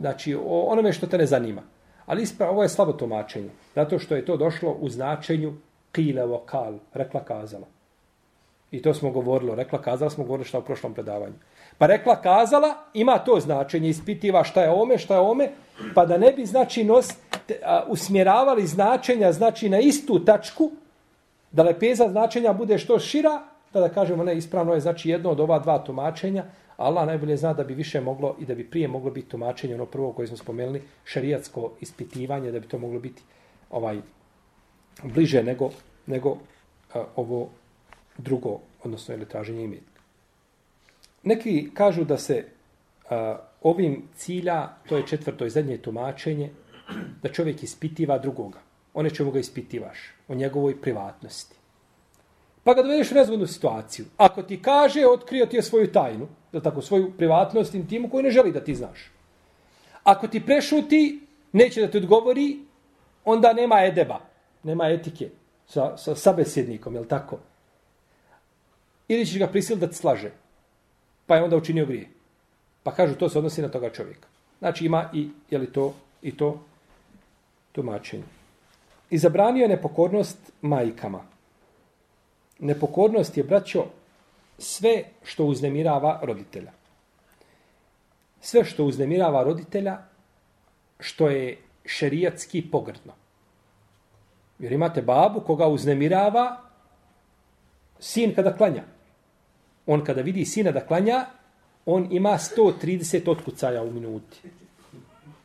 znači 0.00 0.34
o 0.34 0.60
onome 0.60 0.92
što 0.92 1.06
te 1.06 1.18
ne 1.18 1.26
zanima. 1.26 1.62
Ali 2.06 2.22
ispravo, 2.22 2.52
ovo 2.52 2.62
je 2.62 2.68
slabo 2.68 2.92
tumačenje. 2.92 3.50
Zato 3.74 3.98
što 3.98 4.16
je 4.16 4.24
to 4.24 4.36
došlo 4.36 4.76
u 4.80 4.88
značenju 4.88 5.52
kile 5.92 6.26
vokal, 6.26 6.74
rekla 6.94 7.20
kazala. 7.20 7.66
I 8.70 8.82
to 8.82 8.94
smo 8.94 9.10
govorilo, 9.10 9.54
rekla 9.54 9.82
kazala 9.82 10.10
smo 10.10 10.24
govorili 10.24 10.48
šta 10.48 10.58
u 10.58 10.62
prošlom 10.62 10.94
predavanju. 10.94 11.34
Pa 11.78 11.86
rekla 11.86 12.16
kazala, 12.22 12.74
ima 12.94 13.18
to 13.18 13.40
značenje, 13.40 13.88
ispitiva 13.88 14.44
šta 14.44 14.62
je 14.62 14.70
ome, 14.70 14.98
šta 14.98 15.14
je 15.14 15.20
ome, 15.20 15.50
pa 15.94 16.06
da 16.06 16.18
ne 16.18 16.32
bi 16.32 16.46
znači 16.46 16.84
nos, 16.84 17.08
te, 17.46 17.60
a, 17.64 17.84
usmjeravali 17.88 18.66
značenja 18.66 19.32
znači 19.32 19.68
na 19.68 19.78
istu 19.78 20.24
tačku, 20.24 20.70
da 21.52 21.62
lepeza 21.62 22.08
značenja 22.08 22.52
bude 22.52 22.78
što 22.78 22.98
šira, 22.98 23.42
da 23.72 23.80
da 23.80 23.88
kažemo 23.88 24.24
ne, 24.24 24.36
ispravno 24.36 24.74
je 24.74 24.80
znači 24.80 25.10
jedno 25.10 25.30
od 25.30 25.40
ova 25.40 25.58
dva 25.58 25.78
tumačenja, 25.78 26.44
Allah 26.76 27.06
najbolje 27.06 27.36
zna 27.36 27.52
da 27.52 27.64
bi 27.64 27.74
više 27.74 28.00
moglo 28.00 28.36
i 28.40 28.44
da 28.44 28.54
bi 28.54 28.70
prije 28.70 28.88
moglo 28.88 29.10
biti 29.10 29.28
tumačenje 29.28 29.74
ono 29.74 29.86
prvo 29.86 30.12
koje 30.12 30.28
smo 30.28 30.36
spomenuli, 30.36 30.82
šerijatsko 31.04 31.72
ispitivanje, 31.80 32.52
da 32.52 32.60
bi 32.60 32.68
to 32.68 32.78
moglo 32.78 33.00
biti 33.00 33.22
ovaj 33.70 34.00
bliže 35.02 35.42
nego 35.42 35.70
nego 36.06 36.36
a, 36.94 37.04
ovo 37.16 37.48
drugo, 38.18 38.58
odnosno 38.84 39.14
ili 39.14 39.28
traženje 39.28 39.64
imetka. 39.64 40.00
Neki 41.22 41.70
kažu 41.74 42.04
da 42.04 42.18
se 42.18 42.44
a, 43.10 43.38
ovim 43.62 44.02
cilja, 44.14 44.68
to 44.88 44.96
je 44.96 45.06
četvrto 45.06 45.46
i 45.46 45.50
zadnje 45.50 45.78
tumačenje, 45.78 46.50
da 47.22 47.28
čovjek 47.28 47.62
ispitiva 47.62 48.18
drugoga. 48.18 48.58
One 48.94 49.10
čemu 49.10 49.30
ga 49.30 49.38
ispitivaš, 49.38 49.98
o 50.28 50.34
njegovoj 50.34 50.80
privatnosti. 50.80 51.55
Pa 52.66 52.74
ga 52.74 52.82
dovedeš 52.82 53.12
u 53.12 53.14
nezgodnu 53.14 53.46
situaciju. 53.46 54.06
Ako 54.16 54.42
ti 54.42 54.62
kaže, 54.62 55.06
otkrio 55.06 55.46
ti 55.46 55.56
je 55.56 55.62
svoju 55.62 55.92
tajnu, 55.92 56.26
da 56.52 56.60
tako, 56.60 56.82
svoju 56.82 57.12
privatnost, 57.18 57.74
intimu 57.74 58.08
koju 58.10 58.22
ne 58.22 58.30
želi 58.30 58.52
da 58.52 58.64
ti 58.64 58.74
znaš. 58.74 59.10
Ako 60.04 60.28
ti 60.28 60.40
prešuti, 60.46 61.20
neće 61.52 61.80
da 61.80 61.90
ti 61.90 61.98
odgovori, 61.98 62.58
onda 63.24 63.52
nema 63.52 63.84
edeba, 63.84 64.18
nema 64.62 64.88
etike 64.88 65.28
sa, 65.66 65.96
sa 65.96 66.14
sabesjednikom, 66.14 66.94
je 66.94 67.08
tako? 67.08 67.38
Ili 69.08 69.26
ćeš 69.26 69.38
ga 69.38 69.46
prisiliti 69.46 69.86
da 69.86 69.92
ti 69.92 69.96
slaže, 69.96 70.30
pa 71.26 71.36
je 71.36 71.42
onda 71.42 71.56
učinio 71.56 71.86
grije. 71.86 72.08
Pa 72.82 72.92
kažu, 72.92 73.14
to 73.14 73.28
se 73.28 73.38
odnosi 73.38 73.62
na 73.62 73.68
toga 73.68 73.90
čovjeka. 73.90 74.28
Znači 74.58 74.86
ima 74.86 75.10
i, 75.14 75.28
je 75.50 75.58
li 75.58 75.72
to, 75.72 75.94
i 76.22 76.36
to 76.36 76.60
tumačenje. 77.72 78.24
I 79.10 79.18
zabranio 79.18 79.62
je 79.62 79.68
nepokornost 79.68 80.52
majkama. 80.62 81.35
Nepokornost 82.58 83.36
je, 83.36 83.44
braćo, 83.44 83.84
sve 84.58 85.04
što 85.22 85.44
uznemirava 85.44 86.20
roditelja. 86.22 86.72
Sve 88.40 88.64
što 88.64 88.84
uznemirava 88.84 89.42
roditelja, 89.42 89.98
što 91.00 91.28
je 91.28 91.58
šerijatski 91.84 92.70
pogrdno. 92.70 93.12
Jer 94.58 94.72
imate 94.72 95.02
babu 95.02 95.40
koga 95.40 95.66
uznemirava 95.66 96.60
sin 97.98 98.34
kada 98.34 98.56
klanja. 98.56 98.82
On 99.86 100.04
kada 100.04 100.22
vidi 100.22 100.44
sina 100.44 100.70
da 100.72 100.86
klanja, 100.86 101.26
on 101.86 102.08
ima 102.10 102.30
130 102.30 103.30
otkucaja 103.30 103.82
u 103.82 103.90
minuti. 103.90 104.36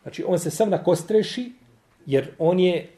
Znači, 0.02 0.24
on 0.28 0.40
se 0.40 0.52
sam 0.52 0.70
nakostreši, 0.70 1.52
jer 2.06 2.32
on 2.40 2.60
je 2.60 2.90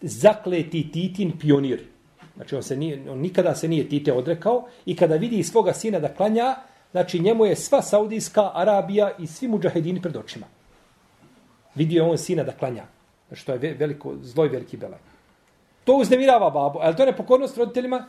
zakleti 0.00 0.90
titin 0.92 1.38
pionir. 1.38 1.91
Znači, 2.36 2.56
on, 2.56 2.62
se 2.62 2.76
nije, 2.76 3.10
on 3.10 3.18
nikada 3.18 3.54
se 3.54 3.68
nije 3.68 3.88
tite 3.88 4.12
odrekao 4.12 4.64
i 4.86 4.96
kada 4.96 5.16
vidi 5.16 5.42
svoga 5.42 5.72
sina 5.72 5.98
da 5.98 6.14
klanja, 6.14 6.56
znači, 6.90 7.18
njemu 7.18 7.46
je 7.46 7.56
sva 7.56 7.82
Saudijska 7.82 8.50
Arabija 8.54 9.10
i 9.18 9.26
svi 9.26 9.48
muđahedini 9.48 10.02
pred 10.02 10.16
očima. 10.16 10.46
Vidio 11.74 12.04
je 12.04 12.10
on 12.10 12.18
sina 12.18 12.42
da 12.42 12.52
klanja. 12.52 12.84
Znači, 13.28 13.46
to 13.46 13.52
je 13.52 13.74
veliko, 13.78 14.14
zloj 14.22 14.48
veliki 14.48 14.76
belaj. 14.76 14.98
To 15.84 15.94
uznemirava 15.96 16.50
babu. 16.50 16.78
Ali 16.82 16.96
to 16.96 17.02
je 17.02 17.06
nepokornost 17.06 17.56
roditeljima? 17.56 18.06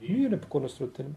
Nije 0.00 0.30
nepokornost 0.30 0.80
roditeljima. 0.80 1.16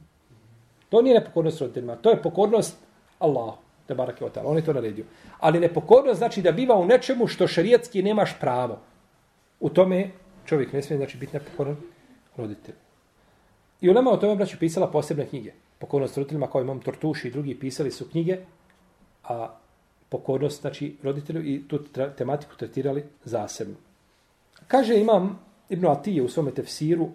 To 0.89 1.01
nije 1.01 1.19
nepokornost 1.19 1.61
roditeljima. 1.61 1.95
To 1.95 2.09
je 2.09 2.21
pokornost 2.21 2.77
Allahu. 3.19 3.57
Te 3.87 3.95
barake 3.95 4.25
otala. 4.25 4.49
On 4.49 4.57
je 4.57 4.65
to 4.65 4.73
naredio. 4.73 5.05
Ali 5.39 5.59
nepokornost 5.59 6.17
znači 6.17 6.41
da 6.41 6.51
biva 6.51 6.75
u 6.75 6.85
nečemu 6.85 7.27
što 7.27 7.47
šarijetski 7.47 8.03
nemaš 8.03 8.39
pravo. 8.39 8.79
U 9.59 9.69
tome 9.69 10.11
čovjek 10.45 10.73
ne 10.73 10.81
smije 10.81 10.97
znači, 10.97 11.17
biti 11.17 11.33
nepokoran 11.33 11.77
roditelj. 12.37 12.75
I 13.81 13.89
Ulema 13.89 14.11
o 14.11 14.17
tome 14.17 14.35
braću 14.35 14.57
pisala 14.59 14.91
posebne 14.91 15.25
knjige. 15.25 15.53
Pokornost 15.79 16.17
roditeljima 16.17 16.47
kao 16.47 16.61
imam 16.61 16.79
Tortuši 16.79 17.27
i 17.27 17.31
drugi 17.31 17.59
pisali 17.59 17.91
su 17.91 18.09
knjige, 18.09 18.37
a 19.23 19.57
pokornost 20.09 20.61
znači 20.61 20.97
roditelju 21.03 21.41
i 21.45 21.67
tu 21.67 21.79
tematiku 22.17 22.55
tretirali 22.57 23.03
zasebno. 23.23 23.75
Kaže 24.67 24.99
imam 24.99 25.39
Ibn 25.69 25.85
Atije 25.85 26.23
u 26.23 26.29
svome 26.29 26.51
tefsiru 26.51 27.09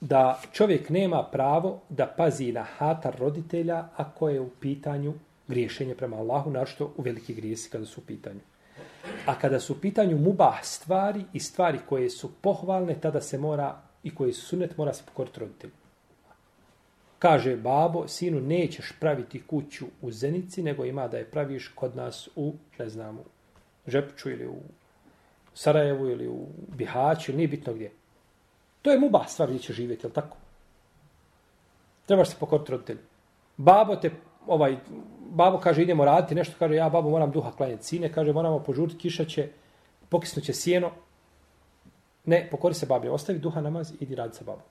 da 0.00 0.40
čovjek 0.52 0.90
nema 0.90 1.22
pravo 1.22 1.80
da 1.88 2.06
pazi 2.06 2.52
na 2.52 2.62
hatar 2.62 3.16
roditelja 3.18 3.88
ako 3.96 4.28
je 4.28 4.40
u 4.40 4.50
pitanju 4.60 5.14
griješenje 5.48 5.94
prema 5.94 6.16
Allahu, 6.16 6.50
našto 6.50 6.92
u 6.96 7.02
veliki 7.02 7.34
grijesi 7.34 7.70
kada 7.70 7.86
su 7.86 8.00
u 8.00 8.04
pitanju. 8.04 8.40
A 9.26 9.34
kada 9.38 9.60
su 9.60 9.72
u 9.72 9.76
pitanju 9.76 10.18
mubah 10.18 10.64
stvari 10.64 11.24
i 11.32 11.40
stvari 11.40 11.78
koje 11.88 12.10
su 12.10 12.30
pohvalne, 12.40 13.00
tada 13.00 13.20
se 13.20 13.38
mora, 13.38 13.80
i 14.02 14.14
koji 14.14 14.32
su 14.32 14.46
sunet, 14.46 14.76
mora 14.76 14.92
se 14.92 15.02
pokoriti 15.06 15.40
roditelju. 15.40 15.72
Kaže 17.18 17.56
babo, 17.56 18.08
sinu, 18.08 18.40
nećeš 18.40 18.92
praviti 19.00 19.42
kuću 19.42 19.86
u 20.02 20.10
Zenici, 20.10 20.62
nego 20.62 20.84
ima 20.84 21.08
da 21.08 21.18
je 21.18 21.30
praviš 21.30 21.72
kod 21.74 21.96
nas 21.96 22.28
u, 22.36 22.54
ne 22.78 22.88
znam, 22.88 23.18
u 23.18 23.24
Žepču 23.86 24.30
ili 24.30 24.46
u 24.46 24.56
Sarajevu 25.54 26.08
ili 26.08 26.28
u 26.28 26.46
Bihaću, 26.76 27.32
nije 27.32 27.48
bitno 27.48 27.74
gdje. 27.74 27.90
To 28.82 28.90
je 28.90 28.98
muba 28.98 29.24
stvar 29.28 29.48
gdje 29.48 29.58
će 29.58 29.72
živjeti, 29.72 30.06
jel 30.06 30.12
tako? 30.12 30.36
Trebaš 32.06 32.28
se 32.28 32.36
pokoriti 32.40 32.72
roditelju. 32.72 32.98
Babo 33.56 33.96
te, 33.96 34.10
ovaj, 34.46 34.76
babo 35.30 35.58
kaže 35.58 35.82
idemo 35.82 36.04
raditi 36.04 36.34
nešto, 36.34 36.54
kaže 36.58 36.74
ja 36.74 36.88
babo 36.88 37.10
moram 37.10 37.30
duha 37.30 37.52
klanjati 37.52 37.84
sine, 37.84 38.12
kaže 38.12 38.32
moramo 38.32 38.58
požuriti, 38.58 38.98
kiša 38.98 39.24
će, 39.24 39.48
pokisnuće 40.08 40.52
sjeno. 40.52 40.90
Ne, 42.28 42.48
pokori 42.50 42.74
se 42.74 42.86
babi, 42.86 43.08
ostavi 43.08 43.38
duha 43.38 43.60
namaz 43.60 43.90
i 43.90 44.04
idi 44.04 44.14
radi 44.14 44.36
sa 44.36 44.44
babom. 44.44 44.62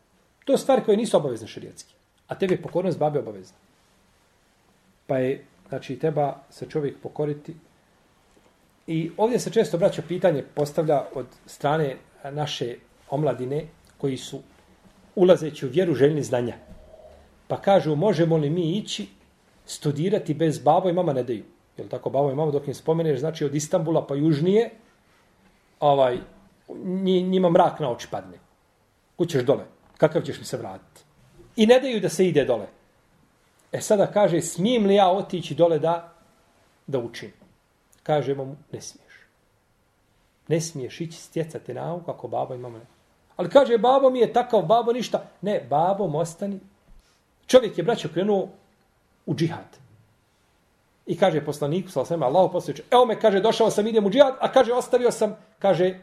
To 0.46 0.54
je 0.54 0.58
stvari 0.58 0.82
koje 0.86 0.98
nisu 0.98 1.18
obavezne 1.18 1.48
šarijetski. 1.48 1.94
A 2.28 2.36
tebi 2.36 2.54
je 2.54 2.62
pokornost 2.62 3.00
babi 3.00 3.20
obavezna. 3.20 3.58
Pa 5.08 5.18
je, 5.18 5.46
znači, 5.70 6.00
treba 6.00 6.36
se 6.50 6.70
čovjek 6.70 7.00
pokoriti. 7.04 7.56
I 8.88 9.12
ovdje 9.18 9.40
se 9.40 9.52
često 9.52 9.78
braća 9.78 10.02
pitanje 10.08 10.44
postavlja 10.54 11.02
od 11.16 11.26
strane 11.46 11.96
naše 12.32 12.76
omladine, 13.10 13.66
koji 13.98 14.18
su 14.18 14.40
ulazeći 15.16 15.66
u 15.66 15.70
vjeru 15.70 15.94
željni 15.94 16.24
znanja. 16.24 16.56
Pa 17.48 17.62
kažu, 17.62 17.96
možemo 17.96 18.38
li 18.38 18.50
mi 18.50 18.78
ići 18.78 19.08
studirati 19.66 20.34
bez 20.34 20.60
babo 20.60 20.90
i 20.90 20.94
mama 20.94 21.14
ne 21.14 21.24
daju. 21.24 21.44
Jel 21.78 21.88
tako, 21.88 22.10
babo 22.10 22.32
i 22.32 22.36
mama 22.36 22.52
dok 22.52 22.68
im 22.68 22.74
spomeneš, 22.74 23.20
znači 23.20 23.46
od 23.46 23.56
Istambula 23.56 24.08
pa 24.08 24.16
južnije, 24.16 24.70
ovaj, 25.80 26.20
njima 27.04 27.50
mrak 27.50 27.80
na 27.80 27.92
oči 27.92 28.08
padne. 28.12 28.40
Kućeš 29.16 29.44
dole, 29.44 29.66
kakav 29.98 30.22
ćeš 30.22 30.40
mi 30.40 30.46
se 30.46 30.58
vratiti? 30.58 31.02
I 31.56 31.66
ne 31.66 31.80
daju 31.80 32.00
da 32.00 32.10
se 32.10 32.28
ide 32.28 32.46
dole. 32.46 32.68
E 33.72 33.82
sada 33.82 34.08
kaže, 34.08 34.42
smijem 34.42 34.86
li 34.86 34.96
ja 34.96 35.10
otići 35.10 35.56
dole 35.56 35.80
da, 35.80 36.14
da 36.88 37.00
učim? 37.00 37.34
Kaže 38.04 38.36
mu, 38.36 38.56
ne 38.72 38.82
smiješ. 38.82 39.14
Ne 40.48 40.62
smiješ 40.62 41.02
ići 41.02 41.18
stjecati 41.18 41.74
nauku 41.74 42.12
ako 42.12 42.28
babo 42.28 42.54
i 42.54 42.58
mama 42.58 42.78
ne. 42.78 42.86
Ali 43.36 43.50
kaže, 43.50 43.78
babo 43.78 44.10
mi 44.10 44.20
je 44.20 44.34
takav, 44.34 44.62
babo 44.62 44.94
ništa. 44.94 45.24
Ne, 45.42 45.68
babo, 45.70 46.18
ostani. 46.18 46.60
Čovjek 47.48 47.78
je, 47.78 47.84
braćo, 47.84 48.10
krenuo 48.14 48.50
u 49.26 49.36
džihad. 49.36 49.78
I 51.06 51.18
kaže 51.18 51.46
poslaniku, 51.46 51.90
sa 51.90 52.06
svema, 52.06 52.26
Allah 52.26 52.50
posljeće, 52.52 52.84
evo 52.92 53.06
me, 53.06 53.20
kaže, 53.20 53.40
došao 53.40 53.72
sam, 53.72 53.88
idem 53.88 54.06
u 54.06 54.10
džihad, 54.10 54.36
a 54.40 54.52
kaže, 54.52 54.74
ostavio 54.74 55.12
sam, 55.12 55.36
kaže, 55.60 56.00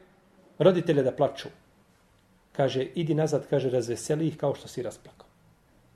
roditelje 0.58 1.02
da 1.02 1.12
plaču. 1.12 1.48
Kaže, 2.52 2.82
idi 2.94 3.14
nazad, 3.14 3.46
kaže, 3.50 3.70
razveseli 3.70 4.28
ih 4.28 4.36
kao 4.36 4.54
što 4.54 4.68
si 4.68 4.82
rasplakao. 4.82 5.26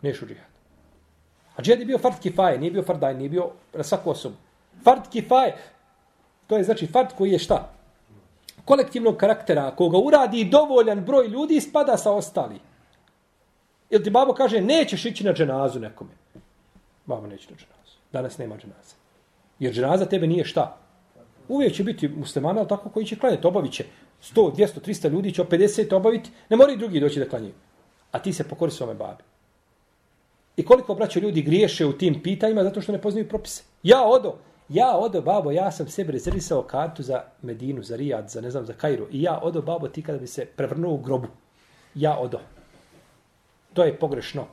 Neš 0.03 0.23
u 0.23 0.27
džihad. 0.27 0.53
A 1.57 1.63
džihad 1.63 1.81
je 1.81 1.87
bio 1.87 1.99
fard 1.99 2.19
kifaje, 2.23 2.59
nije 2.59 2.71
bio 2.71 2.83
fardaj, 2.83 3.15
nije 3.15 3.29
bio 3.29 3.51
na 3.75 3.83
svaku 3.83 4.11
osobu. 4.11 4.37
Fard 4.85 5.03
kifaje, 5.13 5.57
to 6.47 6.57
je 6.57 6.65
znači 6.65 6.87
fard 6.87 7.09
koji 7.17 7.33
je 7.33 7.39
šta? 7.39 7.79
kolektivnog 8.69 9.17
karaktera, 9.17 9.71
koga 9.77 9.99
uradi 9.99 10.45
dovoljan 10.45 11.01
broj 11.05 11.29
ljudi, 11.29 11.61
spada 11.61 11.97
sa 11.97 12.13
ostali. 12.13 12.61
Ili 13.91 14.05
ti 14.05 14.11
babo 14.11 14.35
kaže, 14.35 14.61
nećeš 14.61 15.05
ići 15.05 15.25
na 15.25 15.33
dženazu 15.33 15.81
nekome. 15.81 16.11
Babo 17.07 17.27
neće 17.27 17.51
na 17.51 17.57
dženazu. 17.57 17.97
Danas 18.13 18.39
nema 18.39 18.57
dženaze. 18.57 18.95
Jer 19.59 19.73
dženaza 19.73 20.07
tebe 20.07 20.27
nije 20.27 20.45
šta? 20.45 20.77
Uvijek 21.49 21.75
će 21.75 21.85
biti 21.85 22.09
muslimana, 22.09 22.61
ali 22.61 22.69
tako 22.69 22.91
koji 22.91 23.07
će 23.07 23.17
klanjati, 23.17 23.47
obavit 23.47 23.73
će 23.73 23.85
100, 24.23 24.53
200, 24.57 24.81
300 24.81 25.11
ljudi, 25.11 25.35
će 25.35 25.45
50 25.45 25.95
obaviti, 25.95 26.31
ne 26.49 26.57
mora 26.57 26.73
i 26.73 26.77
drugi 26.77 27.01
doći 27.01 27.19
da 27.19 27.29
klanjaju. 27.29 27.55
A 28.13 28.19
ti 28.19 28.33
se 28.33 28.49
pokori 28.49 28.73
svome 28.73 28.95
babi. 28.95 29.23
I 30.57 30.65
koliko 30.65 30.95
braćo, 30.95 31.21
ljudi 31.21 31.43
griješe 31.43 31.87
u 31.87 31.93
tim 31.93 32.23
pitanjima 32.23 32.65
zato 32.65 32.81
što 32.81 32.93
ne 32.93 33.01
poznaju 33.01 33.29
propise. 33.29 33.63
Ja 33.83 34.03
odo, 34.05 34.39
ja 34.69 34.97
odo 34.97 35.21
babo, 35.21 35.51
ja 35.51 35.71
sam 35.73 35.89
sebi 35.89 36.13
rezervisao 36.13 36.63
kartu 36.63 37.03
za 37.03 37.23
Medinu, 37.43 37.83
za 37.83 37.97
Rijad, 37.97 38.31
za 38.31 38.41
ne 38.41 38.51
znam, 38.51 38.67
za 38.67 38.73
Kairu. 38.73 39.07
I 39.11 39.23
ja 39.23 39.41
odo 39.43 39.63
babo, 39.63 39.89
ti 39.89 40.03
kada 40.03 40.19
bi 40.19 40.27
se 40.27 40.47
prevrnuo 40.47 40.95
u 40.95 40.99
grobu. 40.99 41.29
Ja 41.95 42.19
odo. 42.19 42.41
To 43.75 43.85
je 43.85 43.99
pogrešno. 43.99 44.47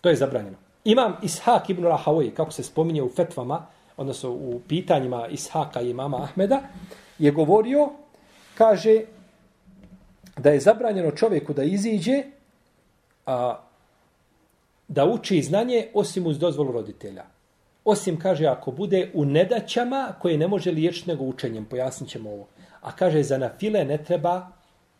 To 0.00 0.08
je 0.08 0.16
zabranjeno. 0.16 0.56
Imam 0.84 1.16
Ishak 1.22 1.70
ibn 1.70 1.84
Rahavoj, 1.84 2.34
kako 2.34 2.52
se 2.52 2.62
spominje 2.62 3.02
u 3.02 3.08
fetvama, 3.08 3.66
odnosno 3.96 4.30
u 4.30 4.60
pitanjima 4.68 5.28
Ishaka 5.28 5.80
i 5.80 5.90
imama 5.90 6.22
Ahmeda, 6.22 6.60
je 7.18 7.30
govorio, 7.30 7.90
kaže, 8.54 9.00
da 10.36 10.50
je 10.50 10.60
zabranjeno 10.60 11.10
čovjeku 11.10 11.52
da 11.52 11.62
iziđe, 11.62 12.22
a, 13.26 13.58
da 14.88 15.04
uči 15.04 15.42
znanje 15.42 15.86
osim 15.94 16.26
uz 16.26 16.38
dozvolu 16.38 16.72
roditelja. 16.72 17.24
Osim, 17.84 18.18
kaže, 18.18 18.46
ako 18.46 18.70
bude 18.70 19.10
u 19.14 19.24
nedaćama 19.24 20.14
koje 20.20 20.38
ne 20.38 20.48
može 20.48 20.70
liječiti 20.70 21.10
nego 21.10 21.24
učenjem, 21.24 21.64
pojasnit 21.64 22.10
ćemo 22.10 22.30
ovo. 22.30 22.46
A 22.80 22.92
kaže, 22.96 23.22
za 23.22 23.38
na 23.38 23.50
file 23.58 23.84
ne 23.84 23.98
treba, 23.98 24.46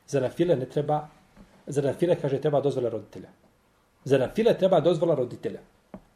za 0.07 0.21
na 0.21 0.29
file 0.29 0.57
ne 0.57 0.67
treba, 0.67 1.09
za 1.67 1.83
na 1.83 1.93
file, 1.93 2.17
kaže, 2.21 2.41
treba 2.41 2.61
dozvola 2.61 2.89
roditelja. 2.89 3.29
Za 4.05 4.19
na 4.19 4.29
file 4.35 4.55
treba 4.59 4.81
dozvola 4.81 5.15
roditelja. 5.15 5.61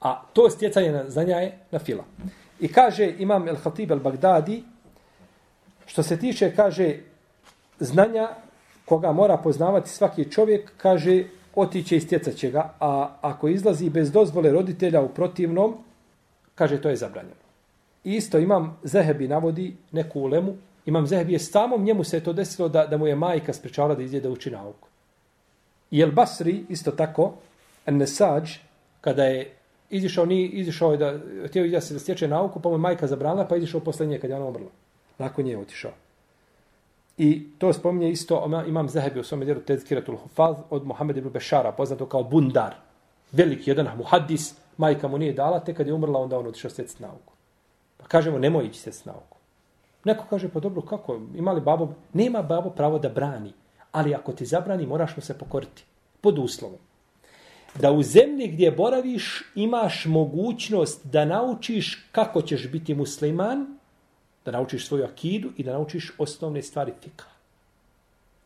A 0.01 0.23
to 0.33 0.51
stjecanje 0.51 1.05
znanja 1.09 1.37
je 1.37 1.59
na 1.71 1.79
fila. 1.79 2.05
I 2.61 2.73
kaže, 2.73 3.15
imam 3.19 3.49
El 3.49 3.57
Khatib 3.57 3.91
El 3.91 4.01
Bagdadi, 4.01 4.63
što 5.87 6.03
se 6.03 6.19
tiče, 6.19 6.53
kaže, 6.57 6.97
znanja 7.81 8.29
koga 8.85 9.13
mora 9.13 9.37
poznavati 9.37 9.91
svaki 9.91 10.31
čovjek, 10.31 10.73
kaže, 10.77 11.25
otiće 11.55 11.97
i 11.97 12.01
stjecat 12.01 12.35
će 12.35 12.51
ga, 12.51 12.75
a 12.81 13.17
ako 13.21 13.49
izlazi 13.49 13.91
bez 13.91 14.13
dozvole 14.13 14.53
roditelja 14.53 15.01
u 15.01 15.09
protivnom, 15.09 15.75
kaže 16.55 16.81
to 16.81 16.89
je 16.89 16.97
zabranjeno. 16.97 17.47
I 18.05 18.13
isto 18.13 18.39
imam 18.39 18.79
Zehebi 18.83 19.29
navodi 19.29 19.77
neku 19.93 20.21
ulemu, 20.21 20.55
imam 20.87 21.07
Zehebi 21.07 21.33
je 21.33 21.39
samom 21.39 21.85
njemu 21.85 22.05
se 22.05 22.21
to 22.21 22.33
desilo 22.33 22.69
da, 22.69 22.87
da 22.87 22.97
mu 22.97 23.07
je 23.07 23.17
majka 23.17 23.53
sprečavala 23.53 23.95
da 23.95 24.03
izjede 24.03 24.29
uči 24.29 24.51
nauku. 24.51 24.89
I 25.91 26.01
El 26.01 26.11
Basri 26.13 26.65
isto 26.69 26.91
tako, 26.91 27.35
Nesađ, 27.87 28.51
kada 29.01 29.25
je 29.25 29.51
izišao, 29.91 30.27
ni 30.27 30.47
izišao 30.47 30.93
je 30.93 30.99
da, 30.99 31.19
htio 31.49 31.69
da 31.69 31.81
se 31.81 31.95
da 31.95 32.01
stječe 32.01 32.29
nauku, 32.29 32.61
pa 32.61 32.69
mu 32.69 32.75
je 32.75 32.79
majka 32.79 33.07
zabranila, 33.07 33.47
pa 33.47 33.55
je 33.55 33.59
izišao 33.59 33.81
posle 33.81 34.07
nje 34.07 34.19
kad 34.19 34.31
je 34.31 34.37
ona 34.37 34.47
umrla. 34.47 34.71
Nakon 35.19 35.45
nje 35.45 35.51
je 35.51 35.59
otišao. 35.59 35.93
I 37.19 37.49
to 37.59 37.73
spominje 37.73 38.11
isto, 38.11 38.63
imam 38.67 38.89
Zahebi 38.89 39.21
u 39.21 39.25
svom 39.25 39.41
djelu 39.41 39.61
Tezkiratul 39.61 40.17
Hufaz 40.17 40.57
od 40.71 40.87
Mohameda 40.87 41.19
ibn 41.19 41.31
Bešara, 41.31 41.73
poznato 41.73 42.07
kao 42.07 42.23
Bundar. 42.23 42.75
Veliki 43.33 43.71
jedan 43.71 43.89
muhaddis, 43.97 44.55
majka 44.77 45.09
mu 45.09 45.19
nije 45.19 45.33
dala, 45.33 45.61
te 45.61 45.75
kad 45.75 45.87
je 45.87 45.93
umrla, 45.93 46.21
onda 46.21 46.39
on 46.39 46.47
otišao 46.47 46.71
sjeti 46.71 47.03
nauku. 47.03 47.33
Pa 47.97 48.07
kažemo, 48.07 48.39
nemoj 48.39 48.67
ići 48.67 48.81
sjeti 48.81 49.03
nauku. 49.05 49.37
Neko 50.05 50.25
kaže, 50.31 50.49
pa 50.49 50.61
dobro, 50.61 50.83
kako? 50.83 51.21
Ima 51.35 51.53
li 51.53 51.61
babo? 51.61 51.89
Nema 52.13 52.43
babo 52.43 52.71
pravo 52.71 52.99
da 52.99 53.09
brani. 53.09 53.53
Ali 53.93 54.15
ako 54.15 54.33
ti 54.33 54.47
zabrani, 54.47 54.87
moraš 54.87 55.17
mu 55.17 55.23
se 55.23 55.39
pokoriti. 55.39 55.85
Pod 56.21 56.39
uslovom. 56.39 56.79
Da 57.75 57.93
u 57.93 58.03
zemlji 58.03 58.49
gdje 58.49 58.71
boraviš 58.71 59.53
imaš 59.55 60.05
mogućnost 60.05 61.07
da 61.07 61.25
naučiš 61.25 62.09
kako 62.13 62.43
ćeš 62.43 62.71
biti 62.71 62.95
musliman, 62.95 63.76
da 64.47 64.53
naučiš 64.53 64.87
svoju 64.87 65.05
akidu 65.05 65.51
i 65.57 65.63
da 65.63 65.73
naučiš 65.73 66.13
osnovne 66.19 66.63
stvari 66.63 66.93
fika. 67.03 67.25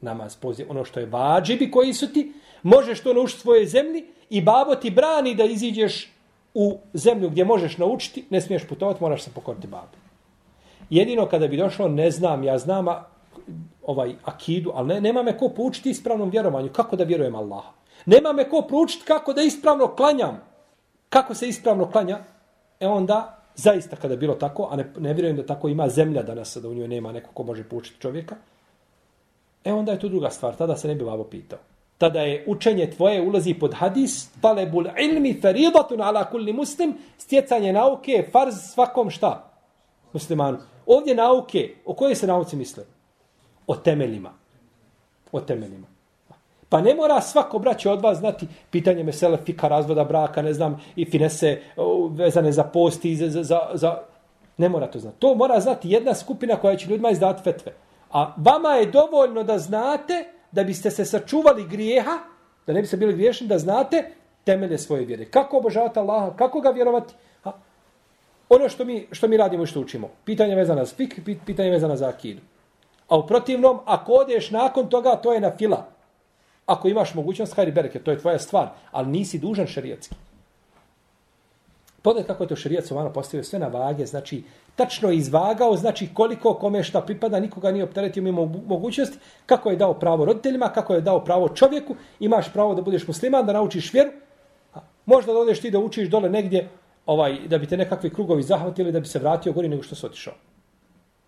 Namaz, 0.00 0.36
pozdje, 0.36 0.66
ono 0.68 0.84
što 0.84 1.00
je 1.00 1.06
vađibi 1.06 1.70
koji 1.70 1.92
su 1.94 2.12
ti, 2.12 2.32
možeš 2.62 3.00
to 3.00 3.14
naučiti 3.14 3.40
svoje 3.40 3.66
zemlji 3.66 4.06
i 4.30 4.42
babo 4.42 4.74
ti 4.74 4.90
brani 4.90 5.34
da 5.34 5.44
iziđeš 5.44 6.12
u 6.54 6.78
zemlju 6.94 7.30
gdje 7.30 7.44
možeš 7.44 7.78
naučiti, 7.78 8.24
ne 8.30 8.40
smiješ 8.40 8.68
putovati, 8.68 9.02
moraš 9.02 9.22
se 9.22 9.30
pokoriti 9.34 9.66
babu. 9.66 9.96
Jedino 10.90 11.26
kada 11.26 11.48
bi 11.48 11.56
došlo, 11.56 11.88
ne 11.88 12.10
znam, 12.10 12.44
ja 12.44 12.58
znam 12.58 12.86
ovaj 13.82 14.14
akidu, 14.24 14.72
ali 14.74 14.88
ne, 14.88 15.00
nema 15.00 15.22
me 15.22 15.38
ko 15.38 15.48
poučiti 15.48 15.90
ispravnom 15.90 16.30
vjerovanju. 16.30 16.68
Kako 16.72 16.96
da 16.96 17.04
vjerujem 17.04 17.34
Allaha. 17.34 17.72
Nema 18.06 18.32
me 18.32 18.48
ko 18.48 18.62
poučiti 18.70 19.04
kako 19.04 19.32
da 19.32 19.42
ispravno 19.42 19.94
klanjam. 19.94 20.42
Kako 21.08 21.34
se 21.34 21.48
ispravno 21.48 21.90
klanja? 21.90 22.18
E 22.80 22.88
onda, 22.88 23.39
zaista 23.56 23.96
kada 23.96 24.16
bilo 24.16 24.34
tako, 24.34 24.68
a 24.70 24.76
ne, 24.76 24.92
ne 24.98 25.12
vjerujem 25.12 25.36
da 25.36 25.46
tako 25.46 25.68
ima 25.68 25.88
zemlja 25.88 26.22
danas, 26.22 26.56
da 26.56 26.68
u 26.68 26.74
njoj 26.74 26.88
nema 26.88 27.12
neko 27.12 27.30
ko 27.34 27.42
može 27.42 27.64
poučiti 27.64 28.00
čovjeka, 28.00 28.36
e 29.64 29.72
onda 29.72 29.92
je 29.92 29.98
to 29.98 30.08
druga 30.08 30.30
stvar. 30.30 30.56
Tada 30.56 30.76
se 30.76 30.88
ne 30.88 30.94
bi 30.94 31.04
babo 31.04 31.24
pitao. 31.24 31.58
Tada 31.98 32.20
je 32.20 32.44
učenje 32.46 32.90
tvoje 32.90 33.20
ulazi 33.22 33.54
pod 33.54 33.74
hadis, 33.74 34.30
talebul 34.40 34.86
ilmi 34.98 35.34
feridatun 35.42 36.00
ala 36.00 36.24
kulli 36.30 36.52
muslim, 36.52 36.94
stjecanje 37.18 37.72
nauke, 37.72 38.12
je 38.12 38.28
farz 38.32 38.54
svakom 38.72 39.10
šta? 39.10 39.50
Muslimanu. 40.12 40.58
Ovdje 40.86 41.14
nauke, 41.14 41.74
o 41.84 41.94
kojoj 41.94 42.14
se 42.14 42.26
nauci 42.26 42.56
misle? 42.56 42.84
O 43.66 43.76
temeljima. 43.76 44.32
O 45.32 45.40
temeljima. 45.40 45.86
Pa 46.70 46.80
ne 46.80 46.94
mora 46.94 47.20
svako 47.20 47.58
braće 47.58 47.90
od 47.90 48.00
vas 48.00 48.18
znati 48.18 48.46
pitanje 48.70 49.04
mesele 49.04 49.38
fika 49.46 49.68
razvoda 49.68 50.04
braka, 50.04 50.42
ne 50.42 50.52
znam, 50.52 50.80
i 50.96 51.04
finese 51.04 51.60
vezane 52.10 52.52
za 52.52 52.64
posti, 52.64 53.16
za, 53.16 53.42
za, 53.42 53.60
za. 53.74 53.98
Ne 54.56 54.68
mora 54.68 54.86
to 54.86 54.98
znati. 54.98 55.16
To 55.18 55.34
mora 55.34 55.60
znati 55.60 55.90
jedna 55.90 56.14
skupina 56.14 56.56
koja 56.56 56.76
će 56.76 56.88
ljudima 56.88 57.10
izdati 57.10 57.42
fetve. 57.42 57.72
A 58.12 58.34
vama 58.36 58.68
je 58.68 58.86
dovoljno 58.86 59.42
da 59.42 59.58
znate 59.58 60.24
da 60.52 60.64
biste 60.64 60.90
se 60.90 61.04
sačuvali 61.04 61.66
grijeha, 61.68 62.18
da 62.66 62.72
ne 62.72 62.80
biste 62.80 62.96
bili 62.96 63.12
griješni, 63.12 63.46
da 63.46 63.58
znate 63.58 64.10
temelje 64.44 64.78
svoje 64.78 65.04
vjere. 65.04 65.24
Kako 65.24 65.58
obožavati 65.58 65.98
Allaha, 65.98 66.36
kako 66.36 66.60
ga 66.60 66.70
vjerovati, 66.70 67.14
ono 68.48 68.68
što 68.68 68.84
mi, 68.84 69.06
što 69.12 69.28
mi 69.28 69.36
radimo 69.36 69.62
i 69.62 69.66
što 69.66 69.80
učimo. 69.80 70.10
Pitanje 70.24 70.54
vezana 70.54 70.84
za 70.84 70.94
fik, 70.96 71.20
pitanje 71.46 71.70
vezana 71.70 71.96
za 71.96 72.08
akidu. 72.08 72.40
A 73.08 73.18
u 73.18 73.26
protivnom, 73.26 73.78
ako 73.84 74.12
odeš 74.12 74.50
nakon 74.50 74.88
toga, 74.88 75.16
to 75.16 75.32
je 75.32 75.40
na 75.40 75.50
fila. 75.56 75.86
Ako 76.70 76.88
imaš 76.88 77.14
mogućnost, 77.14 77.56
hajri 77.56 77.72
bereke, 77.72 77.98
to 77.98 78.10
je 78.10 78.18
tvoja 78.18 78.38
stvar, 78.38 78.68
ali 78.90 79.08
nisi 79.08 79.38
dužan 79.38 79.66
šerijatski. 79.66 80.14
Pogledaj 82.02 82.26
kako 82.26 82.44
je 82.44 82.48
to 82.48 82.56
šerijat 82.56 82.86
Sovano 82.86 83.12
postavio 83.12 83.44
sve 83.44 83.58
na 83.58 83.66
vage, 83.68 84.06
znači 84.06 84.42
tačno 84.76 85.10
je 85.10 85.16
izvagao, 85.16 85.76
znači 85.76 86.08
koliko 86.14 86.54
kome 86.54 86.82
šta 86.82 87.00
pripada, 87.00 87.40
nikoga 87.40 87.70
nije 87.70 87.84
opteretio 87.84 88.22
mimo 88.22 88.46
mogućnosti, 88.66 89.18
kako 89.46 89.70
je 89.70 89.76
dao 89.76 89.94
pravo 89.94 90.24
roditeljima, 90.24 90.68
kako 90.68 90.94
je 90.94 91.00
dao 91.00 91.24
pravo 91.24 91.48
čovjeku, 91.48 91.96
imaš 92.20 92.52
pravo 92.52 92.74
da 92.74 92.82
budeš 92.82 93.06
musliman, 93.08 93.46
da 93.46 93.52
naučiš 93.52 93.92
vjeru, 93.92 94.10
možda 95.06 95.32
da 95.32 95.38
odeš 95.38 95.60
ti 95.60 95.70
da 95.70 95.78
učiš 95.78 96.08
dole 96.08 96.30
negdje 96.30 96.68
ovaj 97.06 97.38
da 97.48 97.58
bi 97.58 97.66
te 97.66 97.76
nekakvi 97.76 98.10
krugovi 98.10 98.42
zahvatili 98.42 98.92
da 98.92 99.00
bi 99.00 99.06
se 99.06 99.18
vratio 99.18 99.52
gori 99.52 99.68
nego 99.68 99.82
što 99.82 99.94
se 99.94 100.06
otišao. 100.06 100.34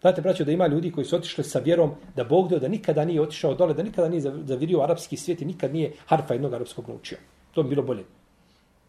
Znate, 0.02 0.20
braćo, 0.20 0.44
da 0.44 0.52
ima 0.52 0.66
ljudi 0.66 0.92
koji 0.92 1.04
su 1.04 1.16
otišli 1.16 1.44
sa 1.44 1.58
vjerom 1.58 1.90
da 2.16 2.24
Bog 2.24 2.48
dao 2.48 2.58
da 2.58 2.68
nikada 2.68 3.04
nije 3.04 3.22
otišao 3.22 3.54
dole, 3.54 3.74
da 3.74 3.82
nikada 3.82 4.08
nije 4.08 4.20
zavirio 4.20 4.80
arapski 4.82 5.16
svijet 5.16 5.42
i 5.42 5.44
nikad 5.44 5.72
nije 5.72 5.92
harfa 6.06 6.34
jednog 6.34 6.54
arapskog 6.54 6.88
naučio. 6.88 7.18
To 7.54 7.62
bi 7.62 7.68
bilo 7.68 7.82
bolje. 7.82 8.04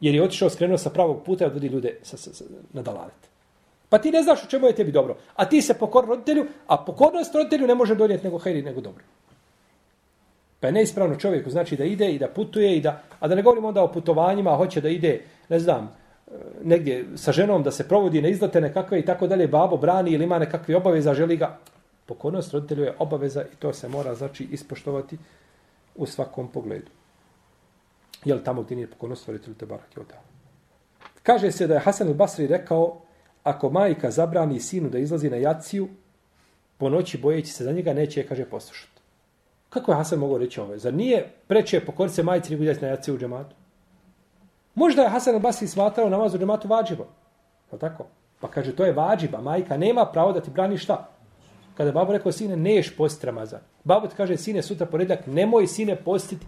Jer 0.01 0.15
je 0.15 0.23
otišao, 0.23 0.49
skrenuo 0.49 0.77
sa 0.77 0.89
pravog 0.89 1.23
puta 1.25 1.43
i 1.43 1.47
odvodi 1.47 1.67
ljude 1.67 1.99
sa, 2.01 2.17
sa, 2.17 2.33
sa, 2.33 2.45
na 2.73 2.81
dalalet. 2.81 3.29
Pa 3.89 3.97
ti 3.97 4.11
ne 4.11 4.23
znaš 4.23 4.43
u 4.43 4.47
čemu 4.49 4.67
je 4.67 4.75
tebi 4.75 4.91
dobro. 4.91 5.17
A 5.35 5.45
ti 5.45 5.61
se 5.61 5.73
pokor 5.73 6.05
roditelju, 6.05 6.45
a 6.67 6.77
pokornost 6.77 7.35
roditelju 7.35 7.67
ne 7.67 7.75
može 7.75 7.95
donijeti 7.95 8.23
nego 8.23 8.37
hajri, 8.37 8.61
nego 8.61 8.81
dobro. 8.81 9.03
Pa 10.59 10.67
je 10.67 10.73
neispravno 10.73 11.15
čovjeku, 11.15 11.49
znači 11.49 11.77
da 11.77 11.83
ide 11.83 12.11
i 12.11 12.19
da 12.19 12.27
putuje 12.27 12.77
i 12.77 12.81
da, 12.81 13.03
a 13.19 13.27
da 13.27 13.35
ne 13.35 13.41
govorimo 13.41 13.67
onda 13.67 13.83
o 13.83 13.91
putovanjima, 13.91 14.55
hoće 14.55 14.81
da 14.81 14.89
ide, 14.89 15.21
ne 15.49 15.59
znam, 15.59 15.95
negdje 16.63 17.05
sa 17.15 17.31
ženom 17.31 17.63
da 17.63 17.71
se 17.71 17.87
provodi 17.87 18.21
na 18.21 18.27
izlete 18.27 18.61
nekakve 18.61 18.99
i 18.99 19.05
tako 19.05 19.27
dalje, 19.27 19.47
babo 19.47 19.77
brani 19.77 20.11
ili 20.11 20.23
ima 20.23 20.39
nekakve 20.39 20.75
obaveza, 20.75 21.13
želi 21.13 21.37
ga. 21.37 21.57
Pokornost 22.05 22.53
roditelju 22.53 22.83
je 22.83 22.95
obaveza 22.99 23.43
i 23.43 23.55
to 23.59 23.73
se 23.73 23.87
mora 23.87 24.15
znači 24.15 24.43
ispoštovati 24.51 25.17
u 25.95 26.05
svakom 26.05 26.47
pogledu. 26.47 26.91
Jel 28.25 28.39
tamo 28.43 28.61
gdje 28.63 28.75
nije 28.75 28.87
pokornost 28.87 29.27
roditelju 29.27 29.55
te 29.55 29.65
barak 29.65 29.97
je 29.97 30.03
Kaže 31.23 31.51
se 31.51 31.67
da 31.67 31.73
je 31.73 31.79
Hasan 31.79 32.07
al-Basri 32.07 32.47
rekao, 32.47 33.01
ako 33.43 33.69
majka 33.69 34.11
zabrani 34.11 34.59
sinu 34.59 34.89
da 34.89 34.97
izlazi 34.97 35.29
na 35.29 35.37
jaciju, 35.37 35.87
po 36.77 36.89
noći 36.89 37.17
bojeći 37.17 37.51
se 37.51 37.63
za 37.63 37.71
njega, 37.71 37.93
neće 37.93 38.19
je, 38.19 38.27
kaže, 38.27 38.45
poslušati. 38.45 39.01
Kako 39.69 39.91
je 39.91 39.95
Hasan 39.95 40.19
mogao 40.19 40.37
reći 40.37 40.59
ovo? 40.59 40.77
Zar 40.77 40.93
nije 40.93 41.31
preče 41.47 41.85
pokorice 41.85 42.23
majici 42.23 42.57
nego 42.57 42.81
na 42.81 42.87
jaciju 42.87 43.15
u 43.15 43.17
džematu? 43.17 43.55
Možda 44.75 45.01
je 45.01 45.09
Hasan 45.09 45.35
al-Basri 45.35 45.67
smatrao 45.67 46.09
namaz 46.09 46.35
u 46.35 46.37
džematu 46.37 46.67
vađibom. 46.67 47.07
Je 47.71 47.79
tako? 47.79 48.05
Pa 48.39 48.47
kaže, 48.47 48.75
to 48.75 48.85
je 48.85 48.93
vađiba. 48.93 49.41
Majka 49.41 49.77
nema 49.77 50.05
pravo 50.05 50.31
da 50.31 50.41
ti 50.41 50.51
brani 50.51 50.77
šta? 50.77 51.09
Kada 51.77 51.91
babo 51.91 52.13
rekao, 52.13 52.31
sine, 52.31 52.55
neš 52.55 52.95
postiti 52.97 53.25
Ramazan. 53.25 53.59
Babo 53.83 54.07
ti 54.07 54.15
kaže, 54.15 54.37
sine, 54.37 54.61
sutra 54.61 54.85
poredak, 54.85 55.27
nemoj 55.27 55.67
sine 55.67 55.95
postiti, 55.95 56.45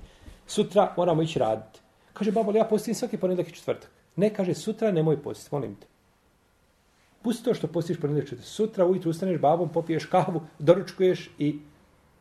sutra 0.47 0.93
moramo 0.97 1.21
ići 1.21 1.39
raditi. 1.39 1.79
Kaže, 2.13 2.31
babo, 2.31 2.51
ja 2.51 2.63
postim 2.63 2.95
svaki 2.95 3.17
ponedak 3.17 3.47
i 3.47 3.51
četvrtak. 3.51 3.89
Ne, 4.15 4.33
kaže, 4.33 4.53
sutra 4.53 4.91
nemoj 4.91 5.23
postiti, 5.23 5.55
molim 5.55 5.75
te. 5.75 5.87
Pusti 7.21 7.43
to 7.43 7.53
što 7.53 7.67
postiš 7.67 8.01
ponedak 8.01 8.23
četvrtak. 8.23 8.45
Sutra 8.45 8.85
ujutru 8.85 9.09
ustaneš 9.09 9.41
babom, 9.41 9.69
popiješ 9.69 10.05
kavu, 10.05 10.41
doručkuješ 10.59 11.29
i 11.39 11.59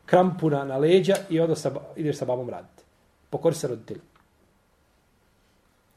krampuna 0.05 0.63
na 0.63 0.77
leđa 0.77 1.15
i 1.29 1.39
odo 1.39 1.55
sa, 1.55 1.71
ideš 1.95 2.17
sa 2.17 2.25
babom 2.25 2.49
raditi. 2.49 2.83
Pokori 3.29 3.55
se 3.55 3.67
roditelju. 3.67 4.01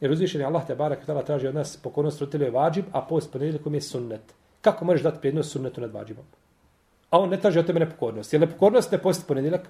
Jer 0.00 0.12
uzvišen 0.12 0.40
je 0.40 0.46
Allah 0.46 0.66
te 0.66 0.74
barak 0.74 1.06
tala 1.06 1.22
traži 1.22 1.46
od 1.46 1.54
nas 1.54 1.76
pokornost 1.76 2.20
roditelju 2.20 2.44
je 2.44 2.50
vađib, 2.50 2.84
a 2.92 3.02
post 3.02 3.32
ponedjeljkom 3.32 3.74
je 3.74 3.80
sunnet. 3.80 4.34
Kako 4.60 4.84
možeš 4.84 5.02
dati 5.02 5.20
prednost 5.20 5.52
sunnetu 5.52 5.80
nad 5.80 5.92
vađibom? 5.92 6.24
A 7.10 7.18
on 7.18 7.28
ne 7.28 7.40
traži 7.40 7.58
od 7.58 7.66
tebe 7.66 7.80
nepokornost. 7.80 8.32
Je 8.32 8.38
nepokornost 8.38 8.92
ne 8.92 8.98
posti 8.98 9.24
ponedjeljak? 9.28 9.68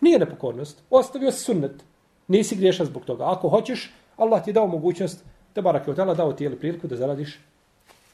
Nije 0.00 0.18
nepokornost. 0.18 0.82
Ostavio 0.90 1.32
si 1.32 1.44
sunnet. 1.44 1.84
Nisi 2.28 2.56
griješan 2.56 2.86
zbog 2.86 3.04
toga. 3.04 3.24
Ako 3.26 3.48
hoćeš, 3.48 3.92
Allah 4.16 4.44
ti 4.44 4.50
je 4.50 4.54
dao 4.54 4.66
mogućnost, 4.66 5.24
te 5.52 5.62
barak 5.62 5.88
je 5.88 5.94
tala 5.94 6.14
dao 6.14 6.32
ti 6.32 6.44
je 6.44 6.58
priliku 6.58 6.86
da 6.86 6.96
zaradiš 6.96 7.38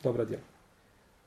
dobra 0.03 0.25
djela. 0.25 0.43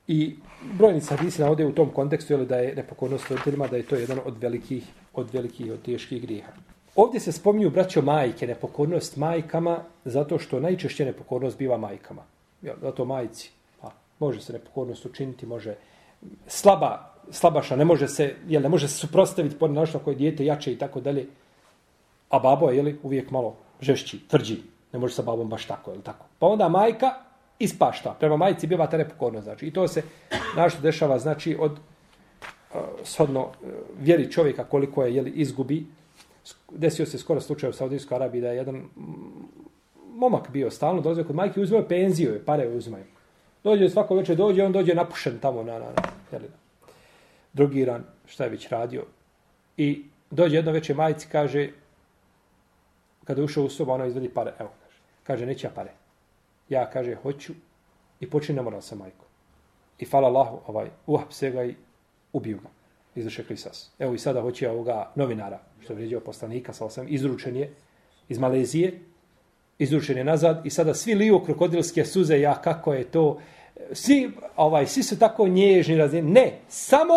I 0.07 0.35
brojni 0.73 1.01
hadisi 1.09 1.41
navode 1.41 1.65
u 1.65 1.71
tom 1.71 1.89
kontekstu 1.89 2.33
jeli, 2.33 2.45
da 2.45 2.57
je 2.57 2.75
nepokornost 2.75 3.29
roditeljima, 3.29 3.67
da 3.67 3.77
je 3.77 3.83
to 3.83 3.95
jedan 3.95 4.19
od 4.25 4.41
velikih, 4.41 4.83
od 5.13 5.33
velikih, 5.33 5.71
od 5.71 5.81
teških 5.81 6.21
grijeha. 6.21 6.51
Ovdje 6.99 7.19
se 7.19 7.31
spominju 7.31 7.69
braćo 7.69 8.01
majke, 8.01 8.47
nepokornost 8.47 9.17
majkama, 9.17 9.77
zato 10.05 10.39
što 10.39 10.59
najčešće 10.59 11.05
nepokornost 11.05 11.57
biva 11.57 11.77
majkama. 11.77 12.21
Ja, 12.61 12.73
zato 12.81 13.05
majci. 13.05 13.51
Pa, 13.81 13.91
može 14.19 14.41
se 14.41 14.53
nepokornost 14.53 15.05
učiniti, 15.05 15.45
može 15.45 15.75
slaba, 16.47 17.13
slabaša, 17.31 17.75
ne 17.75 17.85
može 17.85 18.07
se, 18.07 18.35
jel, 18.47 18.61
ne 18.61 18.69
može 18.69 18.87
se 18.87 18.97
suprostaviti 18.97 19.55
po 19.59 19.67
našo 19.67 19.99
koje 19.99 20.15
dijete 20.15 20.45
jače 20.45 20.73
i 20.73 20.77
tako 20.77 20.99
dalje. 20.99 21.25
A 22.29 22.39
babo 22.39 22.69
je, 22.69 22.77
jeli, 22.77 22.99
uvijek 23.03 23.31
malo 23.31 23.55
žešći, 23.81 24.19
tvrđi. 24.27 24.57
Ne 24.93 24.99
može 24.99 25.13
sa 25.13 25.21
babom 25.21 25.49
baš 25.49 25.65
tako, 25.65 25.91
jel 25.91 26.01
tako. 26.01 26.25
Pa 26.39 26.47
onda 26.47 26.69
majka 26.69 27.13
ispašta. 27.59 28.15
Prema 28.19 28.37
majci 28.37 28.67
biva 28.67 28.87
ta 28.87 28.97
nepokornost. 28.97 29.43
Znači. 29.43 29.67
I 29.67 29.73
to 29.73 29.87
se 29.87 30.03
našto 30.55 30.81
dešava, 30.81 31.19
znači, 31.19 31.55
od 31.59 31.71
uh, 31.71 32.81
shodno 33.03 33.41
uh, 33.41 33.51
vjeri 33.99 34.31
čovjeka 34.31 34.63
koliko 34.63 35.03
je, 35.03 35.15
jel, 35.15 35.27
izgubi, 35.27 35.85
desio 36.71 37.05
se 37.05 37.17
skoro 37.17 37.41
slučaj 37.41 37.69
u 37.69 37.73
Saudijskoj 37.73 38.15
Arabiji 38.15 38.41
da 38.41 38.49
je 38.49 38.57
jedan 38.57 38.89
momak 40.13 40.49
bio 40.49 40.71
stalno 40.71 41.01
dolazio 41.01 41.23
kod 41.23 41.35
majke 41.35 41.61
uzmeo 41.61 41.87
penziju 41.87 42.33
je 42.33 42.45
pare 42.45 42.67
uzmaju 42.67 43.05
dođe 43.63 43.89
svako 43.89 44.15
večer 44.15 44.35
dođe 44.35 44.63
on 44.63 44.71
dođe 44.71 44.95
napušen 44.95 45.39
tamo 45.39 45.63
na 45.63 45.73
na 45.73 45.85
na 45.85 46.03
jeli, 46.31 46.49
drugiran 47.53 48.03
šta 48.25 48.43
je 48.43 48.49
već 48.49 48.67
radio? 48.67 49.05
I 49.77 50.05
dođe 50.31 50.55
jedno 50.55 50.71
večer 50.71 50.95
majci 50.95 51.27
kaže 51.31 51.69
kada 53.23 53.43
ušao 53.43 53.63
u 53.63 53.69
sobu 53.69 53.91
ona 53.91 54.05
izvedi 54.05 54.29
pare 54.29 54.53
evo 54.59 54.69
kaže 54.81 54.99
kaže 55.23 55.45
neće 55.45 55.67
ja 55.67 55.71
pare. 55.71 55.91
Ja 56.69 56.89
kaže 56.89 57.15
hoću 57.15 57.53
i 58.19 58.29
počne 58.29 58.61
moral 58.61 58.81
sa 58.81 58.95
majkom. 58.95 59.25
I 59.99 60.05
fala 60.05 60.27
Allahu 60.27 60.59
ovaj 60.67 60.89
uhapse 61.07 61.51
ga 61.51 61.63
i 61.63 61.75
ubiju 62.33 62.59
ga 62.63 62.69
izvrše 63.19 63.43
krisas. 63.43 63.91
Evo 63.99 64.13
i 64.13 64.19
sada 64.19 64.41
hoće 64.41 64.69
ovoga 64.69 65.11
novinara, 65.15 65.59
što 65.79 65.93
je 65.93 65.95
vrijeđao 65.95 66.19
poslanika, 66.19 66.73
sa 66.73 66.85
osam, 66.85 67.05
izručen 67.09 67.55
je 67.55 67.73
iz 68.29 68.37
Malezije, 68.37 68.99
izručen 69.79 70.17
je 70.17 70.23
nazad 70.23 70.65
i 70.65 70.69
sada 70.69 70.93
svi 70.93 71.15
liju 71.15 71.39
krokodilske 71.45 72.05
suze, 72.05 72.39
ja 72.39 72.61
kako 72.61 72.93
je 72.93 73.03
to, 73.03 73.39
svi, 73.91 74.31
ovaj, 74.55 74.87
svi 74.87 75.03
su 75.03 75.19
tako 75.19 75.47
nježni, 75.47 75.97
razine. 75.97 76.29
ne, 76.29 76.59
samo 76.67 77.13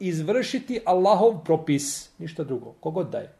izvršiti 0.00 0.80
Allahov 0.84 1.44
propis, 1.44 2.10
ništa 2.18 2.44
drugo, 2.44 2.74
kogod 2.80 3.10
da 3.10 3.18
je. 3.18 3.32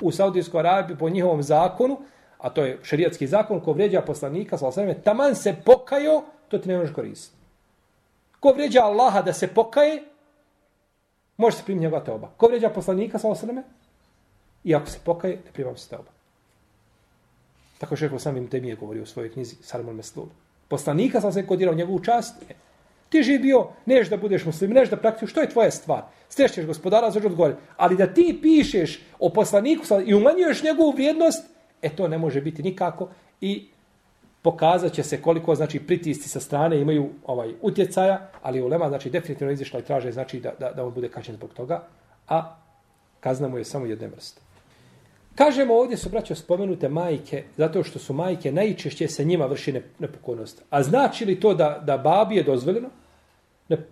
U 0.00 0.12
Saudijskoj 0.12 0.60
Arabiji 0.60 0.96
po 0.98 1.08
njihovom 1.08 1.42
zakonu, 1.42 1.98
a 2.38 2.50
to 2.50 2.64
je 2.64 2.78
šerijatski 2.82 3.26
zakon, 3.26 3.60
ko 3.60 3.72
vređa 3.72 4.00
poslanika, 4.00 4.58
sa 4.58 4.68
osam, 4.68 4.94
taman 5.04 5.34
se 5.34 5.54
pokajo, 5.64 6.22
to 6.48 6.58
ti 6.58 6.68
ne 6.68 6.78
možeš 6.78 6.94
koristiti. 6.94 7.36
Ko 8.40 8.52
vređa 8.52 8.82
Allaha 8.82 9.22
da 9.22 9.32
se 9.32 9.48
pokaje, 9.48 10.02
može 11.36 11.56
se 11.56 11.64
primiti 11.64 11.82
njegova 11.82 12.04
teoba. 12.04 12.30
Ko 12.36 12.46
vređa 12.46 12.70
poslanika 12.70 13.18
sa 13.18 13.28
osreme, 13.28 13.62
i 14.64 14.74
ako 14.74 14.90
se 14.90 14.98
pokaje, 15.04 15.36
ne 15.44 15.52
primam 15.52 15.76
se 15.76 15.88
teoba. 15.88 16.10
Tako 17.78 17.96
što 17.96 18.04
rekao 18.04 18.18
samim 18.18 18.48
temije 18.48 18.76
govorio 18.76 19.02
u 19.02 19.06
svojoj 19.06 19.32
knjizi 19.32 19.56
Sarmon 19.62 19.96
Meslul. 19.96 20.26
Poslanika 20.68 21.20
sam 21.20 21.32
se 21.32 21.46
kodirao 21.46 21.74
njegovu 21.74 22.00
čast. 22.04 22.34
Ne. 22.48 22.54
Ti 23.08 23.22
živ 23.22 23.40
bio, 23.40 23.68
neš 23.86 24.08
da 24.08 24.16
budeš 24.16 24.44
muslim, 24.44 24.70
neš 24.70 24.90
da 24.90 24.96
praktikuješ, 24.96 25.30
što 25.30 25.40
je 25.40 25.50
tvoja 25.50 25.70
stvar? 25.70 26.02
Stešćeš 26.28 26.66
gospodara, 26.66 27.10
zađe 27.10 27.26
odgovori. 27.26 27.54
Ali 27.76 27.96
da 27.96 28.06
ti 28.06 28.38
pišeš 28.42 29.00
o 29.18 29.30
poslaniku 29.30 29.84
i 30.06 30.14
umanjuješ 30.14 30.62
njegovu 30.62 30.90
vrijednost, 30.90 31.46
e 31.82 31.88
to 31.96 32.08
ne 32.08 32.18
može 32.18 32.40
biti 32.40 32.62
nikako. 32.62 33.08
I 33.40 33.68
pokazat 34.46 34.92
će 34.92 35.02
se 35.02 35.22
koliko 35.22 35.54
znači 35.54 35.80
pritisci 35.80 36.28
sa 36.28 36.40
strane 36.40 36.80
imaju 36.80 37.08
ovaj 37.26 37.54
utjecaja, 37.62 38.30
ali 38.42 38.62
ulema 38.62 38.88
znači 38.88 39.10
definitivno 39.10 39.52
izišla 39.52 39.80
i 39.80 39.82
traže 39.82 40.12
znači 40.12 40.40
da, 40.40 40.52
da, 40.60 40.70
da 40.72 40.84
on 40.84 40.94
bude 40.94 41.08
kažnjen 41.08 41.36
zbog 41.36 41.54
toga, 41.54 41.82
a 42.28 42.56
kazna 43.20 43.48
mu 43.48 43.58
je 43.58 43.64
samo 43.64 43.86
jedne 43.86 44.06
vrste. 44.08 44.40
Kažemo 45.34 45.74
ovdje 45.74 45.96
su 45.96 46.08
braćo 46.08 46.34
spomenute 46.34 46.88
majke, 46.88 47.42
zato 47.56 47.82
što 47.82 47.98
su 47.98 48.14
majke 48.14 48.52
najčešće 48.52 49.08
se 49.08 49.24
njima 49.24 49.46
vrši 49.46 49.80
nepokornost. 49.98 50.62
A 50.70 50.82
znači 50.82 51.24
li 51.24 51.40
to 51.40 51.54
da, 51.54 51.82
da 51.86 51.98
babi 51.98 52.36
je 52.36 52.42
dozvoljeno 52.42 52.88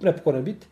nepokoran 0.01 0.45
biti? 0.45 0.67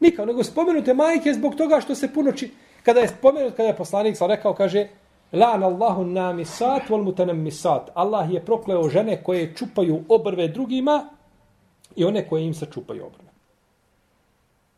Nikao, 0.00 0.26
nego 0.26 0.44
spomenute 0.44 0.94
majke 0.94 1.32
zbog 1.34 1.54
toga 1.54 1.80
što 1.80 1.94
se 1.94 2.12
puno 2.12 2.32
či... 2.32 2.50
Kada 2.82 3.00
je 3.00 3.08
spomenut, 3.08 3.56
kada 3.56 3.68
je 3.68 3.76
poslanik 3.76 4.16
sam 4.16 4.28
rekao, 4.30 4.54
kaže, 4.54 4.88
Lan 5.34 5.62
Allahu 5.62 6.04
namisat 6.04 6.88
wal 6.88 7.02
mutanammisat. 7.02 7.90
Allah 7.94 8.32
je 8.32 8.44
prokleo 8.44 8.88
žene 8.88 9.22
koje 9.22 9.54
čupaju 9.54 10.04
obrve 10.08 10.48
drugima 10.48 11.08
i 11.96 12.04
one 12.04 12.28
koje 12.28 12.46
im 12.46 12.54
se 12.54 12.66
čupaju 12.72 13.06
obrve. 13.06 13.30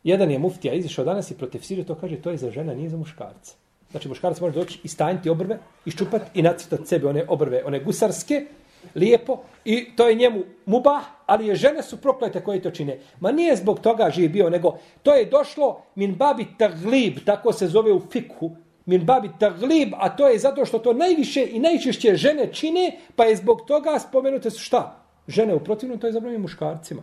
Jedan 0.05 0.31
je 0.31 0.39
muftija 0.39 0.75
izišao 0.75 1.05
danas 1.05 1.31
i 1.31 1.35
protiv 1.35 1.63
to 1.87 1.95
kaže 1.95 2.17
to 2.17 2.31
je 2.31 2.37
za 2.37 2.51
žena, 2.51 2.75
nije 2.75 2.91
za 2.91 2.97
muškarca. 2.97 3.55
Znači 3.91 4.09
muškarac 4.09 4.41
može 4.41 4.55
doći 4.55 4.81
i 4.85 4.89
stanjiti 4.89 5.31
obrve, 5.31 5.59
iščupati 5.85 6.31
i 6.35 6.43
nacrtati 6.43 6.87
sebe 6.87 7.09
one 7.09 7.25
obrve, 7.29 7.63
one 7.65 7.81
gusarske, 7.81 8.47
lijepo 8.95 9.39
i 9.65 9.97
to 9.97 10.09
je 10.09 10.15
njemu 10.15 10.43
mubah, 10.67 11.05
ali 11.27 11.47
je 11.47 11.55
žene 11.55 11.83
su 11.83 11.97
proklete 11.97 12.45
koje 12.45 12.63
to 12.63 12.71
čine. 12.71 12.99
Ma 13.21 13.33
nije 13.33 13.57
zbog 13.57 13.81
toga 13.81 14.11
živ 14.11 14.33
bio, 14.33 14.51
nego 14.51 14.79
to 15.03 15.15
je 15.15 15.25
došlo 15.25 15.83
min 15.95 16.15
babi 16.15 16.47
taglib, 16.59 17.19
tako 17.25 17.53
se 17.53 17.69
zove 17.69 17.93
u 17.93 18.01
fikhu, 18.11 18.51
min 18.87 19.05
babi 19.05 19.30
taglib, 19.39 19.95
a 19.99 20.16
to 20.16 20.28
je 20.28 20.39
zato 20.39 20.64
što 20.64 20.78
to 20.78 20.93
najviše 20.93 21.49
i 21.51 21.59
najčešće 21.59 22.14
žene 22.16 22.53
čine, 22.53 22.99
pa 23.16 23.24
je 23.24 23.37
zbog 23.37 23.62
toga 23.66 23.99
spomenute 23.99 24.51
su 24.51 24.59
šta? 24.59 25.03
Žene 25.28 25.55
u 25.55 25.61
protivnom, 25.61 25.99
to 25.99 26.07
je 26.07 26.12
zabranjeno 26.12 26.43
muškarcima. 26.43 27.03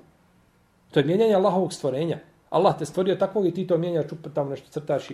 To 0.92 1.00
je 1.00 1.06
mijenjanje 1.06 1.36
Allahovog 1.36 1.74
stvorenja. 1.74 2.18
Allah 2.50 2.80
te 2.80 2.86
stvorio 2.86 3.16
takvog 3.16 3.48
i 3.48 3.54
ti 3.54 3.68
to 3.68 3.78
mijenjaš, 3.78 4.06
tamo 4.34 4.50
nešto 4.50 4.70
crtaš 4.70 5.12
i 5.12 5.14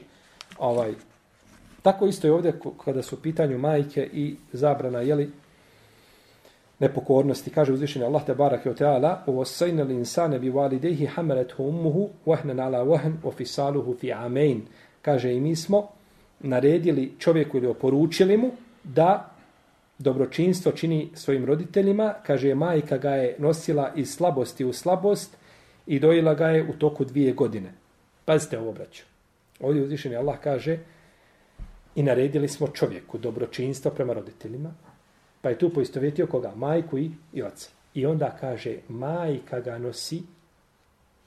ovaj. 0.57 0.93
Tako 1.81 2.07
isto 2.07 2.27
je 2.27 2.33
ovdje 2.33 2.59
kada 2.85 3.01
su 3.03 3.15
u 3.15 3.19
pitanju 3.19 3.57
majke 3.57 4.09
i 4.13 4.35
zabrana, 4.53 4.99
jeli, 4.99 5.31
nepokornosti. 6.79 7.51
Kaže 7.51 7.73
uzvišenje 7.73 8.05
Allah 8.05 8.25
te 8.25 8.35
barake 8.35 8.69
o 8.69 8.73
teala 8.73 9.23
u 9.27 9.39
osajna 9.39 9.83
li 9.83 9.95
insane 9.95 10.39
bi 10.39 10.49
validehi 10.49 11.05
hamelet 11.05 11.51
hu 11.51 11.63
ummuhu 11.63 12.09
vahnen 12.25 12.59
ala 12.59 12.83
vahn 12.83 13.13
o 13.23 13.31
fisaluhu 13.31 13.95
fi 13.99 14.13
amein. 14.13 14.61
Kaže 15.01 15.33
i 15.33 15.39
mi 15.39 15.55
smo 15.55 15.87
naredili 16.39 17.11
čovjeku 17.19 17.57
ili 17.57 17.67
oporučili 17.67 18.37
mu 18.37 18.51
da 18.83 19.31
dobročinstvo 19.97 20.71
čini 20.71 21.09
svojim 21.13 21.45
roditeljima, 21.45 22.13
kaže 22.25 22.55
majka 22.55 22.97
ga 22.97 23.09
je 23.09 23.35
nosila 23.39 23.91
iz 23.95 24.13
slabosti 24.15 24.65
u 24.65 24.73
slabost 24.73 25.37
i 25.87 25.99
dojila 25.99 26.33
ga 26.33 26.47
je 26.47 26.69
u 26.69 26.73
toku 26.73 27.05
dvije 27.05 27.33
godine. 27.33 27.73
Pazite 28.25 28.59
ovo, 28.59 28.71
braću. 28.71 29.03
Ovdje 29.59 29.83
uzvišeni 29.83 30.15
Allah 30.15 30.39
kaže 30.43 30.77
i 31.95 32.03
naredili 32.03 32.47
smo 32.47 32.67
čovjeku 32.67 33.17
dobročinstvo 33.17 33.91
prema 33.91 34.13
roditeljima, 34.13 34.73
pa 35.41 35.49
je 35.49 35.57
tu 35.57 35.69
poistovjetio 35.69 36.27
koga? 36.27 36.51
Majku 36.55 36.97
i, 36.97 37.11
i 37.33 37.43
oca. 37.43 37.69
I 37.93 38.05
onda 38.05 38.37
kaže, 38.39 38.75
majka 38.87 39.59
ga 39.59 39.77
nosi, 39.77 40.23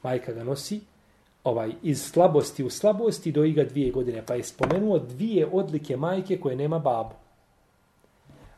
majka 0.03 0.33
ga 0.33 0.45
nosi 0.45 0.81
ovaj 1.45 1.73
iz 1.83 2.03
slabosti 2.03 2.65
u 2.65 2.71
slabosti 2.71 3.33
do 3.33 3.45
iga 3.45 3.65
dvije 3.65 3.91
godine. 3.91 4.23
Pa 4.27 4.35
je 4.35 4.45
spomenuo 4.45 4.99
dvije 4.99 5.47
odlike 5.53 5.97
majke 5.97 6.41
koje 6.41 6.57
nema 6.57 6.79
babu. 6.79 7.15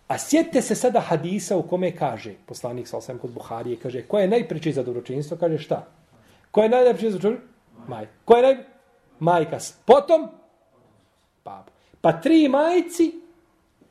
A 0.09 0.19
sjetite 0.19 0.63
se 0.63 0.75
sada 0.75 1.01
hadisa 1.01 1.57
u 1.57 1.63
kome 1.63 1.97
kaže, 1.97 2.35
poslanik 2.47 2.89
sa 2.89 2.97
osam 2.97 3.19
kod 3.19 3.31
Buharije, 3.31 3.77
kaže, 3.77 4.03
ko 4.03 4.19
je 4.19 4.29
najpreći 4.29 4.73
za 4.73 4.83
dobročinstvo? 4.83 5.37
Kaže 5.37 5.59
šta? 5.59 5.87
Ko 6.51 6.63
je 6.63 6.69
najpreći 6.69 7.11
za 7.11 7.19
dobročinstvo? 7.19 7.49
Majka. 7.89 8.13
Ko 8.25 8.37
je 8.37 8.43
naj... 8.43 8.57
Majka. 9.19 9.59
Potom? 9.85 10.29
Babu. 11.45 11.71
Pa 12.01 12.13
tri 12.13 12.49
majci, 12.49 13.21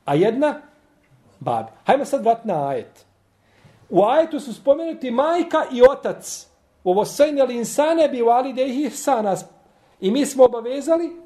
a 0.04 0.14
jedna 0.14 0.60
babi. 1.40 1.70
Hajmo 1.84 2.04
sad 2.04 2.22
vrat 2.22 2.44
na 2.44 2.68
ajet. 2.68 3.06
U 3.90 4.04
ajetu 4.04 4.40
su 4.40 4.54
spomenuti 4.54 5.10
majka 5.10 5.64
i 5.72 5.82
otac. 5.90 6.48
Ovo 6.84 7.04
sajne 7.04 7.44
li 7.44 7.56
insane 7.56 8.08
bi 8.08 8.22
vali 8.22 8.52
da 8.52 8.62
ih 8.62 8.94
sa 8.94 9.22
nas. 9.22 9.44
I 10.00 10.10
mi 10.10 10.26
smo 10.26 10.44
obavezali 10.44 11.16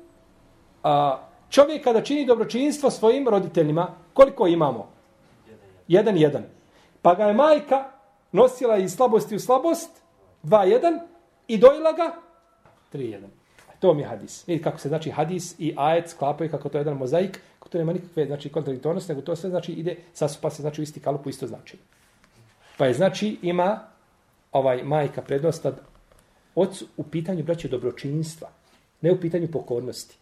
a, 0.82 1.18
čovjeka 1.50 1.92
da 1.92 2.02
čini 2.02 2.26
dobročinstvo 2.26 2.90
svojim 2.90 3.28
roditeljima. 3.28 3.94
Koliko 4.12 4.46
imamo? 4.46 4.88
Jedan, 5.88 6.16
jedan. 6.16 6.44
Pa 7.02 7.14
ga 7.14 7.24
je 7.24 7.34
majka 7.34 7.84
nosila 8.32 8.76
iz 8.76 8.94
slabosti 8.94 9.36
u 9.36 9.40
slabost, 9.40 9.90
dva, 10.42 10.64
jedan, 10.64 11.00
i 11.48 11.58
dojela 11.58 11.92
ga, 11.92 12.14
tri, 12.92 13.10
jedan. 13.10 13.30
To 13.78 13.94
mi 13.94 14.02
je 14.02 14.08
hadis. 14.08 14.48
Vidite 14.48 14.64
kako 14.64 14.78
se 14.78 14.88
znači 14.88 15.10
hadis 15.10 15.54
i 15.58 15.74
ajet 15.76 16.10
sklapaju 16.10 16.50
kako 16.50 16.68
to 16.68 16.78
je 16.78 16.80
jedan 16.80 16.96
mozaik, 16.96 17.40
kako 17.58 17.68
to 17.68 17.78
nema 17.78 17.92
nikakve 17.92 18.26
znači, 18.26 18.48
kontradiktornosti, 18.48 19.12
nego 19.12 19.22
to 19.22 19.36
sve 19.36 19.50
znači 19.50 19.72
ide, 19.72 19.96
sasupa 20.12 20.50
se 20.50 20.62
znači 20.62 20.80
u 20.80 20.82
isti 20.82 21.00
kalup, 21.00 21.26
isto 21.26 21.46
znači. 21.46 21.78
Pa 22.76 22.86
je 22.86 22.94
znači 22.94 23.38
ima 23.42 23.80
ovaj 24.52 24.82
majka 24.82 25.22
prednost 25.22 25.64
nad 25.64 25.80
ocu 26.54 26.86
u 26.96 27.02
pitanju 27.02 27.44
braće 27.44 27.68
dobročinstva, 27.68 28.48
ne 29.00 29.12
u 29.12 29.20
pitanju 29.20 29.48
pokornosti. 29.52 30.16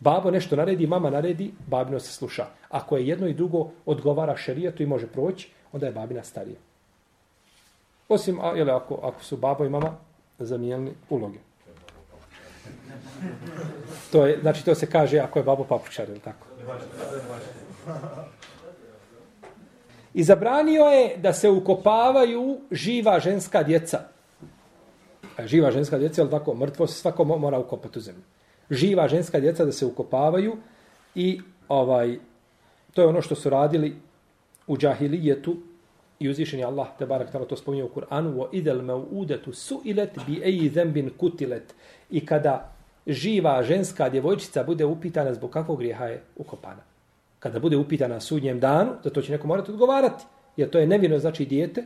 Babo 0.00 0.30
nešto 0.30 0.56
naredi, 0.56 0.86
mama 0.86 1.10
naredi, 1.10 1.52
babino 1.66 2.00
se 2.00 2.12
sluša. 2.12 2.46
Ako 2.68 2.96
je 2.96 3.06
jedno 3.06 3.26
i 3.26 3.34
drugo 3.34 3.70
odgovara 3.86 4.36
šerijetu 4.36 4.82
i 4.82 4.86
može 4.86 5.06
proći, 5.06 5.50
onda 5.72 5.86
je 5.86 5.92
babina 5.92 6.22
starija. 6.22 6.56
Osim, 8.08 8.40
a, 8.40 8.52
jele, 8.56 8.72
ako, 8.72 8.98
ako 9.02 9.24
su 9.24 9.36
babo 9.36 9.64
i 9.64 9.68
mama 9.68 9.96
zamijenili 10.38 10.94
uloge. 11.10 11.38
To 14.12 14.26
je, 14.26 14.38
znači, 14.40 14.64
to 14.64 14.74
se 14.74 14.86
kaže 14.86 15.18
ako 15.18 15.38
je 15.38 15.42
babo 15.42 15.64
papučar, 15.64 16.08
ili 16.08 16.20
tako? 16.20 16.46
I 20.14 20.22
zabranio 20.22 20.84
je 20.84 21.16
da 21.16 21.32
se 21.32 21.50
ukopavaju 21.50 22.60
živa 22.70 23.20
ženska 23.20 23.62
djeca. 23.62 24.00
E, 25.38 25.46
živa 25.46 25.70
ženska 25.70 25.98
djeca, 25.98 26.22
ali 26.22 26.30
tako, 26.30 26.54
mrtvo 26.54 26.86
se 26.86 26.94
svako 26.94 27.24
mora 27.24 27.58
ukopati 27.58 27.98
u 27.98 28.02
zemlju. 28.02 28.22
Živa 28.70 29.08
ženska 29.08 29.40
djeca 29.40 29.64
da 29.64 29.72
se 29.72 29.86
ukopavaju 29.86 30.56
i 31.14 31.40
ovaj 31.68 32.18
to 32.94 33.02
je 33.02 33.08
ono 33.08 33.22
što 33.22 33.34
su 33.34 33.50
radili 33.50 33.96
u 34.66 34.76
džahilijetu 34.76 35.56
i 36.18 36.28
uzvišen 36.28 36.58
je 36.58 36.64
Allah, 36.64 36.88
te 36.98 37.06
barak 37.06 37.48
to 37.48 37.56
spominje 37.56 37.84
u 37.84 37.88
Kur'anu, 37.88 38.40
o 38.40 38.48
idel 38.52 38.82
me 38.82 38.94
udetu 38.94 39.52
su 39.52 39.80
ilet 39.84 40.18
bi 40.26 40.40
eji 40.44 40.68
zembin 40.68 41.10
kutilet. 41.16 41.74
I 42.10 42.26
kada 42.26 42.72
živa 43.06 43.62
ženska 43.62 44.08
djevojčica 44.08 44.64
bude 44.64 44.84
upitana 44.84 45.34
zbog 45.34 45.50
kakvog 45.50 45.78
grijeha 45.78 46.04
je 46.04 46.22
ukopana 46.36 46.91
kada 47.42 47.58
bude 47.58 47.76
upitana 47.76 48.20
sudnjem 48.20 48.60
danu, 48.60 48.92
da 49.04 49.10
to 49.10 49.22
će 49.22 49.32
neko 49.32 49.46
morati 49.46 49.70
odgovarati, 49.70 50.24
jer 50.56 50.70
to 50.70 50.78
je 50.78 50.86
nevino 50.86 51.18
znači 51.18 51.44
dijete 51.44 51.84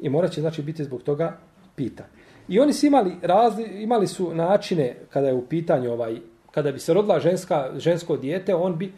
i 0.00 0.08
morat 0.08 0.32
će 0.32 0.40
znači 0.40 0.62
biti 0.62 0.84
zbog 0.84 1.02
toga 1.02 1.38
pita. 1.76 2.04
I 2.48 2.60
oni 2.60 2.72
su 2.72 2.86
imali, 2.86 3.16
razli, 3.22 3.64
imali 3.82 4.06
su 4.06 4.34
načine 4.34 4.96
kada 5.10 5.28
je 5.28 5.34
u 5.34 5.46
pitanju 5.46 5.92
ovaj, 5.92 6.16
kada 6.50 6.72
bi 6.72 6.78
se 6.78 6.94
rodila 6.94 7.20
ženska, 7.20 7.70
žensko 7.76 8.16
dijete, 8.16 8.54
on 8.54 8.78
bi, 8.78 8.92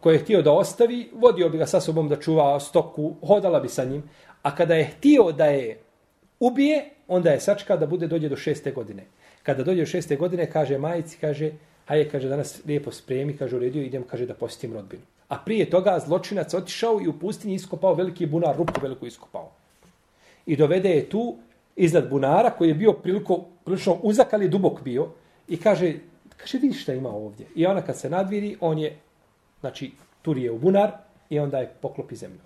koje 0.00 0.14
je 0.14 0.18
htio 0.18 0.42
da 0.42 0.52
ostavi, 0.52 1.10
vodio 1.14 1.48
bi 1.48 1.58
ga 1.58 1.66
sa 1.66 1.80
sobom 1.80 2.08
da 2.08 2.16
čuva 2.16 2.60
stoku, 2.60 3.14
hodala 3.26 3.60
bi 3.60 3.68
sa 3.68 3.84
njim, 3.84 4.02
a 4.42 4.54
kada 4.54 4.74
je 4.74 4.84
htio 4.84 5.32
da 5.32 5.44
je 5.44 5.78
ubije, 6.40 6.90
onda 7.08 7.30
je 7.30 7.40
sačka 7.40 7.76
da 7.76 7.86
bude 7.86 8.06
dođe 8.06 8.28
do 8.28 8.36
šeste 8.36 8.72
godine. 8.72 9.06
Kada 9.42 9.64
dođe 9.64 9.80
do 9.80 9.86
šeste 9.86 10.16
godine, 10.16 10.50
kaže 10.50 10.78
majici, 10.78 11.18
kaže, 11.20 11.52
hajde, 11.86 12.10
kaže, 12.10 12.28
danas 12.28 12.60
lijepo 12.66 12.92
spremi, 12.92 13.36
kaže, 13.36 13.56
uredio, 13.56 13.82
idem, 13.82 14.02
kaže, 14.02 14.26
da 14.26 14.34
posjetim 14.34 14.72
rodbinu. 14.72 15.02
A 15.30 15.38
prije 15.38 15.70
toga 15.70 15.98
zločinac 16.06 16.54
otišao 16.54 17.00
i 17.00 17.08
u 17.08 17.12
pustinji 17.18 17.54
iskopao 17.54 17.94
veliki 17.94 18.26
bunar, 18.26 18.56
rupu 18.56 18.80
veliku 18.82 19.06
iskopao. 19.06 19.50
I 20.46 20.56
dovede 20.56 20.90
je 20.90 21.08
tu 21.08 21.36
iznad 21.76 22.08
bunara 22.10 22.50
koji 22.50 22.68
je 22.68 22.74
bio 22.74 22.92
priliko, 22.92 23.44
prilično 23.64 23.98
uzak, 24.02 24.32
ali 24.32 24.48
dubok 24.48 24.82
bio. 24.82 25.08
I 25.48 25.56
kaže, 25.56 25.94
kaže, 26.36 26.58
vidi 26.58 26.74
šta 26.74 26.94
ima 26.94 27.08
ovdje. 27.08 27.46
I 27.54 27.66
ona 27.66 27.82
kad 27.82 27.98
se 27.98 28.10
nadviri, 28.10 28.56
on 28.60 28.78
je, 28.78 28.96
znači, 29.60 29.92
turije 30.22 30.50
u 30.50 30.58
bunar 30.58 30.90
i 31.30 31.38
onda 31.38 31.58
je 31.58 31.74
poklopi 31.80 32.16
zemlju. 32.16 32.40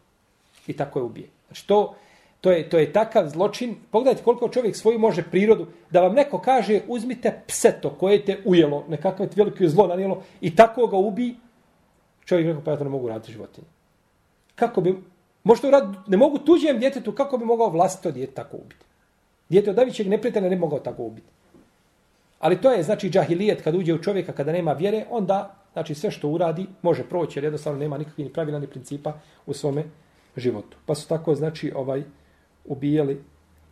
I 0.66 0.76
tako 0.76 0.98
je 0.98 1.02
ubije. 1.02 1.28
Znači, 1.46 1.66
to, 1.66 1.94
to, 2.40 2.52
je, 2.52 2.68
to 2.68 2.78
je 2.78 2.92
takav 2.92 3.28
zločin. 3.28 3.76
Pogledajte 3.90 4.24
koliko 4.24 4.48
čovjek 4.48 4.76
svoju 4.76 4.98
može 4.98 5.22
prirodu. 5.30 5.66
Da 5.90 6.00
vam 6.00 6.14
neko 6.14 6.38
kaže, 6.38 6.80
uzmite 6.88 7.40
pseto 7.46 7.90
koje 7.90 8.24
te 8.24 8.38
ujelo, 8.44 8.84
nekakve 8.88 9.28
veliko 9.36 9.68
zlo 9.68 9.86
nanijelo 9.86 10.22
i 10.40 10.56
tako 10.56 10.86
ga 10.86 10.96
ubi, 10.96 11.34
čovjek 12.24 12.46
rekao, 12.46 12.62
pa 12.64 12.70
ja 12.70 12.76
to 12.76 12.84
ne 12.84 12.90
mogu 12.90 13.08
raditi 13.08 13.32
životinje. 13.32 13.66
Kako 14.54 14.80
bi, 14.80 15.02
možda 15.44 15.70
rad, 15.70 15.96
ne 16.06 16.16
mogu 16.16 16.38
tuđijem 16.38 16.78
djetetu, 16.78 17.12
kako 17.12 17.38
bi 17.38 17.44
mogao 17.44 17.68
vlastito 17.68 18.10
djete 18.10 18.32
tako 18.32 18.56
ubiti? 18.56 18.84
Djete 19.48 19.70
od 19.70 19.76
Davićeg 19.76 20.08
neprijatelja 20.08 20.48
ne 20.48 20.56
mogao 20.56 20.78
tako 20.78 21.02
ubiti. 21.02 21.28
Ali 22.38 22.60
to 22.60 22.72
je, 22.72 22.82
znači, 22.82 23.10
džahilijet 23.10 23.62
kad 23.62 23.74
uđe 23.74 23.94
u 23.94 24.02
čovjeka 24.02 24.32
kada 24.32 24.52
nema 24.52 24.72
vjere, 24.72 25.04
onda, 25.10 25.54
znači, 25.72 25.94
sve 25.94 26.10
što 26.10 26.28
uradi 26.28 26.66
može 26.82 27.04
proći, 27.04 27.38
jer 27.38 27.44
jednostavno 27.44 27.78
nema 27.78 27.98
nikakvih 27.98 28.26
ni 28.26 28.32
pravila 28.32 28.58
ni 28.58 28.66
principa 28.66 29.12
u 29.46 29.54
svome 29.54 29.84
životu. 30.36 30.76
Pa 30.86 30.94
su 30.94 31.08
tako, 31.08 31.34
znači, 31.34 31.72
ovaj, 31.76 32.02
ubijali 32.64 33.24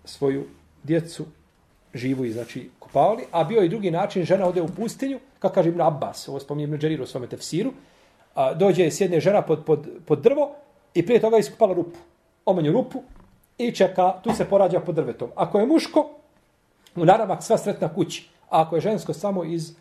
svoju 0.05 0.45
djecu 0.83 1.25
živu 1.95 2.25
i, 2.25 2.33
znači, 2.33 2.71
kopavali. 2.79 3.25
A 3.33 3.45
bio 3.45 3.61
je 3.61 3.67
i 3.67 3.69
drugi 3.69 3.91
način, 3.91 4.25
žena 4.25 4.47
ode 4.47 4.63
u 4.63 4.69
pustinju, 4.69 5.19
kako 5.39 5.55
kaže 5.55 5.69
Ibn 5.69 5.81
Abbas, 5.81 6.29
ovo 6.29 6.41
spominje 6.41 6.65
Ibn 6.65 6.79
Đeriru 6.79 7.05
u 7.05 7.07
svome 7.07 7.27
tefsiru, 7.27 7.73
a, 8.35 8.55
dođe 8.55 8.91
s 8.91 9.01
jedne 9.01 9.21
žena 9.21 9.43
pod, 9.43 9.65
pod, 9.65 9.89
pod 10.07 10.21
drvo 10.21 10.55
i 10.95 11.07
prije 11.07 11.21
toga 11.21 11.39
iskupala 11.39 11.75
rupu. 11.75 11.99
Omenju 12.45 12.73
rupu 12.73 13.03
i 13.59 13.73
čeka, 13.73 14.15
tu 14.23 14.33
se 14.35 14.45
porađa 14.45 14.81
pod 14.81 14.95
drvetom. 14.95 15.31
Ako 15.35 15.59
je 15.59 15.67
muško, 15.67 16.11
u 16.97 17.05
naramak 17.05 17.43
sva 17.43 17.59
sretna 17.59 17.95
kući. 17.95 18.29
A 18.51 18.63
ako 18.63 18.77
je 18.77 18.81
žensko, 18.81 19.13
samo 19.13 19.45
iz 19.45 19.75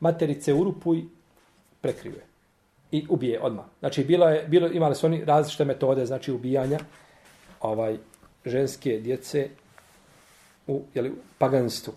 materice 0.00 0.54
u 0.54 0.64
rupu 0.64 0.94
i 0.94 1.04
prekrive. 1.80 2.22
I 2.90 3.06
ubije 3.08 3.40
odmah. 3.40 3.64
Znači, 3.80 4.04
bilo 4.04 4.28
je, 4.28 4.44
bilo, 4.48 4.68
imali 4.68 4.94
su 4.94 5.06
oni 5.06 5.24
različite 5.24 5.64
metode, 5.64 6.06
znači, 6.06 6.32
ubijanja 6.32 6.78
ovaj 7.60 7.96
ženske 8.44 8.98
djece 8.98 9.48
u 10.66 10.82
jeli, 10.94 11.12
paganstvu. 11.38 11.92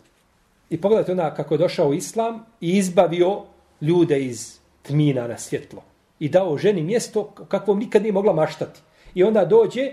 I 0.69 0.81
pogledajte 0.81 1.11
onda 1.11 1.33
kako 1.33 1.53
je 1.53 1.57
došao 1.57 1.93
islam 1.93 2.45
i 2.61 2.77
izbavio 2.77 3.41
ljude 3.81 4.19
iz 4.19 4.59
tmina 4.82 5.27
na 5.27 5.38
svjetlo. 5.38 5.84
I 6.19 6.30
dao 6.30 6.57
ženi 6.57 6.84
mjesto 6.84 7.23
kakvom 7.23 7.80
nikad 7.80 8.01
nije 8.01 8.11
mogla 8.11 8.34
maštati. 8.34 8.80
I 9.15 9.23
onda 9.23 9.45
dođe 9.45 9.91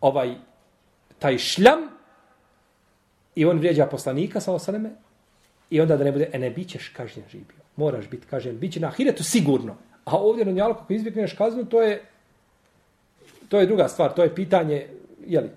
ovaj 0.00 0.34
taj 1.18 1.38
šljam 1.38 1.80
i 3.34 3.44
on 3.44 3.58
vrijeđa 3.58 3.86
poslanika 3.86 4.40
sa 4.40 4.52
osaneme 4.52 4.90
i 5.70 5.80
onda 5.80 5.96
da 5.96 6.04
ne 6.04 6.12
bude, 6.12 6.30
e 6.32 6.38
ne, 6.38 6.50
bit 6.50 6.68
ćeš 6.68 6.88
kažnjen 6.88 7.26
živio. 7.30 7.64
Moraš 7.76 8.08
biti 8.08 8.26
kažnjen. 8.26 8.58
Biće 8.58 8.80
na 8.80 8.88
ahiretu 8.88 9.24
sigurno. 9.24 9.76
A 10.04 10.16
ovdje 10.16 10.44
na 10.44 10.52
njalu 10.52 10.74
kako 10.74 10.92
izbjegneš 10.92 11.32
kaznu, 11.32 11.64
to 11.64 11.82
je 11.82 12.02
to 13.48 13.60
je 13.60 13.66
druga 13.66 13.88
stvar. 13.88 14.14
To 14.14 14.22
je 14.22 14.34
pitanje, 14.34 14.86
jeli, 15.26 15.50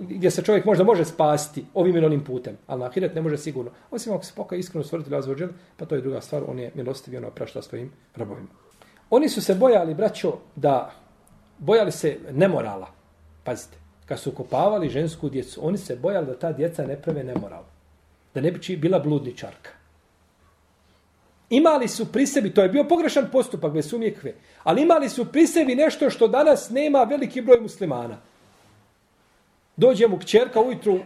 gdje 0.00 0.30
se 0.30 0.42
čovjek 0.42 0.64
možda 0.64 0.84
može 0.84 1.04
spasti 1.04 1.64
ovim 1.74 1.96
ili 1.96 2.06
onim 2.06 2.24
putem, 2.24 2.56
ali 2.66 2.80
na 2.80 2.86
ahiret 2.86 3.14
ne 3.14 3.22
može 3.22 3.38
sigurno. 3.38 3.70
Osim 3.90 4.12
ako 4.12 4.24
se 4.24 4.32
pokaje 4.36 4.58
iskreno 4.58 4.84
stvoriti 4.84 5.10
razvođen, 5.10 5.50
pa 5.76 5.84
to 5.84 5.94
je 5.94 6.00
druga 6.00 6.20
stvar, 6.20 6.42
on 6.48 6.58
je 6.58 6.70
milostiv 6.74 7.14
i 7.14 7.16
ono 7.16 7.30
prašta 7.30 7.62
svojim 7.62 7.92
robovima. 8.16 8.48
Oni 9.10 9.28
su 9.28 9.42
se 9.42 9.54
bojali, 9.54 9.94
braćo, 9.94 10.38
da 10.56 10.92
bojali 11.58 11.92
se 11.92 12.18
nemorala. 12.32 12.88
Pazite, 13.44 13.76
kad 14.06 14.20
su 14.20 14.32
kopavali 14.32 14.88
žensku 14.88 15.28
djecu, 15.28 15.66
oni 15.66 15.78
se 15.78 15.96
bojali 15.96 16.26
da 16.26 16.38
ta 16.38 16.52
djeca 16.52 16.86
ne 16.86 17.02
prave 17.02 17.24
nemoral. 17.24 17.64
Da 18.34 18.40
ne 18.40 18.52
bi 18.52 18.76
bila 18.76 18.98
bludničarka. 18.98 19.70
Imali 21.50 21.88
su 21.88 22.12
pri 22.12 22.26
sebi, 22.26 22.54
to 22.54 22.62
je 22.62 22.68
bio 22.68 22.84
pogrešan 22.84 23.28
postupak, 23.32 23.72
bez 23.72 23.88
sumjekve, 23.88 24.34
ali 24.62 24.82
imali 24.82 25.08
su 25.08 25.24
pri 25.24 25.46
sebi 25.46 25.74
nešto 25.74 26.10
što 26.10 26.28
danas 26.28 26.70
nema 26.70 27.02
veliki 27.02 27.40
broj 27.40 27.60
muslimana. 27.60 28.29
Dođe 29.80 30.08
mu 30.08 30.18
kćerka 30.18 30.60
ujutru 30.60 30.98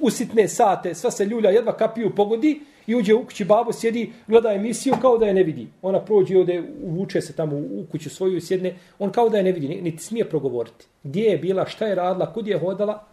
u 0.00 0.10
sitne 0.10 0.48
sate, 0.48 0.94
sva 0.94 1.10
se 1.10 1.24
ljulja, 1.24 1.50
jedva 1.50 1.72
kapiju 1.76 2.14
pogodi 2.14 2.60
i 2.86 2.96
uđe 2.96 3.14
u 3.14 3.24
kući, 3.24 3.44
babo 3.44 3.72
sjedi, 3.72 4.12
gleda 4.26 4.52
emisiju 4.52 4.94
kao 5.00 5.18
da 5.18 5.26
je 5.26 5.34
ne 5.34 5.42
vidi. 5.42 5.68
Ona 5.82 6.00
prođe 6.00 6.38
ode, 6.38 6.62
uvuče 6.82 7.20
se 7.20 7.32
tamo 7.32 7.56
u 7.56 7.86
kuću 7.90 8.10
svoju 8.10 8.36
i 8.36 8.40
sjedne, 8.40 8.74
on 8.98 9.12
kao 9.12 9.28
da 9.28 9.38
je 9.38 9.44
ne 9.44 9.52
vidi, 9.52 9.80
niti 9.82 10.02
smije 10.02 10.28
progovoriti. 10.28 10.86
Gdje 11.02 11.22
je 11.22 11.38
bila, 11.38 11.66
šta 11.66 11.86
je 11.86 11.94
radila, 11.94 12.32
kud 12.32 12.46
je 12.46 12.58
hodala, 12.58 13.04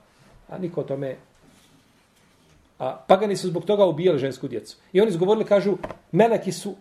a 0.50 0.58
niko 0.58 0.82
o 0.82 0.84
tome... 0.84 1.16
A 2.80 2.92
pagani 3.08 3.36
su 3.36 3.48
zbog 3.48 3.66
toga 3.66 3.86
ubijali 3.86 4.20
žensku 4.20 4.48
djecu. 4.48 4.78
I 4.94 5.02
oni 5.02 5.10
izgovorili, 5.10 5.46
kažu, 5.46 5.78
meleki 6.12 6.52
su 6.52 6.76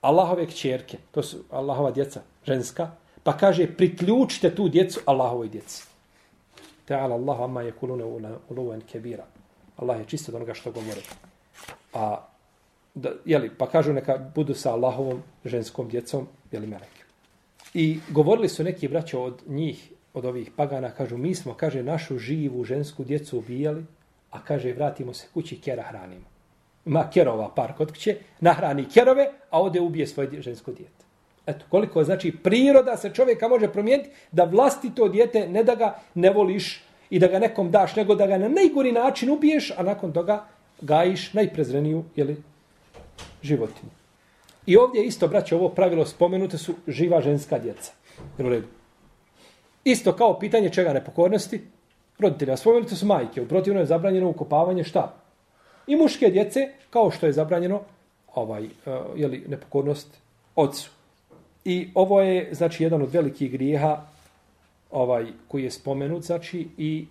Allahove 0.00 0.46
kćerke, 0.46 0.98
to 1.10 1.22
su 1.22 1.44
Allahova 1.50 1.90
djeca, 1.90 2.22
ženska, 2.46 2.90
pa 3.22 3.36
kaže, 3.36 3.66
priključite 3.66 4.54
tu 4.54 4.68
djecu 4.68 5.00
Allahovoj 5.06 5.48
djeci. 5.48 5.93
Ta'ala 6.84 7.14
Allah 7.14 7.40
amma 7.40 7.62
yakuluna 7.62 8.04
uluwan 8.48 8.80
kabira. 8.92 9.24
Allah 9.76 9.98
je 10.00 10.04
čist 10.04 10.28
od 10.28 10.34
onoga 10.34 10.54
što 10.54 10.72
govore. 10.72 11.00
A 11.92 12.28
da, 12.94 13.12
jeli, 13.24 13.50
pa 13.58 13.66
kažu 13.66 13.92
neka 13.92 14.18
budu 14.34 14.54
sa 14.54 14.72
Allahovom 14.72 15.22
ženskom 15.44 15.88
djecom, 15.88 16.26
jeli 16.52 16.66
meleke. 16.66 17.04
I 17.74 17.98
govorili 18.10 18.48
su 18.48 18.64
neki 18.64 18.88
braćo 18.88 19.22
od 19.22 19.42
njih, 19.46 19.92
od 20.14 20.24
ovih 20.24 20.50
pagana, 20.56 20.90
kažu, 20.90 21.16
mi 21.16 21.34
smo, 21.34 21.54
kaže, 21.54 21.82
našu 21.82 22.18
živu 22.18 22.64
žensku 22.64 23.04
djecu 23.04 23.38
ubijali, 23.38 23.84
a 24.30 24.44
kaže, 24.44 24.72
vratimo 24.72 25.14
se 25.14 25.26
kući, 25.34 25.60
kjera 25.60 25.82
hranimo. 25.82 26.24
Ma 26.84 27.10
kerova 27.10 27.54
par 27.54 27.76
kod 27.76 27.92
kuće, 27.92 28.16
nahrani 28.40 28.86
kerove, 28.94 29.30
a 29.50 29.62
ode 29.62 29.80
ubije 29.80 30.06
svoje 30.06 30.42
žensko 30.42 30.72
djete. 30.72 31.03
Eto, 31.46 31.64
koliko 31.68 32.04
znači 32.04 32.32
priroda 32.42 32.96
se 32.96 33.10
čovjeka 33.14 33.48
može 33.48 33.72
promijeniti 33.72 34.10
da 34.32 34.44
vlasti 34.44 34.94
to 34.94 35.08
djete 35.08 35.48
ne 35.48 35.64
da 35.64 35.74
ga 35.74 35.98
ne 36.14 36.30
voliš 36.30 36.84
i 37.10 37.18
da 37.18 37.26
ga 37.26 37.38
nekom 37.38 37.70
daš, 37.70 37.96
nego 37.96 38.14
da 38.14 38.26
ga 38.26 38.38
na 38.38 38.48
najgori 38.48 38.92
način 38.92 39.30
ubiješ, 39.30 39.70
a 39.76 39.82
nakon 39.82 40.12
toga 40.12 40.44
gajiš 40.80 41.32
najprezreniju 41.32 42.04
jeli, 42.16 42.36
životinu. 43.42 43.90
I 44.66 44.76
ovdje 44.76 45.04
isto, 45.04 45.28
braće, 45.28 45.56
ovo 45.56 45.68
pravilo 45.68 46.06
spomenute 46.06 46.58
su 46.58 46.74
živa 46.88 47.20
ženska 47.20 47.58
djeca. 47.58 47.92
Jel 48.38 48.46
u 48.46 48.50
redu? 48.50 48.66
Isto 49.84 50.12
kao 50.12 50.38
pitanje 50.38 50.70
čega 50.70 50.92
nepokornosti, 50.92 51.60
roditelja. 52.18 52.56
Spomenute 52.56 52.96
su 52.96 53.06
majke. 53.06 53.42
U 53.42 53.48
protivno 53.48 53.80
je 53.80 53.86
zabranjeno 53.86 54.28
ukopavanje 54.28 54.84
šta? 54.84 55.14
I 55.86 55.96
muške 55.96 56.28
djece, 56.30 56.68
kao 56.90 57.10
što 57.10 57.26
je 57.26 57.32
zabranjeno 57.32 57.80
ovaj, 58.34 58.64
eh, 58.64 58.68
uh, 58.86 58.96
jeli, 59.16 59.44
nepokornost 59.48 60.18
ocu. 60.56 60.90
I 61.64 61.88
ovo 61.94 62.20
je, 62.20 62.48
znači, 62.54 62.82
jedan 62.82 63.02
od 63.02 63.12
velikih 63.12 63.52
grijeha 63.52 64.06
ovaj, 64.90 65.26
koji 65.48 65.64
je 65.64 65.70
spomenut, 65.70 66.22
znači, 66.22 66.68
i 66.78 67.06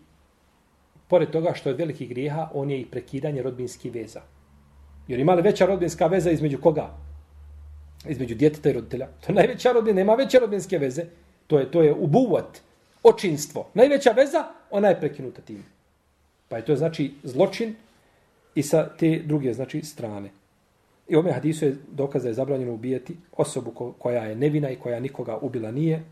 pored 1.08 1.30
toga 1.30 1.54
što 1.54 1.70
je 1.70 1.76
velikih 1.76 2.10
grijeha, 2.10 2.50
on 2.54 2.72
je 2.72 2.82
i 2.82 2.86
prekidanje 2.86 3.42
rodbinskih 3.42 3.94
veza. 3.94 4.22
Jer 5.08 5.20
ima 5.20 5.34
li 5.34 5.42
veća 5.42 5.66
rodbinska 5.66 6.08
veza 6.08 6.32
između 6.32 6.58
koga? 6.62 6.90
Između 8.10 8.36
djeteta 8.36 8.70
i 8.70 8.74
roditelja. 8.74 9.08
To 9.08 9.32
je 9.32 9.36
najveća 9.36 9.72
rodbina, 9.72 9.96
nema 9.96 10.16
veće 10.16 10.40
rodbinske 10.40 10.78
veze. 10.78 11.06
To 11.48 11.60
je, 11.60 11.72
to 11.72 11.82
je 11.82 11.94
ubuvat, 11.94 12.62
očinstvo. 13.04 13.68
Najveća 13.74 14.12
veza, 14.12 14.46
ona 14.72 14.88
je 14.88 15.00
prekinuta 15.00 15.42
tim. 15.42 15.64
Pa 16.50 16.58
je 16.58 16.66
to 16.66 16.76
znači 16.76 17.14
zločin 17.24 17.76
i 18.56 18.64
sa 18.64 18.90
te 18.98 19.22
druge, 19.26 19.54
znači, 19.54 19.82
strane. 19.82 20.30
I 21.08 21.16
ome 21.16 21.32
hadisu 21.32 21.66
je 21.66 21.76
dokaz 21.92 22.24
da 22.24 22.30
je 22.30 22.34
zabranjeno 22.34 22.74
ubijati 22.74 23.18
osobu 23.32 23.94
koja 24.00 24.24
je 24.24 24.36
nevina 24.36 24.70
i 24.70 24.76
koja 24.76 25.00
nikoga 25.00 25.38
ubila 25.38 25.72
nije. 25.72 26.04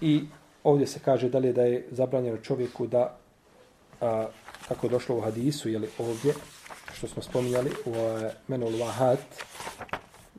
I 0.00 0.24
ovdje 0.64 0.86
se 0.86 1.00
kaže 1.04 1.28
dalje 1.28 1.52
da 1.52 1.62
je 1.62 1.86
zabranjeno 1.90 2.36
čovjeku 2.36 2.86
da, 2.86 3.16
a, 4.00 4.26
kako 4.68 4.86
je 4.86 4.90
došlo 4.90 5.16
u 5.16 5.20
hadisu, 5.20 5.68
jeli 5.68 5.88
ovdje, 5.98 6.34
što 6.92 7.08
smo 7.08 7.22
spominjali, 7.22 7.70
u 7.86 7.94
e, 7.94 8.30
menul 8.48 8.78
vahat, 8.80 9.18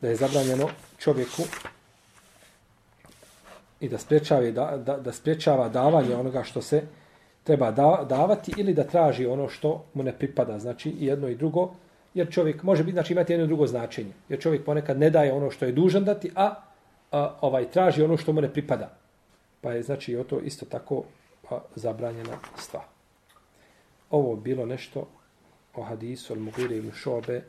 da 0.01 0.09
je 0.09 0.15
zabranjeno 0.15 0.69
čovjeku 0.97 1.43
i 3.79 3.89
da 3.89 3.97
sprečava, 3.97 4.51
da, 4.51 4.77
da, 4.77 4.97
da 4.97 5.11
sprečava 5.13 5.69
davanje 5.69 6.15
onoga 6.15 6.43
što 6.43 6.61
se 6.61 6.83
treba 7.43 7.71
da, 7.71 8.05
davati 8.09 8.53
ili 8.57 8.73
da 8.73 8.83
traži 8.83 9.25
ono 9.25 9.49
što 9.49 9.85
mu 9.93 10.03
ne 10.03 10.13
pripada. 10.13 10.59
Znači, 10.59 10.95
jedno 10.99 11.27
i 11.27 11.35
drugo, 11.35 11.73
jer 12.14 12.32
čovjek 12.32 12.64
može 12.64 12.84
biti, 12.84 12.93
znači 12.93 13.14
imati 13.14 13.34
jedno 13.34 13.47
drugo 13.47 13.68
značenje. 13.68 14.11
Jer 14.30 14.39
čovjek 14.39 14.66
ponekad 14.66 14.99
ne 14.99 15.09
daje 15.09 15.34
ono 15.34 15.51
što 15.51 15.66
je 15.66 15.72
dužan 15.72 16.03
dati, 16.03 16.32
a, 16.36 16.55
a 17.11 17.38
ovaj 17.41 17.72
traži 17.72 18.03
ono 18.03 18.18
što 18.18 18.34
mu 18.34 18.41
ne 18.41 18.53
pripada. 18.53 18.97
Pa 19.61 19.72
je 19.72 19.84
znači 19.84 20.16
o 20.16 20.24
to 20.24 20.39
isto 20.39 20.66
tako 20.66 21.03
a, 21.49 21.59
zabranjena 21.76 22.38
stvar. 22.57 22.84
Ovo 24.09 24.36
bilo 24.36 24.66
nešto 24.66 25.07
o 25.76 25.84
hadisu 25.84 26.36
Al-Mugire 26.36 26.78
ibn 26.78 26.91
Šobe, 26.91 27.41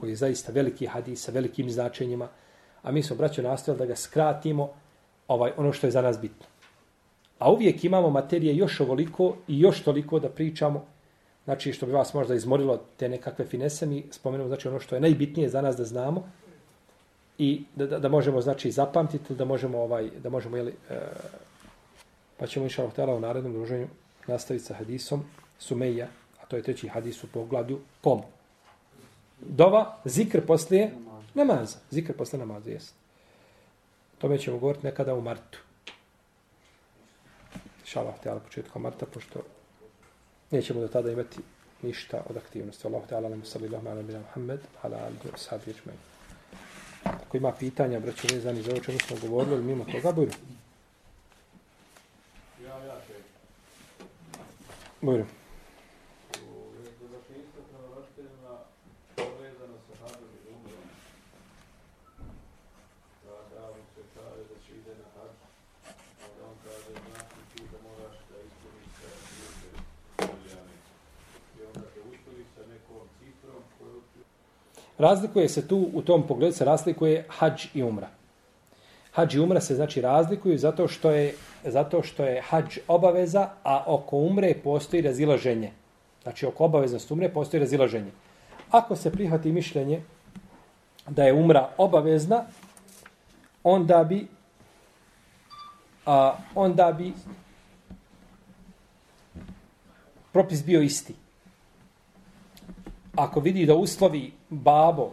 koji 0.00 0.10
je 0.10 0.16
zaista 0.16 0.52
veliki 0.52 0.86
hadis 0.86 1.24
sa 1.24 1.32
velikim 1.32 1.70
značenjima, 1.70 2.28
a 2.82 2.92
mi 2.92 3.02
smo, 3.02 3.16
braćo, 3.16 3.42
nastavili 3.42 3.78
da 3.78 3.86
ga 3.86 3.96
skratimo 3.96 4.70
ovaj 5.28 5.52
ono 5.56 5.72
što 5.72 5.86
je 5.86 5.90
za 5.90 6.02
nas 6.02 6.20
bitno. 6.20 6.46
A 7.38 7.52
uvijek 7.52 7.84
imamo 7.84 8.10
materije 8.10 8.56
još 8.56 8.80
ovoliko 8.80 9.36
i 9.48 9.60
još 9.60 9.82
toliko 9.82 10.18
da 10.18 10.28
pričamo, 10.28 10.86
znači 11.44 11.72
što 11.72 11.86
bi 11.86 11.92
vas 11.92 12.14
možda 12.14 12.34
izmorilo 12.34 12.80
te 12.96 13.08
nekakve 13.08 13.46
finese, 13.46 13.86
mi 13.86 14.04
spomenemo 14.10 14.48
znači 14.48 14.68
ono 14.68 14.80
što 14.80 14.94
je 14.94 15.00
najbitnije 15.00 15.48
za 15.48 15.62
nas 15.62 15.76
da 15.76 15.84
znamo 15.84 16.28
i 17.38 17.64
da, 17.76 17.86
da, 17.86 17.98
da 17.98 18.08
možemo 18.08 18.40
znači 18.40 18.70
zapamtiti, 18.70 19.34
da 19.34 19.44
možemo 19.44 19.78
ovaj 19.78 20.10
da 20.22 20.30
možemo 20.30 20.56
jeli, 20.56 20.74
e, 20.90 20.98
pa 22.36 22.46
ćemo 22.46 22.64
inša 22.64 22.82
Allah 22.82 23.16
u 23.16 23.20
narednom 23.20 23.52
druženju 23.52 23.88
nastaviti 24.26 24.64
sa 24.64 24.74
hadisom 24.74 25.24
Sumeja, 25.58 26.06
a 26.42 26.46
to 26.46 26.56
je 26.56 26.62
treći 26.62 26.88
hadis 26.88 27.24
u 27.24 27.26
poglavlju 27.26 27.80
kom? 28.00 28.22
Dova, 29.40 29.98
zikr 30.04 30.46
poslije 30.46 30.90
namaza. 31.34 31.78
Zikr 31.90 32.12
poslije 32.12 32.38
namaza, 32.38 32.70
jest. 32.70 32.94
To 34.18 34.36
ćemo 34.38 34.58
govoriti 34.58 34.86
nekada 34.86 35.14
u 35.14 35.20
martu. 35.20 35.58
Šalah 37.84 38.14
te 38.22 38.30
ala 38.30 38.40
početkom 38.40 38.82
marta, 38.82 39.06
pošto 39.06 39.40
nećemo 40.52 40.80
do 40.80 40.88
tada 40.88 41.10
imati 41.10 41.40
ništa 41.82 42.22
od 42.30 42.36
aktivnosti. 42.36 42.86
Allahu 42.86 43.06
te 43.08 43.14
ala, 43.14 43.28
alamu 43.28 43.44
sallallahu 43.44 43.88
ala 43.88 44.02
bila 44.02 44.18
Muhammed, 44.18 44.60
ala 44.82 44.96
alihi 44.96 45.28
wa 45.32 45.38
sahabi 45.38 45.70
ječmeni. 45.70 45.98
Ako 47.04 47.36
ima 47.36 47.52
pitanja, 47.52 48.00
braću 48.00 48.26
vezani 48.32 48.62
za 48.62 48.70
ovo 48.70 48.80
čemu 48.80 48.98
smo 48.98 49.16
govorili, 49.22 49.62
mimo 49.62 49.84
toga, 49.84 50.12
bujru. 50.12 50.32
Bujru. 55.00 55.24
Razlikuje 74.98 75.48
se 75.48 75.68
tu, 75.68 75.88
u 75.94 76.02
tom 76.02 76.26
pogledu 76.26 76.52
se 76.52 76.64
razlikuje 76.64 77.24
hađ 77.28 77.66
i 77.74 77.82
umra. 77.82 78.08
Hađ 79.12 79.34
i 79.34 79.40
umra 79.40 79.60
se 79.60 79.74
znači 79.74 80.00
razlikuju 80.00 80.58
zato 80.58 80.88
što 80.88 81.10
je, 81.10 81.34
zato 81.64 82.02
što 82.02 82.24
je 82.24 82.42
hađ 82.42 82.78
obaveza, 82.88 83.48
a 83.64 83.84
oko 83.86 84.16
umre 84.16 84.54
postoji 84.64 85.02
razilaženje. 85.02 85.72
Znači 86.22 86.46
oko 86.46 86.64
obaveznosti 86.64 87.12
umre 87.12 87.28
postoji 87.28 87.60
razilaženje. 87.60 88.10
Ako 88.70 88.96
se 88.96 89.12
prihvati 89.12 89.52
mišljenje 89.52 90.02
da 91.08 91.24
je 91.24 91.32
umra 91.32 91.68
obavezna, 91.76 92.44
onda 93.62 94.04
bi 94.04 94.26
a, 96.06 96.34
onda 96.54 96.92
bi 96.92 97.12
propis 100.32 100.64
bio 100.64 100.82
isti 100.82 101.14
ako 103.16 103.40
vidi 103.40 103.66
da 103.66 103.74
uslovi 103.74 104.32
babo, 104.52 105.10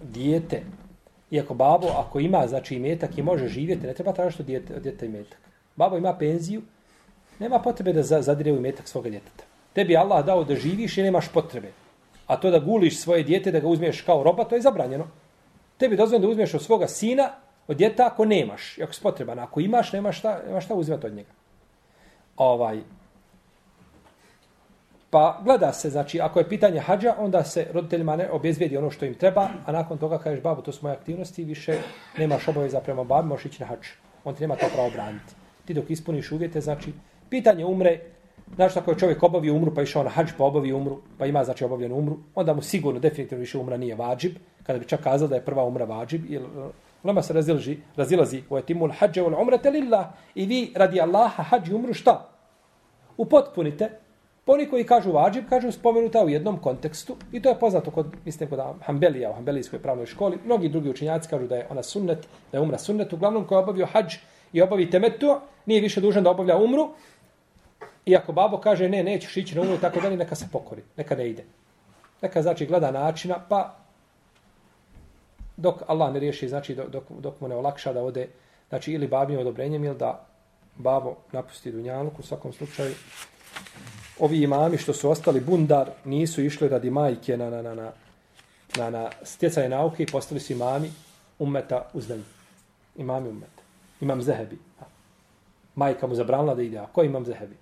dijete, 0.00 0.62
iako 1.30 1.54
babo, 1.54 1.88
ako 1.96 2.20
ima, 2.20 2.46
znači, 2.46 2.76
imetak 2.76 3.18
i 3.18 3.22
može 3.22 3.48
živjeti, 3.48 3.86
ne 3.86 3.94
treba 3.94 4.12
tražiti 4.12 4.42
od 4.42 4.46
dijete, 4.46 4.80
dijete 4.80 5.06
imetak. 5.06 5.38
Babo 5.76 5.96
ima 5.96 6.14
penziju, 6.18 6.62
nema 7.38 7.58
potrebe 7.58 7.92
da 7.92 8.02
zadire 8.02 8.52
u 8.52 8.56
imetak 8.56 8.88
svoga 8.88 9.10
djeteta. 9.10 9.44
Tebi 9.72 9.96
Allah 9.96 10.24
dao 10.26 10.44
da 10.44 10.54
živiš 10.54 10.98
i 10.98 11.02
nemaš 11.02 11.28
potrebe. 11.32 11.72
A 12.26 12.36
to 12.36 12.50
da 12.50 12.58
guliš 12.58 13.00
svoje 13.00 13.22
dijete, 13.22 13.52
da 13.52 13.60
ga 13.60 13.68
uzmeš 13.68 14.00
kao 14.00 14.22
roba, 14.22 14.44
to 14.44 14.54
je 14.54 14.62
zabranjeno. 14.62 15.06
Tebi 15.78 15.96
dozvoljeno 15.96 16.26
da 16.26 16.30
uzmeš 16.30 16.54
od 16.54 16.62
svoga 16.62 16.88
sina, 16.88 17.30
od 17.68 17.76
djeta, 17.76 18.06
ako 18.06 18.24
nemaš, 18.24 18.78
ako 18.78 18.92
si 18.92 19.02
potreban. 19.02 19.38
Ako 19.38 19.60
imaš, 19.60 19.92
nemaš 19.92 20.18
šta, 20.18 20.40
nemaš 20.46 20.64
šta 20.64 20.74
uzimati 20.74 21.06
od 21.06 21.14
njega. 21.14 21.30
Ovaj, 22.36 22.80
Pa 25.10 25.40
gleda 25.44 25.72
se, 25.72 25.90
znači, 25.90 26.20
ako 26.20 26.38
je 26.38 26.48
pitanje 26.48 26.80
hađa, 26.80 27.14
onda 27.18 27.44
se 27.44 27.66
roditeljima 27.72 28.16
ne 28.16 28.30
obezbijedi 28.30 28.76
ono 28.76 28.90
što 28.90 29.04
im 29.04 29.14
treba, 29.14 29.48
a 29.66 29.72
nakon 29.72 29.98
toga 29.98 30.18
kažeš, 30.18 30.42
babu, 30.42 30.62
to 30.62 30.72
su 30.72 30.78
moje 30.82 30.96
aktivnosti, 30.96 31.44
više 31.44 31.78
nemaš 32.18 32.48
obaveza 32.48 32.80
prema 32.80 33.04
babi, 33.04 33.28
možeš 33.28 33.46
ići 33.46 33.62
na 33.62 33.66
hađ. 33.66 33.86
On 34.24 34.34
ti 34.34 34.40
nema 34.40 34.56
to 34.56 34.66
pravo 34.74 34.90
braniti. 34.90 35.34
Ti 35.64 35.74
dok 35.74 35.90
ispuniš 35.90 36.32
uvjete, 36.32 36.60
znači, 36.60 36.92
pitanje 37.30 37.64
umre, 37.64 38.00
znači, 38.54 38.78
ako 38.78 38.90
je 38.90 38.98
čovjek 38.98 39.22
obavio 39.22 39.54
umru, 39.54 39.74
pa 39.74 39.82
išao 39.82 40.02
na 40.02 40.10
hađ, 40.10 40.30
pa 40.38 40.44
obavio 40.44 40.76
umru, 40.76 41.00
pa 41.18 41.26
ima, 41.26 41.44
znači, 41.44 41.64
obavljenu 41.64 41.96
umru, 41.96 42.18
onda 42.34 42.54
mu 42.54 42.62
sigurno, 42.62 43.00
definitivno 43.00 43.40
više 43.40 43.58
umra 43.58 43.76
nije 43.76 43.94
vađib, 43.94 44.36
kada 44.62 44.78
bi 44.78 44.88
čak 44.88 45.00
kazao 45.00 45.28
da 45.28 45.34
je 45.34 45.44
prva 45.44 45.64
umra 45.64 45.84
vađib, 45.84 46.30
jer 46.30 46.42
eh, 46.42 46.70
Lama 47.04 47.22
se 47.22 47.32
razilazi, 47.32 47.76
razilazi 47.96 48.42
u 48.50 48.58
etimul 48.58 48.90
hađe 48.98 49.22
ul 49.22 49.34
umrate 49.40 49.70
lillah 49.70 50.06
i 50.34 50.46
vi 50.46 50.72
radi 50.76 51.00
Allaha 51.00 51.42
hađi 51.42 51.74
umru 51.74 51.94
šta? 51.94 52.28
Upotpunite 53.16 53.90
Pa 54.48 54.52
oni 54.54 54.64
koji 54.68 54.84
kažu 54.84 55.12
vađib, 55.12 55.44
kažu 55.48 55.72
spomenuta 55.72 56.22
u 56.24 56.28
jednom 56.28 56.58
kontekstu 56.58 57.16
i 57.32 57.42
to 57.42 57.48
je 57.48 57.58
poznato 57.58 57.90
kod, 57.90 58.06
mislim, 58.24 58.48
kod 58.48 58.60
Hanbelija 58.80 59.30
u 59.30 59.34
Hanbelijskoj 59.34 59.78
pravnoj 59.78 60.06
školi. 60.06 60.38
Mnogi 60.44 60.68
drugi 60.68 60.90
učinjaci 60.90 61.28
kažu 61.28 61.46
da 61.46 61.56
je 61.56 61.66
ona 61.70 61.82
sunnet, 61.82 62.28
da 62.52 62.58
je 62.58 62.62
umra 62.62 62.78
sunnet. 62.78 63.12
Uglavnom, 63.12 63.44
ko 63.44 63.54
je 63.54 63.58
obavio 63.58 63.86
hađ 63.86 64.14
i 64.52 64.62
obavi 64.62 64.90
temetu, 64.90 65.36
nije 65.66 65.80
više 65.80 66.00
dužan 66.00 66.24
da 66.24 66.30
obavlja 66.30 66.56
umru. 66.56 66.88
I 68.06 68.16
ako 68.16 68.32
babo 68.32 68.60
kaže 68.60 68.88
ne, 68.88 69.02
nećeš 69.02 69.36
ići 69.36 69.56
na 69.56 69.62
umru, 69.62 69.76
tako 69.80 70.00
da 70.00 70.10
neka 70.10 70.34
se 70.34 70.48
pokori, 70.52 70.82
neka 70.96 71.16
ne 71.16 71.28
ide. 71.28 71.44
Neka 72.22 72.42
znači 72.42 72.66
gleda 72.66 72.90
načina, 72.90 73.36
pa 73.48 73.76
dok 75.56 75.82
Allah 75.86 76.12
ne 76.12 76.20
riješi, 76.20 76.48
znači 76.48 76.74
dok, 76.74 77.04
dok 77.10 77.40
mu 77.40 77.48
ne 77.48 77.56
olakša 77.56 77.92
da 77.92 78.02
ode, 78.02 78.28
znači 78.68 78.92
ili 78.92 79.08
babim 79.08 79.38
odobrenjem 79.38 79.84
ili 79.84 79.98
da 79.98 80.26
babo 80.76 81.16
napusti 81.32 81.72
dunjaluk 81.72 82.18
u 82.18 82.22
svakom 82.22 82.52
slučaju 82.52 82.94
ovi 84.18 84.42
imami 84.42 84.78
što 84.78 84.92
su 84.92 85.10
ostali 85.10 85.40
bundar 85.40 85.90
nisu 86.04 86.42
išli 86.42 86.68
radi 86.68 86.90
majke 86.90 87.36
na, 87.36 87.50
na, 87.50 87.62
na, 87.62 87.74
na, 87.74 87.92
na, 88.76 88.90
na 88.90 89.10
stjecaje 89.22 89.68
nauke 89.68 90.02
i 90.02 90.06
postali 90.06 90.40
su 90.40 90.52
imami 90.52 90.90
umeta 91.38 91.90
u 91.92 92.00
znanju. 92.00 92.24
Imami 92.96 93.28
umeta. 93.28 93.62
Imam 94.00 94.22
zehebi. 94.22 94.58
Majka 95.74 96.06
mu 96.06 96.14
zabranila 96.14 96.54
da 96.54 96.62
ide. 96.62 96.78
A 96.78 96.86
ko 96.86 97.02
imam 97.02 97.24
zehebi? 97.24 97.56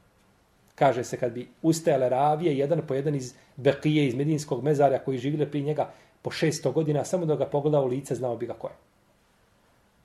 Kaže 0.75 1.05
se 1.05 1.17
kad 1.17 1.33
bi 1.33 1.49
ustajale 1.63 2.09
ravije, 2.09 2.59
jedan 2.59 2.83
po 2.89 2.95
jedan 2.95 3.15
iz 3.15 3.35
Bekije, 3.57 4.07
iz 4.07 4.15
Medinskog 4.15 4.65
mezarja 4.65 4.99
koji 4.99 5.19
živile 5.19 5.51
pri 5.51 5.63
njega 5.63 5.91
po 6.23 6.31
600 6.31 6.73
godina, 6.73 7.05
samo 7.05 7.27
da 7.27 7.37
ga 7.37 7.47
pogleda 7.47 7.81
u 7.81 7.87
lice, 7.87 8.15
znao 8.15 8.37
bi 8.37 8.47
ga 8.47 8.55
ko 8.55 8.67
je. 8.67 8.75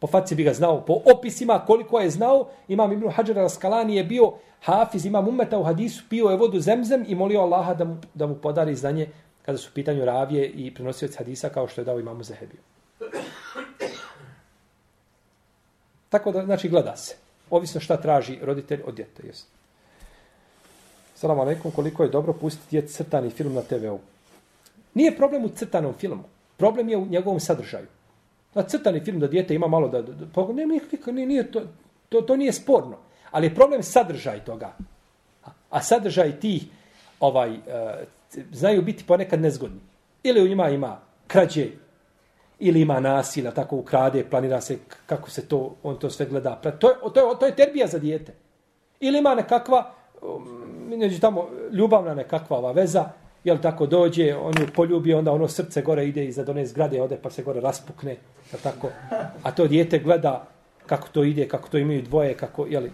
Po 0.01 0.07
faci 0.07 0.35
bi 0.35 0.43
ga 0.43 0.53
znao, 0.53 0.81
po 0.85 0.97
opisima 1.05 1.59
koliko 1.67 1.99
je 1.99 2.09
znao, 2.09 2.47
imam 2.67 2.91
Ibn 2.91 3.09
Hajar 3.09 3.37
al-Skalani 3.37 3.93
je 3.93 4.03
bio 4.03 4.31
hafiz, 4.61 5.05
imam 5.05 5.27
umeta 5.27 5.59
u 5.59 5.63
hadisu, 5.63 6.03
pio 6.09 6.29
je 6.29 6.37
vodu 6.37 6.59
zemzem 6.59 7.05
i 7.07 7.15
molio 7.15 7.41
Allaha 7.41 7.73
da 7.73 7.85
mu, 7.85 7.97
da 8.13 8.27
mu 8.27 8.35
podari 8.35 8.75
znanje 8.75 9.07
kada 9.45 9.57
su 9.57 9.71
pitanju 9.73 10.05
ravije 10.05 10.47
i 10.49 10.73
prenosioci 10.73 11.17
hadisa 11.17 11.49
kao 11.49 11.67
što 11.67 11.81
je 11.81 11.85
dao 11.85 11.99
imamu 11.99 12.23
Zehebiju. 12.23 12.61
Tako 16.09 16.31
da, 16.31 16.45
znači, 16.45 16.69
gleda 16.69 16.95
se. 16.97 17.15
Ovisno 17.49 17.81
šta 17.81 17.97
traži 17.97 18.39
roditelj 18.41 18.81
od 18.85 18.95
djeta. 18.95 19.27
jesu. 19.27 19.45
Salam 21.15 21.39
alaikum, 21.39 21.71
koliko 21.71 22.03
je 22.03 22.09
dobro 22.09 22.33
pustiti 22.33 22.67
djet 22.71 22.89
crtani 22.89 23.29
film 23.29 23.53
na 23.53 23.61
TV-u. 23.61 23.99
Nije 24.93 25.17
problem 25.17 25.45
u 25.45 25.49
crtanom 25.49 25.93
filmu. 25.93 26.23
Problem 26.57 26.89
je 26.89 26.97
u 26.97 27.05
njegovom 27.05 27.39
sadržaju. 27.39 27.87
Na 28.53 28.63
crtani 28.63 28.99
film 28.99 29.19
da 29.19 29.27
dijete 29.27 29.55
ima 29.55 29.67
malo 29.67 29.87
da, 29.87 30.01
da, 30.01 30.13
da 30.13 30.25
pa 30.33 30.47
ne, 30.53 30.65
nije, 30.65 30.81
nije, 31.27 31.51
to, 31.51 31.61
to, 32.09 32.21
to 32.21 32.35
nije 32.35 32.53
sporno. 32.53 32.97
Ali 33.31 33.47
je 33.47 33.55
problem 33.55 33.83
sadržaj 33.83 34.45
toga. 34.45 34.73
A 35.69 35.81
sadržaj 35.81 36.39
ti 36.39 36.67
ovaj, 37.19 37.51
uh, 37.51 37.57
znaju 38.51 38.81
biti 38.81 39.03
ponekad 39.03 39.41
nezgodni. 39.41 39.79
Ili 40.23 40.41
u 40.41 40.47
njima 40.47 40.69
ima 40.69 40.97
krađe, 41.27 41.67
ili 42.59 42.81
ima 42.81 42.99
nasilja, 42.99 43.51
tako 43.51 43.75
ukrade, 43.75 44.25
planira 44.29 44.61
se 44.61 44.77
kako 45.05 45.29
se 45.29 45.47
to, 45.47 45.75
on 45.83 45.99
to 45.99 46.09
sve 46.09 46.25
gleda. 46.25 46.55
To 46.55 46.69
je, 46.69 46.79
to 46.79 46.89
je, 46.89 47.39
to 47.39 47.45
je 47.45 47.55
terbija 47.55 47.87
za 47.87 47.99
dijete. 47.99 48.33
Ili 48.99 49.19
ima 49.19 49.35
nekakva, 49.35 49.93
um, 50.21 51.19
tamo, 51.21 51.49
ljubavna 51.71 52.13
nekakva 52.13 52.57
ova 52.57 52.71
veza, 52.71 53.09
jel 53.43 53.57
tako 53.57 53.85
dođe, 53.85 54.35
on 54.35 54.53
ju 54.59 54.67
poljubi, 54.75 55.13
onda 55.13 55.31
ono 55.31 55.47
srce 55.47 55.81
gore 55.81 56.07
ide 56.07 56.25
iza 56.25 56.45
one 56.49 56.65
zgrade, 56.65 57.01
ode 57.01 57.17
pa 57.21 57.29
se 57.29 57.43
gore 57.43 57.61
raspukne, 57.61 58.11
jel 58.51 58.61
tako? 58.63 58.89
A 59.43 59.51
to 59.51 59.67
dijete 59.67 59.99
gleda 59.99 60.47
kako 60.85 61.07
to 61.07 61.23
ide, 61.23 61.47
kako 61.47 61.69
to 61.69 61.77
imaju 61.77 62.01
dvoje, 62.01 62.33
kako, 62.33 62.65
jel? 62.65 62.87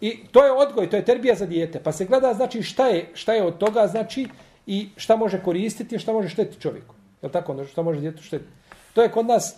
I 0.00 0.26
to 0.32 0.44
je 0.44 0.52
odgoj, 0.52 0.90
to 0.90 0.96
je 0.96 1.04
terbija 1.04 1.34
za 1.34 1.46
dijete. 1.46 1.80
Pa 1.82 1.92
se 1.92 2.04
gleda, 2.04 2.34
znači, 2.34 2.62
šta 2.62 2.86
je, 2.86 3.08
šta 3.14 3.32
je 3.32 3.42
od 3.42 3.58
toga, 3.58 3.86
znači, 3.86 4.28
i 4.66 4.88
šta 4.96 5.16
može 5.16 5.42
koristiti, 5.42 5.98
šta 5.98 6.12
može 6.12 6.28
štetiti 6.28 6.60
čovjeku. 6.60 6.94
Jel 7.22 7.32
tako? 7.32 7.52
Ono, 7.52 7.64
šta 7.64 7.82
može 7.82 8.00
djetu 8.00 8.22
štetiti. 8.22 8.50
To 8.94 9.02
je 9.02 9.10
kod 9.10 9.26
nas 9.26 9.56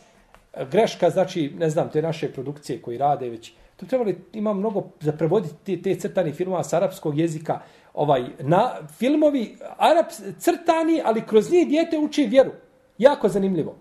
e, 0.53 0.67
greška, 0.71 1.11
znači, 1.11 1.53
ne 1.59 1.71
znam, 1.71 1.91
te 1.91 2.03
naše 2.03 2.33
produkcije 2.33 2.83
koji 2.83 2.99
rade 2.99 3.31
već. 3.31 3.53
To 3.77 3.87
trebali, 3.87 4.19
ima 4.33 4.53
mnogo 4.53 4.85
za 5.01 5.13
prevoditi 5.13 5.55
te, 5.65 5.83
te 5.83 6.01
crtani 6.01 6.33
filmova 6.33 6.65
s 6.65 6.73
arapskog 6.73 7.19
jezika, 7.19 7.61
ovaj 7.95 8.25
na 8.39 8.71
filmovi 8.99 9.57
arap 9.77 10.07
crtani, 10.39 11.03
ali 11.05 11.27
kroz 11.27 11.53
njih 11.53 11.69
dijete 11.69 11.99
uči 11.99 12.27
vjeru. 12.27 12.51
Jako 12.99 13.29
zanimljivo. 13.29 13.75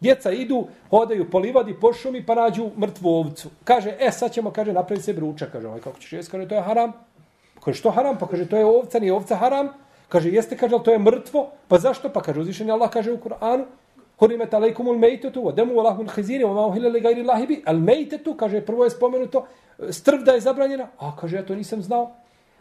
Djeca 0.00 0.30
idu, 0.30 0.66
hodaju 0.90 1.30
po 1.30 1.38
livadi, 1.38 1.76
po 1.80 1.92
šumi, 1.92 2.26
pa 2.26 2.34
nađu 2.34 2.70
mrtvu 2.78 3.08
ovcu. 3.08 3.48
Kaže, 3.64 3.96
e, 4.00 4.10
sad 4.10 4.32
ćemo, 4.32 4.50
kaže, 4.50 4.72
napraviti 4.72 5.04
se 5.04 5.12
ručak. 5.12 5.52
Kaže, 5.52 5.66
ovaj, 5.68 5.80
kako 5.80 5.98
ćeš 5.98 6.12
jesti? 6.12 6.32
Kaže, 6.32 6.48
to 6.48 6.54
je 6.54 6.60
haram. 6.60 6.92
Kaže, 7.64 7.78
što 7.78 7.90
haram? 7.90 8.18
Pa 8.18 8.26
kaže, 8.26 8.48
to 8.48 8.56
je 8.56 8.64
ovca, 8.64 8.98
nije 8.98 9.12
ovca 9.12 9.36
haram. 9.36 9.68
Kaže, 10.08 10.30
jeste, 10.30 10.56
kaže, 10.56 10.76
to 10.84 10.92
je 10.92 10.98
mrtvo. 10.98 11.50
Pa 11.68 11.78
zašto? 11.78 12.08
Pa 12.08 12.22
kaže, 12.22 12.40
uzvišen 12.40 12.70
Allah 12.70 12.90
kaže 12.90 13.12
u 13.12 13.18
Kur'anu, 13.18 13.64
Hurimet 14.18 14.54
alejkum 14.54 14.88
ul 14.88 14.98
mejtetu, 14.98 15.40
wa 15.42 15.54
demu 15.54 15.80
Allahu 15.80 16.02
al 16.02 16.08
khiziri, 16.08 16.44
wa 16.44 16.54
ma 16.54 16.66
uhilla 16.66 16.88
li 16.88 17.00
gajri 17.00 17.22
lahibi. 17.22 17.56
bi. 17.56 17.62
Al 17.66 17.78
mejtetu, 17.78 18.36
kaže, 18.36 18.60
prvo 18.60 18.84
je 18.84 18.90
spomenuto, 18.90 19.46
strv 19.90 20.22
da 20.22 20.32
je 20.32 20.40
zabranjena. 20.40 20.88
A 20.98 21.16
kaže, 21.16 21.36
ja 21.36 21.46
to 21.46 21.54
nisam 21.54 21.82
znao. 21.82 22.12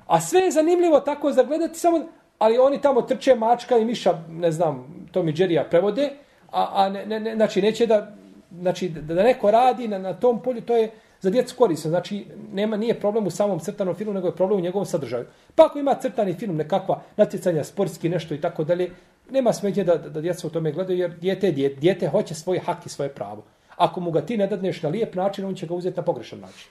A 0.08 0.22
sve 0.22 0.42
je 0.42 0.52
zanimljivo 0.52 1.00
tako 1.00 1.32
za 1.32 1.44
gledati, 1.44 1.80
samo, 1.80 2.02
ali 2.40 2.58
oni 2.58 2.82
tamo 2.82 3.02
trče 3.02 3.36
mačka 3.36 3.78
i 3.78 3.86
miša, 3.86 4.20
ne 4.30 4.52
znam, 4.52 5.06
to 5.12 5.24
mi 5.24 5.34
Džerija 5.34 5.64
prevode, 5.64 6.10
a, 6.52 6.70
a 6.74 6.90
ne, 6.90 7.06
ne, 7.06 7.20
ne, 7.20 7.36
znači 7.36 7.62
neće 7.62 7.86
da, 7.86 8.16
znači 8.62 8.90
da, 8.90 9.14
da 9.14 9.24
neko 9.24 9.52
radi 9.52 9.88
na, 9.88 9.98
na 9.98 10.14
tom 10.14 10.42
polju, 10.42 10.62
to 10.62 10.78
je 10.78 10.92
za 11.24 11.30
djecu 11.30 11.56
korisno. 11.56 11.90
Znači, 11.90 12.26
nema, 12.54 12.78
nije 12.78 13.00
problem 13.00 13.28
u 13.28 13.32
samom 13.32 13.60
crtanom 13.60 13.96
filmu, 13.96 14.14
nego 14.14 14.28
je 14.28 14.36
problem 14.36 14.60
u 14.60 14.64
njegovom 14.64 14.86
sadržaju. 14.86 15.26
Pa 15.56 15.66
ako 15.66 15.80
ima 15.80 15.96
crtani 15.96 16.34
film, 16.34 16.56
nekakva 16.56 17.02
natjecanja, 17.18 17.64
sportski 17.64 18.10
nešto 18.10 18.34
i 18.34 18.42
tako 18.42 18.64
dalje, 18.64 18.92
nema 19.32 19.54
smeđe 19.54 19.84
da, 19.84 19.96
da, 19.96 20.10
da 20.10 20.22
djeca 20.22 20.48
u 20.48 20.50
tome 20.50 20.72
gledaju, 20.72 21.00
jer 21.00 21.12
djete, 21.12 21.52
djete, 21.52 21.76
djete 21.76 22.08
hoće 22.08 22.36
svoj 22.36 22.60
hak 22.60 22.86
i 22.86 22.90
svoje 22.90 23.10
pravo. 23.10 23.44
Ako 23.76 24.00
mu 24.00 24.12
ga 24.12 24.22
ti 24.22 24.38
ne 24.38 24.48
dadneš 24.48 24.82
na 24.82 24.90
lijep 24.90 25.16
način, 25.16 25.46
on 25.46 25.56
će 25.56 25.68
ga 25.68 25.74
uzeti 25.74 25.98
na 25.98 26.04
pogrešan 26.04 26.40
način. 26.40 26.68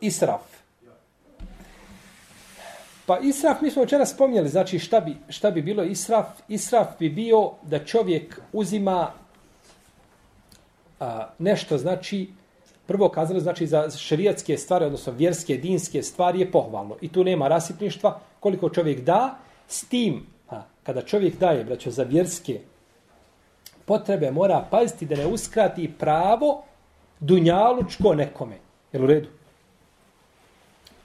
Israf. 0.00 0.59
Pa 3.10 3.18
israf, 3.18 3.60
mi 3.60 3.70
smo 3.70 3.82
včera 3.82 4.06
spomnjali, 4.06 4.48
znači 4.48 4.78
šta 4.78 5.00
bi, 5.00 5.16
šta 5.28 5.50
bi 5.50 5.62
bilo 5.62 5.82
israf? 5.82 6.26
Israf 6.48 6.88
bi 6.98 7.08
bio 7.08 7.50
da 7.62 7.84
čovjek 7.84 8.40
uzima 8.52 9.12
a, 11.00 11.26
nešto, 11.38 11.78
znači, 11.78 12.28
prvo 12.86 13.08
kazali, 13.08 13.40
znači 13.40 13.66
za 13.66 13.90
šerijatske 13.90 14.56
stvari, 14.56 14.84
odnosno 14.84 15.12
vjerske, 15.12 15.56
dinske 15.56 16.02
stvari 16.02 16.40
je 16.40 16.50
pohvalno. 16.50 16.96
I 17.00 17.08
tu 17.08 17.24
nema 17.24 17.48
rasipništva 17.48 18.20
koliko 18.40 18.70
čovjek 18.70 19.00
da, 19.00 19.38
s 19.68 19.84
tim, 19.84 20.26
a, 20.50 20.62
kada 20.82 21.02
čovjek 21.02 21.38
daje, 21.38 21.64
braćo, 21.64 21.90
za 21.90 22.02
vjerske 22.02 22.60
potrebe, 23.84 24.30
mora 24.30 24.66
paziti 24.70 25.06
da 25.06 25.16
ne 25.16 25.26
uskrati 25.26 25.92
pravo 25.98 26.62
dunjalučko 27.20 28.14
nekome. 28.14 28.58
Jel 28.92 29.04
u 29.04 29.06
redu? 29.06 29.28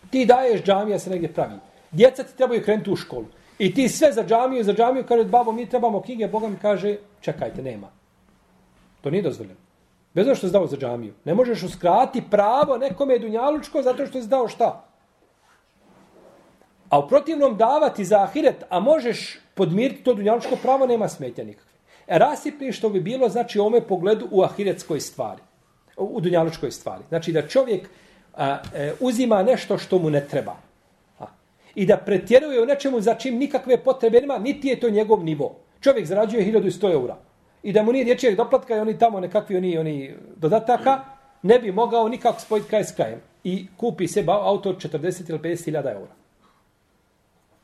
Ti 0.09 0.25
daješ 0.25 0.63
džamija 0.63 0.99
se 0.99 1.09
negdje 1.09 1.33
pravi. 1.33 1.55
Djeca 1.95 2.23
ti 2.23 2.37
trebaju 2.37 2.63
krenuti 2.63 2.91
u 2.91 2.95
školu. 2.95 3.25
I 3.59 3.73
ti 3.73 3.89
sve 3.89 4.11
za 4.11 4.23
džamiju, 4.23 4.63
za 4.63 4.73
džamiju, 4.73 5.05
kaže, 5.07 5.23
babo, 5.23 5.51
mi 5.51 5.69
trebamo 5.69 6.01
knjige, 6.01 6.27
Boga 6.27 6.47
mi 6.47 6.57
kaže, 6.61 6.97
čekajte, 7.21 7.61
nema. 7.61 7.87
To 9.01 9.09
nije 9.09 9.23
dozvoljeno. 9.23 9.59
Bez 10.13 10.27
što 10.37 10.47
si 10.47 10.53
dao 10.53 10.67
za 10.67 10.77
džamiju. 10.77 11.13
Ne 11.25 11.33
možeš 11.33 11.63
uskrati 11.63 12.23
pravo 12.31 12.77
nekome 12.77 13.19
dunjalučko 13.19 13.81
zato 13.81 14.05
što 14.05 14.21
si 14.21 14.27
dao 14.27 14.47
šta? 14.47 14.85
A 16.89 16.99
u 16.99 17.07
protivnom 17.07 17.57
davati 17.57 18.05
za 18.05 18.23
ahiret, 18.23 18.63
a 18.69 18.79
možeš 18.79 19.39
podmiriti 19.53 20.03
to 20.03 20.13
dunjalučko 20.13 20.55
pravo, 20.61 20.87
nema 20.87 21.07
smetja 21.09 21.43
nikakve. 21.45 21.71
E, 22.07 22.17
rasipništvo 22.19 22.89
bi 22.89 22.99
bilo, 22.99 23.29
znači, 23.29 23.59
u 23.59 23.65
ome 23.65 23.81
pogledu 23.81 24.27
u 24.31 24.43
ahiretskoj 24.43 24.99
stvari. 24.99 25.41
U 25.97 26.21
dunjalučkoj 26.21 26.71
stvari. 26.71 27.03
Znači, 27.09 27.31
da 27.31 27.47
čovjek 27.47 27.89
a, 28.33 28.59
e, 28.73 28.93
uzima 28.99 29.43
nešto 29.43 29.77
što 29.77 29.99
mu 29.99 30.09
ne 30.09 30.27
treba 30.27 30.55
i 31.75 31.85
da 31.85 31.97
pretjeruje 31.97 32.61
u 32.61 32.65
nečemu 32.65 33.01
za 33.01 33.13
čim 33.13 33.37
nikakve 33.37 33.77
potrebe 33.83 34.21
nema, 34.21 34.37
niti 34.37 34.67
je 34.67 34.79
to 34.79 34.89
njegov 34.89 35.23
nivo. 35.23 35.55
Čovjek 35.81 36.05
zarađuje 36.05 36.45
1100 36.53 36.91
eura. 36.91 37.17
I 37.63 37.73
da 37.73 37.83
mu 37.83 37.91
nije 37.91 38.05
dječjeg 38.05 38.35
doplatka 38.35 38.75
i 38.75 38.79
oni 38.79 38.97
tamo 38.97 39.19
nekakvi 39.19 39.57
oni, 39.57 39.77
oni 39.77 40.15
dodataka, 40.35 41.03
ne 41.41 41.59
bi 41.59 41.71
mogao 41.71 42.09
nikako 42.09 42.39
spojiti 42.39 42.69
kraj 42.69 42.83
s 42.83 42.95
krajem. 42.95 43.21
I 43.43 43.67
kupi 43.77 44.07
se 44.07 44.23
auto 44.27 44.69
od 44.69 44.77
40 44.77 45.29
ili 45.29 45.39
50 45.39 45.65
hiljada 45.65 45.91
eura. 45.91 46.13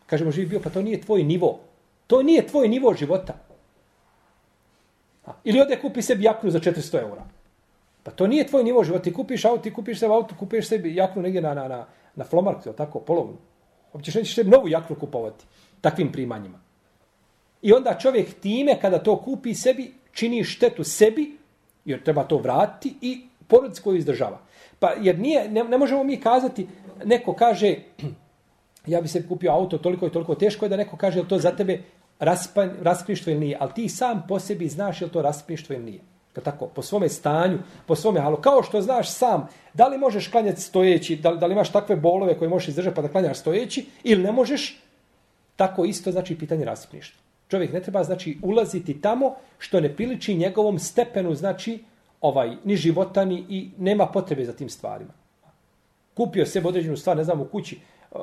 Kažemo, 0.06 0.32
živi 0.32 0.48
bio, 0.48 0.60
pa 0.60 0.70
to 0.70 0.82
nije 0.82 1.02
tvoj 1.02 1.24
nivo. 1.24 1.60
To 2.08 2.24
nije 2.24 2.48
tvoj 2.48 2.68
nivo 2.68 2.94
života. 2.94 3.34
A, 5.26 5.32
ili 5.44 5.62
ode 5.62 5.80
kupi 5.80 6.02
sebi 6.02 6.24
jaknu 6.24 6.50
za 6.50 6.60
400 6.60 7.02
eura. 7.02 7.24
Pa 8.04 8.12
to 8.12 8.28
nije 8.28 8.48
tvoj 8.48 8.64
nivo 8.64 8.84
života. 8.84 9.04
Ti 9.04 9.14
kupiš 9.14 9.46
auto, 9.46 9.64
ti 9.64 9.74
kupiš 9.74 10.00
sebi 10.00 10.14
auto, 10.14 10.36
kupiš 10.40 10.68
sebi 10.68 10.96
jaknu 10.96 11.22
negdje 11.22 11.42
na, 11.42 11.54
na, 11.54 11.68
na, 11.68 11.86
na 12.16 12.26
flomarku, 12.26 12.74
tako, 12.74 13.00
polovnu. 13.00 13.38
Uopće 13.94 14.20
nećeš 14.20 14.36
sebi 14.36 14.50
novu 14.50 14.68
jaknu 14.68 14.96
kupovati 14.96 15.46
takvim 15.82 16.12
primanjima. 16.12 16.60
I 17.62 17.74
onda 17.74 17.98
čovjek 17.98 18.40
time, 18.40 18.80
kada 18.82 19.04
to 19.04 19.18
kupi 19.22 19.54
sebi, 19.54 19.94
čini 20.12 20.44
štetu 20.44 20.84
sebi, 20.84 21.38
jer 21.86 22.04
treba 22.04 22.24
to 22.24 22.38
vratiti, 22.38 22.96
i 23.02 23.22
porodic 23.48 23.80
koju 23.80 23.98
izdržava. 23.98 24.40
Pa, 24.80 24.94
jer 25.02 25.20
nije, 25.20 25.50
ne, 25.50 25.64
ne 25.64 25.78
možemo 25.78 26.04
mi 26.04 26.22
kazati, 26.22 26.68
neko 27.06 27.34
kaže, 27.34 27.76
ja 28.94 29.02
bi 29.02 29.08
se 29.08 29.28
kupio 29.28 29.52
auto 29.52 29.78
toliko 29.78 30.08
i 30.08 30.12
toliko 30.12 30.36
teško 30.36 30.66
je 30.66 30.70
da 30.70 30.78
neko 30.78 30.98
kaže, 30.98 31.20
je 31.20 31.28
to 31.28 31.40
za 31.40 31.52
tebe 31.52 31.82
raspništvo 32.82 33.32
ili 33.32 33.40
nije. 33.40 33.58
Ali 33.60 33.74
ti 33.74 33.90
sam 33.90 34.26
po 34.28 34.40
sebi 34.40 34.68
znaš 34.68 35.02
je 35.02 35.10
to 35.10 35.22
raskrištvo 35.22 35.76
ili 35.76 35.84
nije. 35.84 36.11
Kad 36.34 36.44
tako, 36.44 36.68
po 36.68 36.82
svome 36.82 37.10
stanju, 37.10 37.60
po 37.86 37.96
svome 37.96 38.20
halu, 38.20 38.38
kao 38.38 38.64
što 38.64 38.82
znaš 38.82 39.12
sam, 39.12 39.48
da 39.74 39.88
li 39.88 39.98
možeš 39.98 40.28
klanjati 40.28 40.62
stojeći, 40.62 41.16
da 41.16 41.30
li, 41.30 41.40
da 41.40 41.46
li 41.46 41.54
imaš 41.54 41.72
takve 41.72 41.96
bolove 41.96 42.38
koje 42.38 42.50
možeš 42.50 42.68
izdržati 42.68 42.96
pa 42.96 43.02
da 43.02 43.08
klanjaš 43.08 43.40
stojeći, 43.40 43.86
ili 44.04 44.24
ne 44.24 44.32
možeš, 44.32 44.82
tako 45.56 45.86
isto 45.86 46.12
znači 46.12 46.38
pitanje 46.38 46.66
rasipništva. 46.66 47.22
Čovjek 47.48 47.74
ne 47.74 47.82
treba 47.82 48.04
znači 48.04 48.38
ulaziti 48.42 49.02
tamo 49.02 49.36
što 49.58 49.80
ne 49.80 49.96
priliči 49.96 50.36
njegovom 50.36 50.80
stepenu, 50.80 51.36
znači 51.36 51.84
ovaj 52.22 52.56
ni 52.64 52.76
života 52.76 53.26
ni 53.26 53.46
i 53.50 53.70
nema 53.78 54.06
potrebe 54.06 54.46
za 54.46 54.54
tim 54.54 54.70
stvarima. 54.70 55.14
Kupio 56.14 56.46
se 56.46 56.62
određenu 56.66 56.98
stvar, 56.98 57.18
ne 57.18 57.24
znam, 57.24 57.42
u 57.42 57.46
kući, 57.46 57.80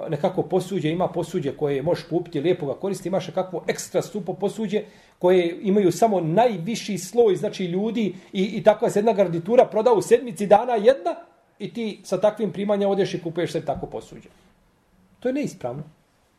nekako 0.08 0.42
posuđe, 0.42 0.90
ima 0.90 1.08
posuđe 1.08 1.56
koje 1.56 1.82
možeš 1.82 2.04
kupiti, 2.04 2.40
lijepo 2.40 2.66
ga 2.66 2.74
koristi, 2.74 3.08
imaš 3.08 3.28
nekakvo 3.28 3.64
ekstra 3.68 4.02
stupo 4.02 4.34
posuđe 4.34 4.82
koje 5.18 5.58
imaju 5.62 5.92
samo 5.92 6.20
najviši 6.20 6.98
sloj, 6.98 7.36
znači 7.36 7.64
ljudi 7.64 8.14
i, 8.32 8.44
i 8.44 8.62
takva 8.62 8.90
se 8.90 8.98
jedna 8.98 9.12
garditura 9.12 9.64
proda 9.64 9.92
u 9.92 10.02
sedmici 10.02 10.46
dana 10.46 10.74
jedna 10.74 11.14
i 11.58 11.72
ti 11.72 12.00
sa 12.04 12.20
takvim 12.20 12.52
primanja 12.52 12.88
odeš 12.88 13.14
i 13.14 13.22
kupuješ 13.22 13.52
se 13.52 13.64
tako 13.64 13.86
posuđe. 13.86 14.28
To 15.20 15.28
je 15.28 15.32
neispravno. 15.32 15.82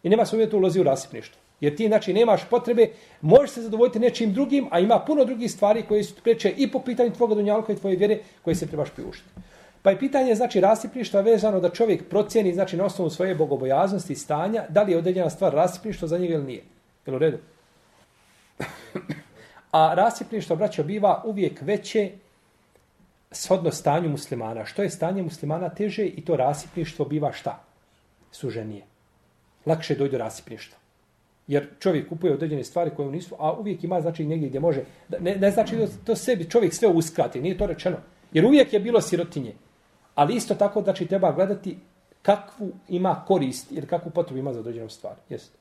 I 0.04 0.10
nema 0.10 0.26
se 0.26 0.36
uvijek 0.36 0.54
ulazi 0.54 0.80
u 0.80 0.84
rasipništvo. 0.84 1.42
Jer 1.60 1.76
ti, 1.76 1.88
znači, 1.88 2.14
nemaš 2.14 2.42
potrebe, 2.50 2.90
možeš 3.22 3.50
se 3.50 3.62
zadovoljiti 3.62 4.00
nečim 4.00 4.34
drugim, 4.34 4.68
a 4.72 4.80
ima 4.80 5.00
puno 5.00 5.26
drugih 5.26 5.52
stvari 5.52 5.84
koje 5.88 6.04
su 6.04 6.16
preče 6.24 6.54
i 6.58 6.72
po 6.72 6.80
pitanju 6.80 7.12
tvoga 7.14 7.36
dunjalka 7.36 7.74
i 7.74 7.76
tvoje 7.76 7.96
vjere 7.96 8.20
koje 8.42 8.56
se 8.56 8.68
trebaš 8.68 8.90
priuštiti. 8.90 9.30
Pa 9.82 9.90
je 9.90 10.00
pitanje, 10.00 10.36
znači, 10.36 10.62
rasipništva 10.62 11.22
vezano 11.22 11.60
da 11.60 11.70
čovjek 11.70 12.10
procjeni, 12.10 12.54
znači, 12.54 12.78
na 12.78 12.86
osnovu 12.86 13.10
svoje 13.10 13.36
bogobojaznosti 13.36 14.14
i 14.14 14.16
stanja, 14.16 14.66
da 14.70 14.84
li 14.84 14.92
je 14.92 14.98
određena 14.98 15.30
stvar 15.30 15.54
rasipništvo 15.54 16.08
za 16.08 16.18
njega 16.18 16.34
ili 16.34 16.46
nije. 16.46 16.64
Jel 17.06 17.16
u 17.16 17.20
redu? 17.20 17.38
A 19.72 19.94
rasipništvo, 19.94 20.56
braćo, 20.56 20.84
biva 20.84 21.24
uvijek 21.26 21.62
veće 21.62 22.12
shodno 23.32 23.72
stanju 23.72 24.10
muslimana. 24.10 24.66
Što 24.66 24.84
je 24.84 24.90
stanje 24.90 25.24
muslimana 25.24 25.70
teže 25.70 26.06
i 26.06 26.26
to 26.26 26.36
rasipništvo 26.36 27.06
biva 27.06 27.32
šta? 27.32 27.64
Suženije. 28.32 28.84
Lakše 29.66 29.96
dojde 29.96 30.18
rasipništvo. 30.18 30.78
Jer 31.48 31.68
čovjek 31.80 32.10
kupuje 32.10 32.34
određene 32.34 32.64
stvari 32.64 32.92
koje 32.96 33.12
nisu, 33.12 33.36
a 33.40 33.54
uvijek 33.54 33.84
ima 33.84 34.02
znači 34.02 34.26
negdje 34.26 34.50
gdje 34.50 34.60
može. 34.60 34.84
Ne, 35.20 35.36
ne 35.36 35.52
znači 35.52 35.76
da 35.76 35.88
to 36.06 36.16
sebi 36.16 36.50
čovjek 36.50 36.74
sve 36.74 36.88
uskrati, 36.88 37.42
nije 37.42 37.58
to 37.58 37.66
rečeno. 37.66 37.98
Jer 38.34 38.46
uvijek 38.46 38.74
je 38.74 38.80
bilo 38.80 39.02
sirotinje. 39.02 39.54
Ali 40.20 40.36
isto 40.36 40.56
tako 40.56 40.82
znači 40.82 41.06
treba 41.06 41.32
gledati 41.32 41.78
kakvu 42.22 42.72
ima 42.88 43.24
korist 43.28 43.72
ili 43.72 43.88
kakvu 43.88 44.12
potrebu 44.12 44.40
ima 44.40 44.54
za 44.54 44.60
određenu 44.60 44.90
stvar. 44.90 45.14
Jeste. 45.30 45.58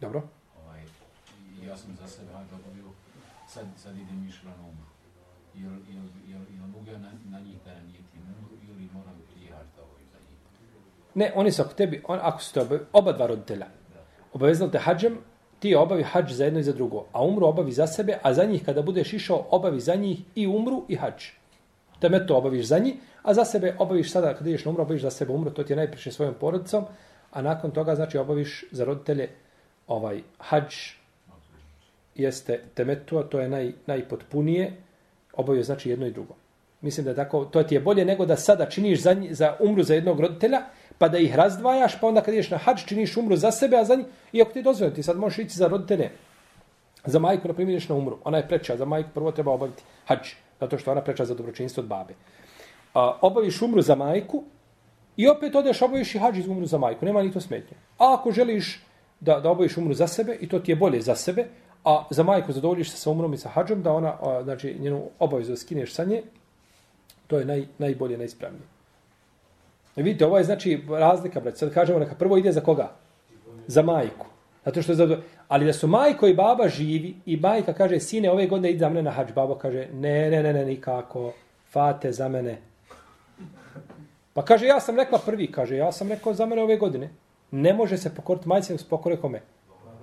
Dobro. 0.00 0.22
Ovaj, 0.64 0.80
ja 1.66 1.76
sam 1.76 1.96
za 2.00 2.08
sebe 2.08 2.32
hajde 2.32 2.50
obavio, 2.54 2.84
sad, 3.48 3.64
sad 3.76 3.96
idem 3.96 4.28
išla 4.28 4.50
na 4.50 4.62
umru. 4.68 4.86
Jel, 5.54 5.72
jel, 5.72 6.04
jel, 6.28 6.40
jel 6.56 6.66
mogu 6.66 6.90
ja 6.90 6.98
na, 6.98 7.12
na 7.30 7.40
njih 7.40 7.56
da 7.64 7.74
nanijeti 7.74 8.18
umru 8.18 8.50
ili 8.62 8.88
moram 8.92 9.14
jihati 9.40 9.68
da 9.76 9.82
ovaj 9.82 10.04
za 10.12 10.18
njih? 10.18 10.38
Ne, 11.14 11.32
oni 11.34 11.52
su 11.52 11.62
ako 11.62 11.74
tebi, 11.74 12.02
on, 12.08 12.18
ako 12.22 12.42
su 12.42 12.54
te 12.54 12.78
oba 12.92 13.12
dva 13.12 13.26
roditelja, 13.26 13.66
obavezno 14.32 14.68
te 14.68 14.78
hađem, 14.78 15.18
ti 15.58 15.74
obavi 15.74 16.02
hađ 16.02 16.32
za 16.32 16.44
jedno 16.44 16.60
i 16.60 16.62
za 16.62 16.72
drugo, 16.72 17.06
a 17.12 17.24
umru 17.24 17.46
obavi 17.46 17.72
za 17.72 17.86
sebe, 17.86 18.18
a 18.22 18.34
za 18.34 18.44
njih 18.44 18.64
kada 18.64 18.82
budeš 18.82 19.12
išao, 19.12 19.46
obavi 19.50 19.80
za 19.80 19.94
njih 19.94 20.20
i 20.34 20.46
umru 20.46 20.84
i 20.88 20.96
hađ 20.96 21.43
temeto 22.04 22.36
obaviš 22.36 22.66
za 22.66 22.78
njih, 22.78 22.94
a 23.22 23.34
za 23.34 23.44
sebe 23.44 23.76
obaviš 23.78 24.12
sada, 24.12 24.34
kada 24.34 24.50
ideš 24.50 24.64
na 24.64 24.70
umru, 24.70 24.82
obaviš 24.82 25.02
za 25.02 25.10
sebe 25.10 25.32
umru, 25.32 25.50
to 25.50 25.64
ti 25.64 25.72
je 25.72 25.76
najpriše 25.76 26.12
svojom 26.12 26.34
porodicom, 26.40 26.84
a 27.32 27.42
nakon 27.42 27.70
toga, 27.70 27.94
znači, 27.94 28.18
obaviš 28.18 28.64
za 28.70 28.84
roditelje 28.84 29.28
ovaj 29.86 30.20
hađ, 30.38 30.74
jeste 32.14 32.60
temetua, 32.74 33.22
to 33.22 33.40
je 33.40 33.48
naj, 33.48 33.72
najpotpunije, 33.86 34.72
obavio 35.32 35.62
znači 35.62 35.90
jedno 35.90 36.06
i 36.06 36.12
drugo. 36.12 36.34
Mislim 36.80 37.04
da 37.04 37.10
je 37.10 37.16
tako, 37.16 37.44
to 37.44 37.62
ti 37.62 37.74
je 37.74 37.80
bolje 37.80 38.04
nego 38.04 38.26
da 38.26 38.36
sada 38.36 38.68
činiš 38.68 39.02
za, 39.02 39.16
za 39.30 39.56
umru 39.60 39.82
za 39.82 39.94
jednog 39.94 40.20
roditelja, 40.20 40.60
pa 40.98 41.08
da 41.08 41.18
ih 41.18 41.34
razdvajaš, 41.34 42.00
pa 42.00 42.06
onda 42.06 42.20
kad 42.20 42.34
ideš 42.34 42.50
na 42.50 42.58
hađ, 42.58 42.84
činiš 42.84 43.16
umru 43.16 43.36
za 43.36 43.50
sebe, 43.50 43.76
a 43.76 43.84
za 43.84 43.96
njih, 43.96 44.06
iako 44.32 44.52
ti 44.52 44.58
je 44.58 44.62
dozvoljeno, 44.62 44.96
ti 44.96 45.02
sad 45.02 45.16
možeš 45.16 45.38
ići 45.38 45.56
za 45.56 45.68
roditelje. 45.68 46.10
Za 47.04 47.18
majku, 47.18 47.48
na 47.48 47.54
primjer, 47.54 47.86
na 47.88 47.94
umru. 47.94 48.18
Ona 48.24 48.38
je 48.38 48.48
preča, 48.48 48.76
za 48.76 48.84
majku 48.84 49.10
prvo 49.14 49.32
treba 49.32 49.52
obaviti 49.52 49.82
hađ, 50.06 50.28
zato 50.60 50.78
što 50.78 50.90
ona 50.90 51.00
preča 51.00 51.24
za 51.24 51.34
dobročinstvo 51.34 51.80
od 51.80 51.86
babe. 51.86 52.14
A, 52.94 53.18
obaviš 53.20 53.62
umru 53.62 53.82
za 53.82 53.94
majku 53.94 54.42
i 55.16 55.28
opet 55.28 55.54
odeš 55.54 55.82
obaviš 55.82 56.14
i 56.14 56.18
hađi 56.18 56.40
iz 56.40 56.48
umru 56.48 56.66
za 56.66 56.78
majku. 56.78 57.04
Nema 57.04 57.22
ni 57.22 57.32
to 57.32 57.40
smetnje. 57.40 57.76
A 57.98 58.14
ako 58.14 58.32
želiš 58.32 58.82
da, 59.20 59.40
da 59.40 59.50
obaviš 59.50 59.76
umru 59.76 59.94
za 59.94 60.06
sebe, 60.06 60.36
i 60.40 60.48
to 60.48 60.58
ti 60.58 60.72
je 60.72 60.76
bolje 60.76 61.00
za 61.00 61.14
sebe, 61.14 61.46
a 61.84 62.04
za 62.10 62.22
majku 62.22 62.52
zadovoljiš 62.52 62.90
se 62.90 62.96
sa 62.96 63.10
umrom 63.10 63.34
i 63.34 63.38
sa 63.38 63.48
hađom, 63.48 63.82
da 63.82 63.92
ona, 63.92 64.16
a, 64.20 64.42
znači, 64.42 64.76
njenu 64.80 65.02
obavezu 65.18 65.50
da 65.50 65.56
skineš 65.56 65.94
sa 65.94 66.04
nje, 66.04 66.22
to 67.26 67.38
je 67.38 67.44
naj, 67.44 67.66
najbolje, 67.78 68.18
najispravnije. 68.18 68.74
Vidite, 69.96 70.26
ovo 70.26 70.38
je 70.38 70.44
znači 70.44 70.82
razlika, 70.88 71.40
brać. 71.40 71.58
Sad 71.58 71.74
kažemo, 71.74 71.98
neka 71.98 72.14
prvo 72.14 72.36
ide 72.36 72.52
za 72.52 72.60
koga? 72.60 72.90
Za 73.66 73.82
majku. 73.82 74.26
Zato 74.64 74.82
što 74.82 74.92
je 74.92 74.96
za... 74.96 75.18
Ali 75.48 75.66
da 75.66 75.72
su 75.72 75.88
majko 75.88 76.26
i 76.26 76.34
baba 76.34 76.68
živi 76.68 77.14
i 77.26 77.36
majka 77.36 77.72
kaže, 77.72 78.00
sine, 78.00 78.30
ove 78.30 78.46
godine 78.46 78.70
ide 78.70 78.78
za 78.78 78.88
mene 78.88 79.02
na 79.02 79.10
hađ. 79.10 79.32
Babo 79.32 79.54
kaže, 79.54 79.88
ne, 79.92 80.30
ne, 80.30 80.42
ne, 80.42 80.52
ne, 80.52 80.64
nikako. 80.64 81.32
Fate 81.70 82.12
za 82.12 82.28
mene. 82.28 82.58
Pa 84.32 84.44
kaže, 84.44 84.66
ja 84.66 84.80
sam 84.80 84.96
rekla 84.96 85.18
prvi, 85.18 85.52
kaže, 85.52 85.76
ja 85.76 85.92
sam 85.92 86.08
rekao 86.08 86.34
za 86.34 86.46
mene 86.46 86.62
ove 86.62 86.76
godine. 86.76 87.10
Ne 87.50 87.74
može 87.74 87.98
se 87.98 88.14
pokoriti 88.14 88.48
majci, 88.48 88.72
nego 88.72 88.82
se 88.82 88.88
pokore 88.88 89.16
kome. 89.16 89.40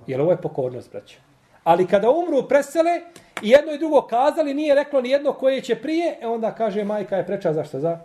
Jer 0.06 0.20
ovo 0.20 0.30
je 0.30 0.36
pokornost, 0.36 0.92
braće. 0.92 1.18
Ali 1.64 1.86
kada 1.86 2.10
umru 2.10 2.48
presele 2.48 3.00
i 3.42 3.50
jedno 3.50 3.72
i 3.72 3.78
drugo 3.78 4.02
kazali, 4.02 4.54
nije 4.54 4.74
reklo 4.74 5.00
ni 5.00 5.10
jedno 5.10 5.32
koje 5.32 5.60
će 5.60 5.74
prije, 5.74 6.18
e 6.20 6.26
onda 6.26 6.54
kaže, 6.54 6.84
majka 6.84 7.16
je 7.16 7.26
preča 7.26 7.52
zašto? 7.52 7.80
Za 7.80 7.98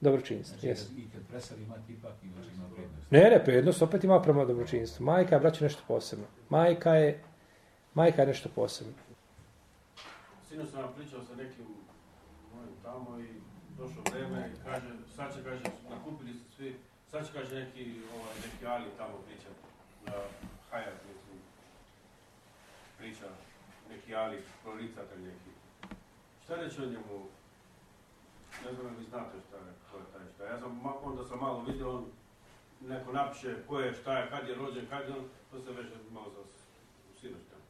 dobročinstvo. 0.00 0.58
Znači, 0.60 0.74
Yes. 0.74 0.98
I 0.98 1.10
kad 1.12 1.22
preseli 1.30 1.62
ima 1.62 1.74
ipak 1.88 2.12
ima. 2.22 2.40
Ne, 3.10 3.30
ne, 3.30 3.44
prednost 3.44 3.82
opet 3.82 4.04
ima 4.04 4.22
prema 4.22 4.44
dobročinstvu. 4.44 5.04
Majka 5.04 5.34
je, 5.34 5.40
braće, 5.40 5.64
nešto 5.64 5.82
posebno. 5.88 6.26
Majka 6.48 6.94
je, 6.94 7.20
majka 7.94 8.22
je 8.22 8.26
nešto 8.26 8.48
posebno. 8.54 8.92
Sino 10.48 10.66
sam 10.66 10.82
vam 10.82 10.92
pričao 10.96 11.22
sa 11.22 11.34
nekim 11.34 11.66
mojim 12.54 12.74
tamo 12.82 13.18
i 13.20 13.28
došlo 13.78 14.02
vreme 14.12 14.50
i 14.50 14.64
kaže, 14.64 14.88
sad 15.16 15.34
će, 15.34 15.44
kaže, 15.44 15.62
nakupili 15.90 16.32
su 16.34 16.44
svi, 16.56 16.76
sad 17.10 17.26
će, 17.26 17.32
kaže, 17.32 17.54
neki, 17.54 18.00
ovaj, 18.14 18.34
neki 18.44 18.66
Ali 18.66 18.96
tamo 18.98 19.16
priča, 19.26 19.48
na 20.06 20.12
Hayat, 20.70 20.98
mislim, 21.08 21.38
priča, 22.98 23.26
neki 23.90 24.14
Ali, 24.14 24.42
prolicatelj 24.62 25.22
neki. 25.22 25.50
Šta 26.44 26.54
reći 26.54 26.82
o 26.82 26.86
njemu? 26.86 27.26
Ne 28.64 28.72
znam, 28.74 28.96
vi 28.98 29.04
znate 29.04 29.36
šta 29.48 29.56
je, 29.56 29.72
ko 29.90 29.96
je 29.96 30.04
taj 30.12 30.26
šta. 30.34 30.44
Ja 30.44 30.58
sam, 30.60 30.80
onda 31.04 31.24
sam 31.24 31.38
malo 31.38 31.64
vidio, 31.68 31.96
on 31.96 32.04
neko 32.80 33.12
napiše 33.12 33.54
ko 33.68 33.80
je, 33.80 33.94
šta 33.94 34.18
je, 34.18 34.30
kad 34.30 34.48
je 34.48 34.54
rođen, 34.54 34.86
kad 34.86 35.00
je 35.00 35.10
on, 35.10 35.24
to 35.50 35.60
se 35.60 35.70
već 35.72 35.86
malo 36.12 36.26
za 36.28 36.42
sinoć 37.20 37.40
tamo 37.50 37.62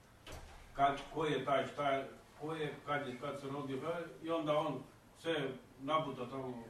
kad, 0.74 0.98
ko 1.14 1.24
je 1.24 1.44
taj, 1.44 1.66
šta 1.66 1.90
je, 1.90 2.08
ko 2.40 2.54
je, 2.54 2.74
kad, 2.86 3.06
je, 3.08 3.18
kad 3.20 3.40
se 3.40 3.46
rodio, 3.48 3.78
pa- 3.82 4.26
i 4.26 4.30
onda 4.30 4.56
on 4.56 4.78
sve 5.18 5.34
nabuta 5.80 6.26
tamo 6.26 6.62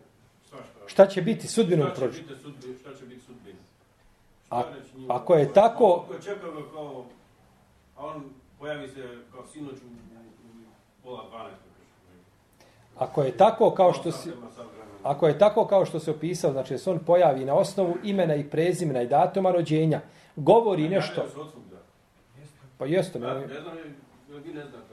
svašta. 0.45 0.79
Šta 0.87 1.07
će 1.07 1.23
biti 1.23 1.49
sudbinom 1.49 1.87
šta 1.89 2.01
će 2.03 2.23
biti 2.23 2.35
sudbina, 2.37 2.79
šta 2.79 2.95
će 2.95 3.05
biti 3.07 3.21
sudbina? 3.21 3.59
A- 4.51 4.63
Šta 4.63 4.75
ako 5.09 5.35
je 5.35 5.53
tako- 5.53 6.03
Ako 6.05 6.15
je 6.15 6.23
čekao 6.23 6.53
ga 6.53 6.71
kao, 6.73 7.05
a 7.97 8.07
on 8.07 8.25
pojavi 8.59 8.89
se 8.89 9.03
kao 9.33 9.47
sinoć 9.47 9.75
u, 9.75 9.87
u, 9.87 9.91
u 9.91 10.65
pola 11.03 11.29
dvanaest. 11.29 11.61
Ako 12.97 13.23
je 13.23 13.37
tako 13.37 13.71
kao 13.71 13.93
što 13.93 14.13
si, 14.13 14.31
sad 14.49 14.67
vremena. 14.67 14.80
Ako 15.03 15.29
je 15.29 15.39
tako 15.39 15.67
kao 15.67 15.85
što 15.85 16.01
se 16.01 16.11
opisao, 16.11 16.53
znači 16.53 16.75
da 16.75 16.79
se 16.79 16.91
on 16.91 16.99
pojavi 16.99 17.45
na 17.45 17.55
osnovu 17.55 17.97
imena 18.05 18.35
i 18.35 18.45
prezimena 18.45 19.03
i 19.03 19.07
datuma 19.07 19.51
rođenja, 19.51 20.01
govori 20.37 20.89
nešto. 20.89 21.15
Se 21.15 21.41
odsvugda. 21.41 21.77
Pa 22.79 22.87
jeste, 22.87 23.19
ne, 23.19 23.35
ne 23.35 23.61
znam, 23.61 23.77
jel 24.29 24.39
vi 24.39 24.55
ne 24.55 24.63
znate. 24.63 24.91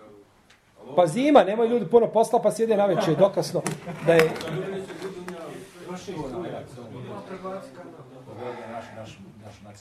Pa 0.96 1.08
zima, 1.08 1.44
nemaju 1.44 1.70
ljudi 1.70 1.86
puno 1.86 2.08
posla, 2.08 2.40
pa 2.40 2.52
sjede 2.52 2.78
na 2.78 2.86
večer 2.86 3.16
dokasno. 3.16 3.62
Da 4.06 4.14
je, 4.14 4.32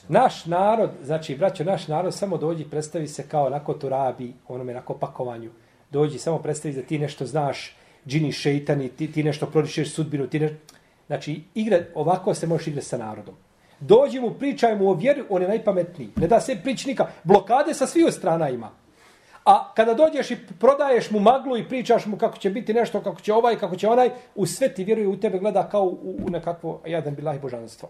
naš 0.09 0.47
narod, 0.47 0.91
znači, 1.03 1.37
braćo, 1.37 1.65
naš 1.65 1.89
narod 1.89 2.15
samo 2.15 2.37
dođi, 2.37 2.65
predstavi 2.65 3.09
se 3.09 3.29
kao 3.29 3.47
onako 3.47 3.75
turabi, 3.75 4.35
onome 4.49 4.73
onako 4.73 4.95
pakovanju. 4.95 5.51
Dođi, 5.91 6.19
samo 6.19 6.39
predstavi 6.39 6.75
da 6.75 6.83
ti 6.83 6.99
nešto 6.99 7.27
znaš, 7.27 7.77
džini 8.07 8.33
šeitani, 8.33 8.89
ti, 8.89 9.13
ti 9.13 9.23
nešto 9.23 9.47
prodišeš 9.47 9.95
sudbinu, 9.95 10.27
ti 10.27 10.41
nešto... 10.41 10.57
Znači, 11.07 11.41
igra, 11.55 11.79
ovako 11.95 12.35
se 12.35 12.47
možeš 12.47 12.67
igrati 12.67 12.87
sa 12.87 12.99
narodom. 12.99 13.35
Dođi 13.81 14.21
mu, 14.21 14.31
pričaj 14.31 14.77
mu 14.77 14.91
o 14.91 14.95
vjeri, 14.95 15.23
on 15.29 15.43
je 15.43 15.49
najpametniji. 15.49 16.11
Ne 16.17 16.27
da 16.27 16.41
se 16.41 16.59
pričnika. 16.63 17.07
Blokade 17.25 17.75
sa 17.75 17.87
sviju 17.87 18.11
strana 18.11 18.49
ima. 18.49 18.71
A 19.45 19.73
kada 19.75 19.95
dođeš 19.95 20.31
i 20.31 20.39
prodaješ 20.61 21.11
mu 21.11 21.21
maglu 21.21 21.57
i 21.57 21.69
pričaš 21.69 22.07
mu 22.07 22.19
kako 22.19 22.39
će 22.39 22.51
biti 22.51 22.75
nešto, 22.75 23.01
kako 23.01 23.21
će 23.21 23.33
ovaj, 23.33 23.59
kako 23.59 23.77
će 23.77 23.89
onaj, 23.89 24.11
u 24.35 24.47
sve 24.47 24.75
ti 24.75 24.85
vjeruje 24.85 25.09
u 25.09 25.21
tebe, 25.21 25.39
gleda 25.39 25.69
kao 25.69 25.85
u, 25.85 26.17
u 26.27 26.31
nekakvo 26.31 26.81
jadan 26.87 27.15
bilahi 27.15 27.39
božanstvo. 27.39 27.89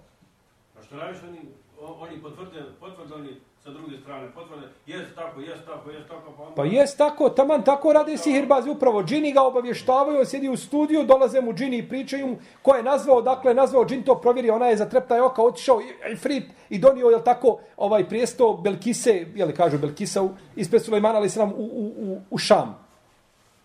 A 0.78 0.82
što 0.82 0.96
najviše 0.96 1.20
oni, 1.28 1.40
oni 1.80 2.22
potvrde, 2.22 2.62
potvrdani 2.80 3.30
sa 3.66 3.72
druge 3.72 3.98
strane, 3.98 4.26
potvrde, 4.30 4.66
jest 4.86 5.14
tako, 5.14 5.40
jest 5.40 5.64
tako, 5.66 5.90
jest 5.90 6.08
tako, 6.08 6.32
pa 6.36 6.42
onda... 6.42 6.54
Pa 6.54 6.64
jest 6.64 6.98
tako, 6.98 7.28
taman 7.30 7.62
tako 7.62 7.92
rade 7.92 8.16
sihirbazi, 8.16 8.70
upravo 8.70 9.02
džini 9.02 9.32
ga 9.32 9.42
obavještavaju, 9.42 10.18
on 10.18 10.26
sjedi 10.26 10.48
u 10.48 10.56
studiju, 10.56 11.04
dolaze 11.04 11.40
mu 11.40 11.52
džini 11.52 11.78
i 11.78 11.88
pričaju 11.88 12.26
mu 12.26 12.36
ko 12.62 12.74
je 12.74 12.82
nazvao, 12.82 13.22
dakle 13.22 13.50
je 13.50 13.54
nazvao 13.54 13.84
džin 13.84 14.02
to 14.02 14.14
provjeri, 14.14 14.50
ona 14.50 14.66
je 14.66 14.76
za 14.76 14.84
treptaj 14.86 15.20
oka 15.20 15.42
otišao 15.42 15.80
i- 15.80 16.12
i 16.12 16.16
frit 16.16 16.44
i 16.68 16.78
donio, 16.78 17.08
jel 17.08 17.20
tako, 17.22 17.58
ovaj 17.76 18.08
prijesto 18.08 18.52
Belkise, 18.54 19.26
jel 19.34 19.52
kažu 19.52 19.78
Belkisa, 19.78 20.28
ispred 20.56 20.82
Sulejmana, 20.82 21.18
ali 21.18 21.30
se 21.30 21.38
nam 21.38 21.50
u, 21.50 21.62
u, 21.62 21.92
u, 21.98 22.20
u 22.30 22.38
Šam. 22.38 22.78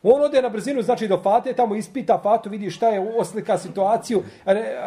On 0.03 0.21
ode 0.21 0.41
na 0.41 0.49
brzinu, 0.49 0.81
znači 0.81 1.07
do 1.07 1.19
Fate, 1.19 1.53
tamo 1.53 1.75
ispita 1.75 2.19
Fatu, 2.23 2.49
vidi 2.49 2.69
šta 2.69 2.87
je, 2.89 3.13
oslika 3.17 3.57
situaciju, 3.57 4.23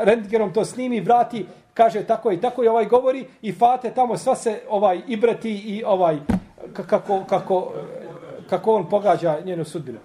rentgenom 0.03 0.53
to 0.53 0.65
snimi, 0.65 1.01
vrati, 1.01 1.47
kaže 1.75 2.05
tako 2.05 2.33
i 2.33 2.41
tako 2.41 2.65
i 2.65 2.69
ovaj 2.69 2.85
govori 2.85 3.27
i 3.43 3.53
Fate 3.53 3.91
tamo 3.95 4.17
sva 4.17 4.37
se 4.37 4.61
ovaj 4.69 5.01
ibrati 5.09 5.51
i 5.51 5.85
ovaj 5.87 6.17
kako, 6.73 7.25
kako, 7.29 7.73
kako 8.51 8.75
on 8.75 8.89
pogađa 8.89 9.41
njenu 9.45 9.65
sudbinu. 9.65 9.99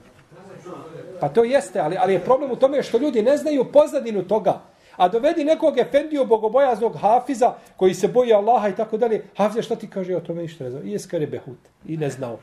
Pa 1.20 1.30
to 1.30 1.44
jeste, 1.44 1.80
ali, 1.80 1.98
ali 2.00 2.14
je 2.14 2.20
problem 2.20 2.52
u 2.52 2.56
tome 2.56 2.84
što 2.84 2.98
ljudi 2.98 3.22
ne 3.22 3.38
znaju 3.38 3.72
pozadinu 3.72 4.28
toga. 4.28 4.62
A 4.96 5.08
dovedi 5.08 5.44
nekog 5.44 5.78
efendiju 5.78 6.26
bogobojaznog 6.26 6.96
hafiza 7.02 7.54
koji 7.78 7.94
se 7.94 8.08
boji 8.08 8.34
Allaha 8.34 8.68
i 8.70 8.76
tako 8.76 8.98
dalje. 8.98 9.26
Hafize 9.38 9.62
šta 9.62 9.76
ti 9.76 9.90
kaže 9.90 10.16
o 10.16 10.20
tome 10.20 10.42
ništa 10.42 10.64
ne 10.64 10.70
znam. 10.70 10.88
I 10.88 10.98
je 11.12 11.28
behut. 11.28 11.60
I 11.86 11.98
ne 11.98 12.10
znao. 12.10 12.40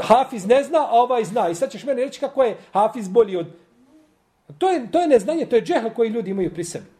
Hafiz 0.00 0.46
ne 0.46 0.62
zna, 0.62 0.78
a 0.78 0.92
ovaj 0.92 1.24
zna. 1.24 1.48
I 1.48 1.54
sad 1.54 1.70
ćeš 1.70 1.84
mene 1.84 2.04
reći 2.04 2.20
kako 2.20 2.42
je 2.42 2.56
Hafiz 2.72 3.08
bolji 3.08 3.36
od... 3.36 3.46
To 4.58 4.70
je, 4.70 4.90
to 4.90 5.00
je 5.00 5.08
neznanje, 5.08 5.46
to 5.46 5.56
je 5.56 5.62
džehl 5.62 5.88
koji 5.96 6.10
ljudi 6.10 6.30
imaju 6.30 6.54
pri 6.54 6.64
sebi. 6.64 6.93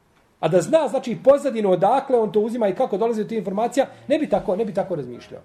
A 0.44 0.48
da 0.48 0.60
zna, 0.60 0.88
znači, 0.88 1.16
pozadinu 1.24 1.70
odakle 1.70 2.18
on 2.18 2.32
to 2.32 2.40
uzima 2.40 2.68
i 2.68 2.74
kako 2.74 2.96
dolazi 2.96 3.22
do 3.22 3.28
tih 3.28 3.38
informacija, 3.38 3.86
ne 4.08 4.18
bi 4.18 4.28
tako, 4.28 4.56
ne 4.56 4.64
bi 4.64 4.74
tako 4.74 4.94
razmišljao. 4.94 5.40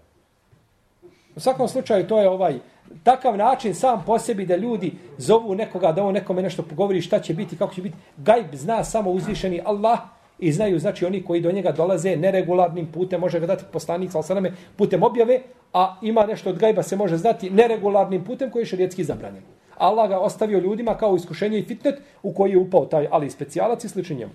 U 1.35 1.39
svakom 1.39 1.67
slučaju 1.67 2.07
to 2.07 2.19
je 2.19 2.29
ovaj 2.29 2.59
takav 3.03 3.37
način 3.37 3.75
sam 3.75 4.03
po 4.05 4.19
sebi 4.19 4.45
da 4.45 4.55
ljudi 4.55 4.91
zovu 5.17 5.55
nekoga 5.55 5.91
da 5.91 6.03
on 6.03 6.13
nekome 6.13 6.41
nešto 6.41 6.63
pogovori 6.63 7.01
šta 7.01 7.19
će 7.19 7.33
biti, 7.33 7.57
kako 7.57 7.73
će 7.73 7.81
biti. 7.81 7.95
Gajb 8.17 8.45
zna 8.53 8.83
samo 8.83 9.11
uzvišeni 9.11 9.61
Allah 9.65 9.99
i 10.39 10.51
znaju 10.51 10.79
znači 10.79 11.05
oni 11.05 11.23
koji 11.23 11.41
do 11.41 11.51
njega 11.51 11.71
dolaze 11.71 12.15
neregularnim 12.15 12.91
putem, 12.91 13.21
može 13.21 13.39
ga 13.39 13.45
dati 13.45 13.63
poslanik 13.71 14.11
sa 14.11 14.19
osaname 14.19 14.51
putem 14.75 15.03
objave, 15.03 15.39
a 15.73 15.95
ima 16.01 16.25
nešto 16.25 16.49
od 16.49 16.57
gajba 16.57 16.83
se 16.83 16.95
može 16.95 17.17
znati 17.17 17.49
neregularnim 17.49 18.23
putem 18.23 18.51
koji 18.51 18.61
je 18.61 18.65
šarijetski 18.65 19.03
zabranjen. 19.03 19.43
Allah 19.77 20.09
ga 20.09 20.19
ostavio 20.19 20.59
ljudima 20.59 20.97
kao 20.97 21.15
iskušenje 21.15 21.59
i 21.59 21.65
fitnet 21.65 21.95
u 22.23 22.33
koji 22.33 22.51
je 22.51 22.57
upao 22.57 22.85
taj 22.85 23.07
ali 23.11 23.29
specijalac 23.29 23.83
i 23.83 23.89
slični 23.89 24.15
njemu. 24.15 24.31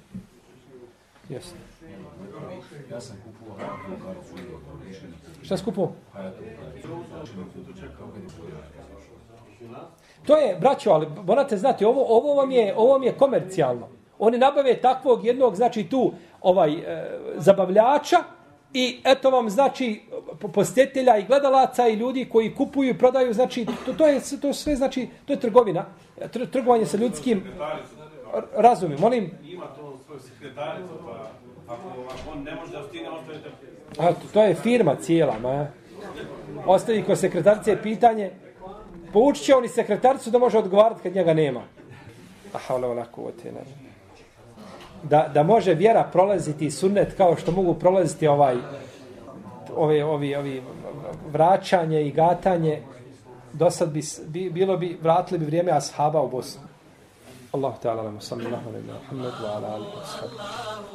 Jeste. 1.29 1.57
Ja 2.91 3.01
sam 3.01 3.17
rešili 4.87 5.13
Šta 5.43 5.57
skupo? 5.57 5.93
Kartu. 6.13 6.43
To 10.27 10.37
je, 10.37 10.57
braćo, 10.61 10.91
ali 10.91 11.07
morate 11.27 11.57
znati, 11.57 11.85
ovo, 11.85 12.05
ovo, 12.09 12.35
vam 12.35 12.51
je, 12.51 12.75
ovo 12.77 12.93
vam 12.93 13.03
je 13.03 13.13
komercijalno. 13.13 13.89
Oni 14.19 14.39
nabave 14.39 14.77
takvog 14.81 15.25
jednog, 15.27 15.57
znači 15.57 15.85
tu, 15.85 16.13
ovaj, 16.43 16.73
e, 16.73 17.19
zabavljača 17.37 18.17
i 18.73 19.01
eto 19.05 19.31
vam, 19.31 19.51
znači, 19.51 20.03
po- 20.41 20.49
posjetitelja 20.49 21.17
i 21.19 21.25
gledalaca 21.25 21.89
i 21.89 21.95
ljudi 21.95 22.29
koji 22.33 22.55
kupuju 22.55 22.91
i 22.91 22.99
prodaju, 22.99 23.35
znači, 23.35 23.67
to, 23.87 23.93
to 23.93 24.07
je 24.07 24.21
to 24.41 24.47
je 24.47 24.55
sve, 24.55 24.77
znači, 24.77 25.09
to 25.27 25.33
je 25.33 25.41
trgovina, 25.41 25.85
tr, 26.33 26.47
trgovanje 26.51 26.87
sa 26.87 26.97
ljudskim 26.97 27.43
razumom. 28.57 29.01
Molim, 29.01 29.31
ima 29.45 29.67
to 29.67 29.84
svoju 30.19 30.35
sekretaricu, 30.35 30.95
pa 31.05 31.31
ako, 31.75 31.89
ako 31.89 32.31
on 32.33 32.43
ne 32.43 32.55
može 32.55 32.73
da 32.73 32.83
stigne, 32.89 33.11
ostavite 33.11 33.49
a, 33.99 34.13
to 34.33 34.43
je 34.43 34.55
firma 34.55 34.97
cijela, 34.97 35.39
ma. 35.43 35.67
Ostavi 36.67 37.03
ko 37.03 37.17
sekretarice 37.17 37.83
pitanje, 37.83 38.31
poučit 39.13 39.45
će 39.45 39.55
on 39.55 39.65
i 39.65 39.69
sekretaricu 39.69 40.31
da 40.31 40.39
može 40.39 40.59
odgovarati 40.59 41.03
kad 41.03 41.15
njega 41.15 41.35
nema. 41.35 41.61
Aha, 42.53 42.75
ono 42.75 42.91
onako, 42.91 43.31
te 43.43 43.53
da, 45.03 45.31
da 45.35 45.43
može 45.43 45.75
vjera 45.75 46.09
prolaziti 46.13 46.71
sunnet 46.71 47.17
kao 47.17 47.37
što 47.37 47.53
mogu 47.53 47.75
prolaziti 47.75 48.27
ovaj 48.27 48.57
ove, 49.77 50.05
ovi, 50.05 50.35
ovi 50.35 50.63
vraćanje 51.33 52.07
i 52.07 52.11
gatanje 52.11 52.83
do 53.53 53.71
sad 53.71 53.91
bi, 53.91 54.03
bi, 54.27 54.51
bilo 54.51 54.77
bi 54.77 54.99
vratili 55.03 55.39
bi 55.39 55.47
vrijeme 55.47 55.73
ashaba 55.73 56.23
u 56.23 56.29
Bosnu. 56.29 56.74
Allahu 57.55 57.79
ta'ala, 57.81 58.03
sallallahu 58.19 58.67
alaihi 58.67 58.91
wa 58.91 58.99
sallam, 59.07 59.35
wa 59.43 59.57
ala 59.57 59.69
alihi 59.79 59.95
wa 59.95 60.03
sallam. 60.03 60.95